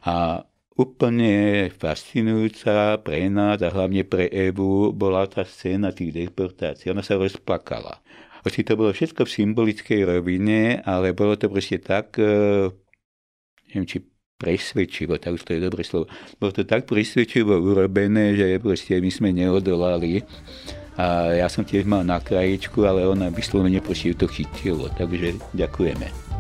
A 0.03 0.41
úplne 0.73 1.69
fascinujúca 1.69 2.97
pre 3.05 3.29
nás 3.29 3.61
a 3.61 3.69
hlavne 3.69 4.01
pre 4.01 4.25
Evu 4.29 4.89
bola 4.89 5.29
tá 5.29 5.45
scéna 5.45 5.93
tých 5.93 6.13
deportácií. 6.13 6.89
Ona 6.89 7.05
sa 7.05 7.17
rozplakala. 7.17 8.01
Hoci 8.43 8.65
to 8.65 8.75
bolo 8.75 8.91
všetko 8.91 9.23
v 9.23 9.33
symbolickej 9.39 10.01
rovine, 10.03 10.81
ale 10.83 11.15
bolo 11.15 11.39
to 11.39 11.47
proste 11.47 11.79
tak, 11.79 12.19
e, 12.19 12.67
neviem, 13.71 13.87
či 13.87 14.03
presvedčivo, 14.35 15.15
tak 15.15 15.39
už 15.39 15.47
to 15.47 15.55
je 15.55 15.61
dobré 15.63 15.87
slovo, 15.87 16.11
bolo 16.35 16.51
to 16.51 16.67
tak 16.67 16.83
presvedčivo 16.83 17.55
urobené, 17.55 18.35
že 18.35 18.59
proste 18.59 18.99
my 18.99 19.07
sme 19.13 19.29
neodolali. 19.31 20.27
A 20.99 21.33
ja 21.39 21.47
som 21.49 21.63
tiež 21.65 21.87
mal 21.87 22.03
na 22.03 22.19
krajičku, 22.21 22.83
ale 22.85 23.07
ona 23.07 23.31
vyslovene 23.31 23.79
proste 23.79 24.13
to 24.13 24.27
chytilo. 24.27 24.91
Takže 24.93 25.39
ďakujeme. 25.55 26.32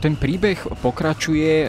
Ten 0.00 0.16
príbeh 0.16 0.56
pokračuje 0.80 1.68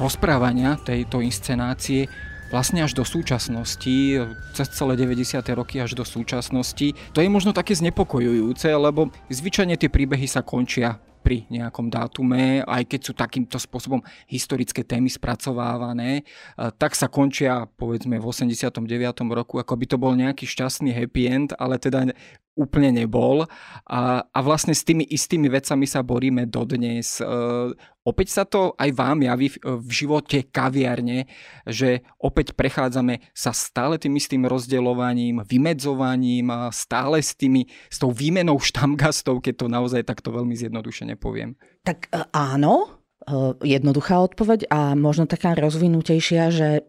rozprávania 0.00 0.80
tejto 0.80 1.20
inscenácie 1.20 2.08
vlastne 2.50 2.82
až 2.82 2.98
do 2.98 3.06
súčasnosti, 3.06 4.26
cez 4.56 4.66
celé 4.74 4.98
90. 4.98 5.38
roky 5.54 5.78
až 5.78 5.94
do 5.94 6.02
súčasnosti. 6.02 6.96
To 7.14 7.22
je 7.22 7.30
možno 7.30 7.54
také 7.54 7.78
znepokojujúce, 7.78 8.66
lebo 8.74 9.14
zvyčajne 9.30 9.78
tie 9.78 9.86
príbehy 9.86 10.26
sa 10.26 10.42
končia 10.42 10.98
pri 11.20 11.44
nejakom 11.52 11.92
dátume, 11.92 12.64
aj 12.64 12.82
keď 12.88 13.00
sú 13.04 13.12
takýmto 13.12 13.60
spôsobom 13.60 14.00
historické 14.24 14.80
témy 14.80 15.12
spracovávané, 15.12 16.20
e, 16.20 16.22
tak 16.80 16.96
sa 16.96 17.12
končia 17.12 17.68
povedzme 17.76 18.16
v 18.16 18.24
89. 18.24 18.80
roku, 19.30 19.60
ako 19.60 19.74
by 19.76 19.86
to 19.86 19.96
bol 20.00 20.16
nejaký 20.16 20.48
šťastný 20.48 20.96
happy 20.96 21.28
end, 21.28 21.52
ale 21.60 21.76
teda 21.76 22.08
úplne 22.58 22.92
nebol. 22.92 23.46
A, 23.86 24.24
a 24.26 24.38
vlastne 24.44 24.74
s 24.74 24.84
tými 24.84 25.06
istými 25.06 25.48
vecami 25.48 25.86
sa 25.86 26.04
boríme 26.04 26.44
dodnes. 26.50 27.22
E, 27.22 27.24
opäť 28.04 28.28
sa 28.30 28.44
to 28.44 28.74
aj 28.76 28.90
vám 28.92 29.24
javí 29.24 29.48
v, 29.48 29.56
v 29.80 29.90
živote 29.90 30.44
kaviarne, 30.50 31.30
že 31.64 32.04
opäť 32.20 32.52
prechádzame 32.58 33.22
sa 33.32 33.54
stále 33.54 33.96
tým 33.96 34.18
istým 34.18 34.44
rozdeľovaním, 34.44 35.46
vymedzovaním, 35.46 36.50
stále 36.74 37.22
s, 37.22 37.32
tými, 37.38 37.70
s 37.88 37.96
tou 37.96 38.10
výmenou 38.10 38.58
štamgastov, 38.60 39.40
keď 39.40 39.54
to 39.64 39.66
naozaj 39.70 40.02
takto 40.04 40.34
veľmi 40.34 40.54
zjednodušene 40.58 41.14
poviem. 41.16 41.54
Tak 41.86 42.12
e, 42.12 42.28
áno, 42.34 43.00
e, 43.24 43.56
jednoduchá 43.64 44.20
odpoveď 44.20 44.68
a 44.68 44.92
možno 44.98 45.24
taká 45.24 45.56
rozvinutejšia, 45.56 46.42
že 46.52 46.68
e, 46.76 46.82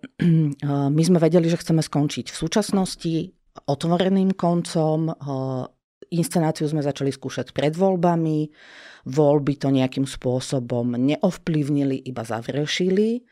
my 0.68 1.02
sme 1.06 1.22
vedeli, 1.22 1.48
že 1.48 1.62
chceme 1.62 1.80
skončiť 1.80 2.34
v 2.34 2.40
súčasnosti, 2.40 3.41
otvoreným 3.68 4.36
koncom. 4.36 5.12
Inscenáciu 6.12 6.68
sme 6.68 6.84
začali 6.84 7.12
skúšať 7.12 7.56
pred 7.56 7.72
voľbami. 7.72 8.52
Voľby 9.08 9.54
to 9.58 9.72
nejakým 9.72 10.04
spôsobom 10.04 11.00
neovplyvnili, 11.00 12.04
iba 12.04 12.22
završili. 12.28 13.24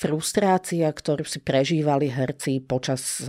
Frustrácia, 0.00 0.88
ktorú 0.88 1.22
si 1.28 1.44
prežívali 1.44 2.08
herci 2.08 2.64
počas 2.64 3.20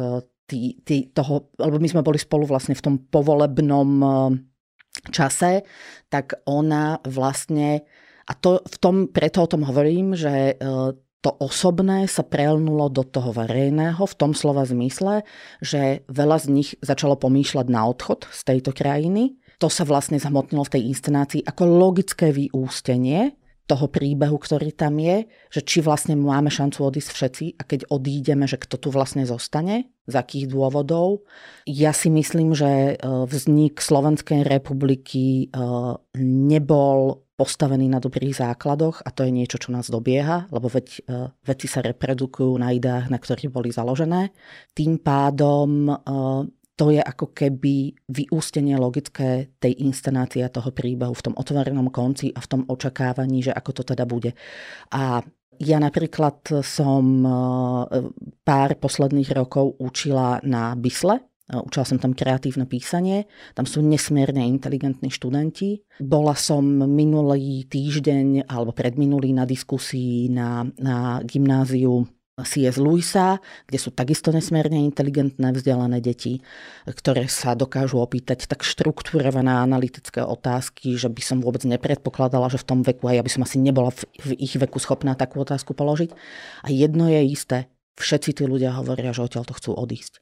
tý, 0.47 0.79
tý, 0.83 1.11
toho, 1.11 1.51
lebo 1.59 1.79
my 1.79 1.87
sme 1.91 2.03
boli 2.03 2.19
spolu 2.19 2.47
vlastne 2.47 2.75
v 2.75 2.83
tom 2.83 2.95
povolebnom 3.11 3.89
čase, 5.11 5.67
tak 6.07 6.39
ona 6.47 7.01
vlastne, 7.03 7.83
a 8.23 8.31
to 8.37 8.63
v 8.63 8.77
tom, 8.79 8.95
preto 9.11 9.43
o 9.43 9.51
tom 9.51 9.67
hovorím, 9.67 10.15
že 10.15 10.55
to 11.23 11.31
osobné 11.39 12.03
sa 12.11 12.21
prelnulo 12.21 12.91
do 12.91 13.07
toho 13.07 13.31
verejného 13.31 14.03
v 14.03 14.17
tom 14.19 14.35
slova 14.35 14.67
zmysle, 14.67 15.23
že 15.63 16.03
veľa 16.11 16.37
z 16.43 16.47
nich 16.51 16.69
začalo 16.83 17.15
pomýšľať 17.15 17.67
na 17.71 17.87
odchod 17.87 18.27
z 18.27 18.41
tejto 18.43 18.75
krajiny. 18.75 19.39
to 19.63 19.71
sa 19.71 19.87
vlastne 19.87 20.19
zhmotnilo 20.19 20.67
v 20.67 20.73
tej 20.75 20.83
inscenácii 20.91 21.41
ako 21.47 21.63
logické 21.63 22.35
vyústenie 22.35 23.31
toho 23.63 23.87
príbehu, 23.87 24.35
ktorý 24.35 24.75
tam 24.75 24.99
je, 24.99 25.23
že 25.47 25.63
či 25.63 25.79
vlastne 25.79 26.19
máme 26.19 26.51
šancu 26.51 26.83
odísť 26.83 27.09
všetci 27.15 27.45
a 27.55 27.61
keď 27.63 27.87
odídeme, 27.87 28.43
že 28.43 28.59
kto 28.59 28.75
tu 28.75 28.91
vlastne 28.91 29.23
zostane, 29.23 29.87
z 30.03 30.13
akých 30.19 30.51
dôvodov. 30.51 31.23
Ja 31.63 31.95
si 31.95 32.11
myslím, 32.11 32.51
že 32.51 32.67
e, 32.67 32.95
vznik 33.23 33.79
Slovenskej 33.79 34.43
republiky 34.43 35.47
e, 35.47 35.55
nebol 36.19 37.23
postavený 37.43 37.91
na 37.91 37.99
dobrých 37.99 38.39
základoch 38.39 39.03
a 39.03 39.11
to 39.11 39.27
je 39.27 39.35
niečo, 39.35 39.59
čo 39.59 39.75
nás 39.75 39.91
dobieha, 39.91 40.47
lebo 40.47 40.71
veď 40.71 40.87
e, 40.87 40.99
veci 41.43 41.67
sa 41.67 41.83
reprodukujú 41.83 42.55
na 42.55 42.71
ideách, 42.71 43.11
na 43.11 43.19
ktorých 43.19 43.51
boli 43.51 43.75
založené. 43.75 44.31
Tým 44.71 45.03
pádom 45.03 45.91
to 46.73 46.89
je 46.89 47.01
ako 47.01 47.29
keby 47.37 47.93
vyústenie 48.09 48.73
logické 48.81 49.53
tej 49.61 49.77
inscenácie 49.85 50.41
toho 50.49 50.73
príbehu 50.73 51.13
v 51.13 51.25
tom 51.29 51.35
otvorenom 51.37 51.93
konci 51.93 52.33
a 52.33 52.41
v 52.41 52.49
tom 52.49 52.61
očakávaní, 52.65 53.45
že 53.45 53.53
ako 53.53 53.71
to 53.77 53.83
teda 53.93 54.09
bude. 54.09 54.33
A 54.89 55.21
ja 55.61 55.77
napríklad 55.77 56.65
som 56.65 57.03
e, 57.21 57.29
pár 58.41 58.69
posledných 58.81 59.29
rokov 59.37 59.77
učila 59.77 60.41
na 60.41 60.73
Bysle, 60.73 61.21
e, 61.21 61.23
Učila 61.61 61.85
som 61.85 62.01
tam 62.01 62.17
kreatívne 62.17 62.65
písanie, 62.65 63.29
tam 63.53 63.69
sú 63.69 63.85
nesmierne 63.85 64.49
inteligentní 64.49 65.13
študenti. 65.13 65.85
Bola 66.01 66.33
som 66.33 66.65
minulý 66.89 67.69
týždeň 67.69 68.49
alebo 68.49 68.73
predminulý 68.73 69.35
na 69.37 69.45
diskusii 69.45 70.33
na, 70.33 70.65
na 70.81 71.21
gymnáziu 71.21 72.09
C.S. 72.33 72.81
Lewisa, 72.81 73.37
kde 73.69 73.77
sú 73.77 73.93
takisto 73.93 74.33
nesmierne 74.33 74.81
inteligentné, 74.89 75.53
vzdelané 75.53 76.01
deti, 76.01 76.41
ktoré 76.89 77.29
sa 77.29 77.53
dokážu 77.53 78.01
opýtať 78.01 78.49
tak 78.49 78.65
štruktúrované 78.65 79.53
analytické 79.53 80.25
otázky, 80.25 80.97
že 80.97 81.13
by 81.13 81.21
som 81.21 81.37
vôbec 81.45 81.61
nepredpokladala, 81.61 82.49
že 82.49 82.57
v 82.57 82.65
tom 82.65 82.79
veku, 82.81 83.05
aj 83.05 83.21
ja 83.21 83.25
by 83.25 83.31
som 83.37 83.45
asi 83.45 83.61
nebola 83.61 83.93
v, 83.93 84.09
v 84.17 84.29
ich 84.41 84.57
veku 84.57 84.81
schopná 84.81 85.13
takú 85.13 85.45
otázku 85.45 85.77
položiť. 85.77 86.09
A 86.65 86.73
jedno 86.73 87.05
je 87.05 87.21
isté, 87.21 87.69
všetci 88.01 88.41
tí 88.41 88.43
ľudia 88.49 88.73
hovoria, 88.81 89.13
že 89.13 89.29
odtiaľ 89.29 89.45
to 89.45 89.53
chcú 89.53 89.77
odísť. 89.77 90.17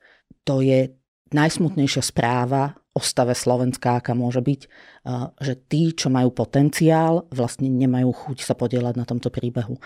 To 0.52 0.60
je 0.60 0.92
najsmutnejšia 1.32 2.04
správa 2.04 2.76
o 2.92 3.00
stave 3.00 3.32
Slovenska, 3.32 4.04
aká 4.04 4.12
môže 4.12 4.44
byť, 4.44 4.62
že 5.40 5.54
tí, 5.72 5.96
čo 5.96 6.12
majú 6.12 6.36
potenciál, 6.36 7.24
vlastne 7.32 7.72
nemajú 7.72 8.12
chuť 8.12 8.44
sa 8.44 8.52
podielať 8.52 9.00
na 9.00 9.08
tomto 9.08 9.32
príbehu. 9.32 9.80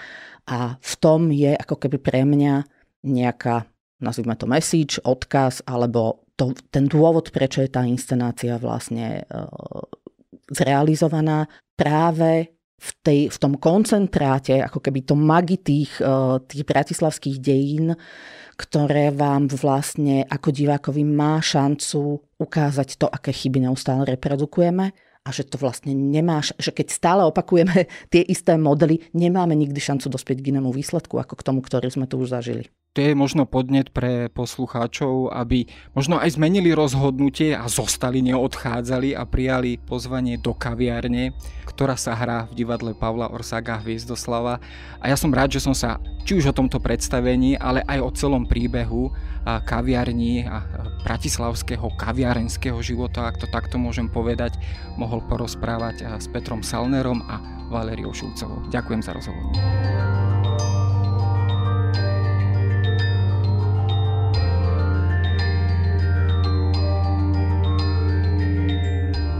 A 0.49 0.81
v 0.81 0.93
tom 0.97 1.29
je 1.29 1.53
ako 1.53 1.77
keby 1.85 2.01
pre 2.01 2.25
mňa 2.25 2.65
nejaká, 3.05 3.69
nazvime 4.01 4.33
to 4.33 4.49
message, 4.49 4.97
odkaz, 5.05 5.61
alebo 5.69 6.25
to, 6.33 6.57
ten 6.73 6.89
dôvod, 6.89 7.29
prečo 7.29 7.61
je 7.61 7.69
tá 7.69 7.85
inscenácia 7.85 8.57
vlastne 8.57 9.23
zrealizovaná 10.49 11.45
práve 11.77 12.57
v, 12.75 12.89
tej, 13.05 13.19
v 13.31 13.37
tom 13.39 13.53
koncentráte, 13.55 14.59
ako 14.59 14.83
keby 14.83 15.05
to 15.07 15.15
magi 15.15 15.61
tých, 15.61 15.95
tých 16.49 16.63
bratislavských 16.67 17.37
dejín, 17.39 17.95
ktoré 18.55 19.11
vám 19.11 19.51
vlastne 19.51 20.23
ako 20.27 20.51
divákovi 20.51 21.03
má 21.03 21.43
šancu 21.43 22.23
ukázať 22.39 22.99
to, 22.99 23.07
aké 23.07 23.35
chyby 23.35 23.67
neustále 23.67 24.07
reprodukujeme 24.07 24.95
a 25.25 25.29
že 25.33 25.43
to 25.43 25.57
vlastne 25.57 25.91
nemáš, 25.91 26.53
že 26.55 26.69
keď 26.71 26.87
stále 26.93 27.21
opakujeme 27.27 27.89
tie 28.13 28.23
isté 28.23 28.55
modely, 28.55 29.03
nemáme 29.11 29.55
nikdy 29.55 29.77
šancu 29.79 30.07
dospieť 30.07 30.39
k 30.39 30.49
inému 30.55 30.71
výsledku 30.71 31.19
ako 31.19 31.35
k 31.35 31.45
tomu, 31.45 31.59
ktorý 31.59 31.91
sme 31.91 32.07
tu 32.07 32.21
už 32.21 32.31
zažili 32.31 32.71
to 32.95 33.03
je 33.03 33.11
možno 33.11 33.43
podnet 33.43 33.91
pre 33.91 34.31
poslucháčov, 34.31 35.35
aby 35.35 35.67
možno 35.91 36.15
aj 36.15 36.39
zmenili 36.39 36.71
rozhodnutie 36.71 37.51
a 37.51 37.67
zostali, 37.67 38.23
neodchádzali 38.23 39.11
a 39.11 39.27
prijali 39.27 39.75
pozvanie 39.75 40.39
do 40.39 40.55
kaviárne, 40.55 41.35
ktorá 41.67 41.99
sa 41.99 42.15
hrá 42.15 42.47
v 42.47 42.63
divadle 42.63 42.95
Pavla 42.95 43.27
Orsaga 43.35 43.83
Hviezdoslava. 43.83 44.63
A 45.03 45.11
ja 45.11 45.19
som 45.19 45.27
rád, 45.35 45.59
že 45.59 45.67
som 45.67 45.75
sa 45.75 45.99
či 46.23 46.39
už 46.39 46.55
o 46.55 46.57
tomto 46.57 46.79
predstavení, 46.79 47.59
ale 47.59 47.83
aj 47.83 47.99
o 47.99 48.15
celom 48.15 48.47
príbehu 48.47 49.11
kaviarní 49.43 50.47
a 50.47 50.63
bratislavského 51.03 51.91
kaviarenského 51.99 52.79
života, 52.79 53.27
ak 53.27 53.43
to 53.43 53.47
takto 53.51 53.75
môžem 53.75 54.07
povedať, 54.07 54.55
mohol 54.95 55.19
porozprávať 55.27 56.15
s 56.15 56.31
Petrom 56.31 56.63
Salnerom 56.63 57.19
a 57.27 57.43
Valeriou 57.67 58.15
Šulcovou. 58.15 58.71
Ďakujem 58.71 59.01
za 59.03 59.11
rozhovor. 59.11 59.51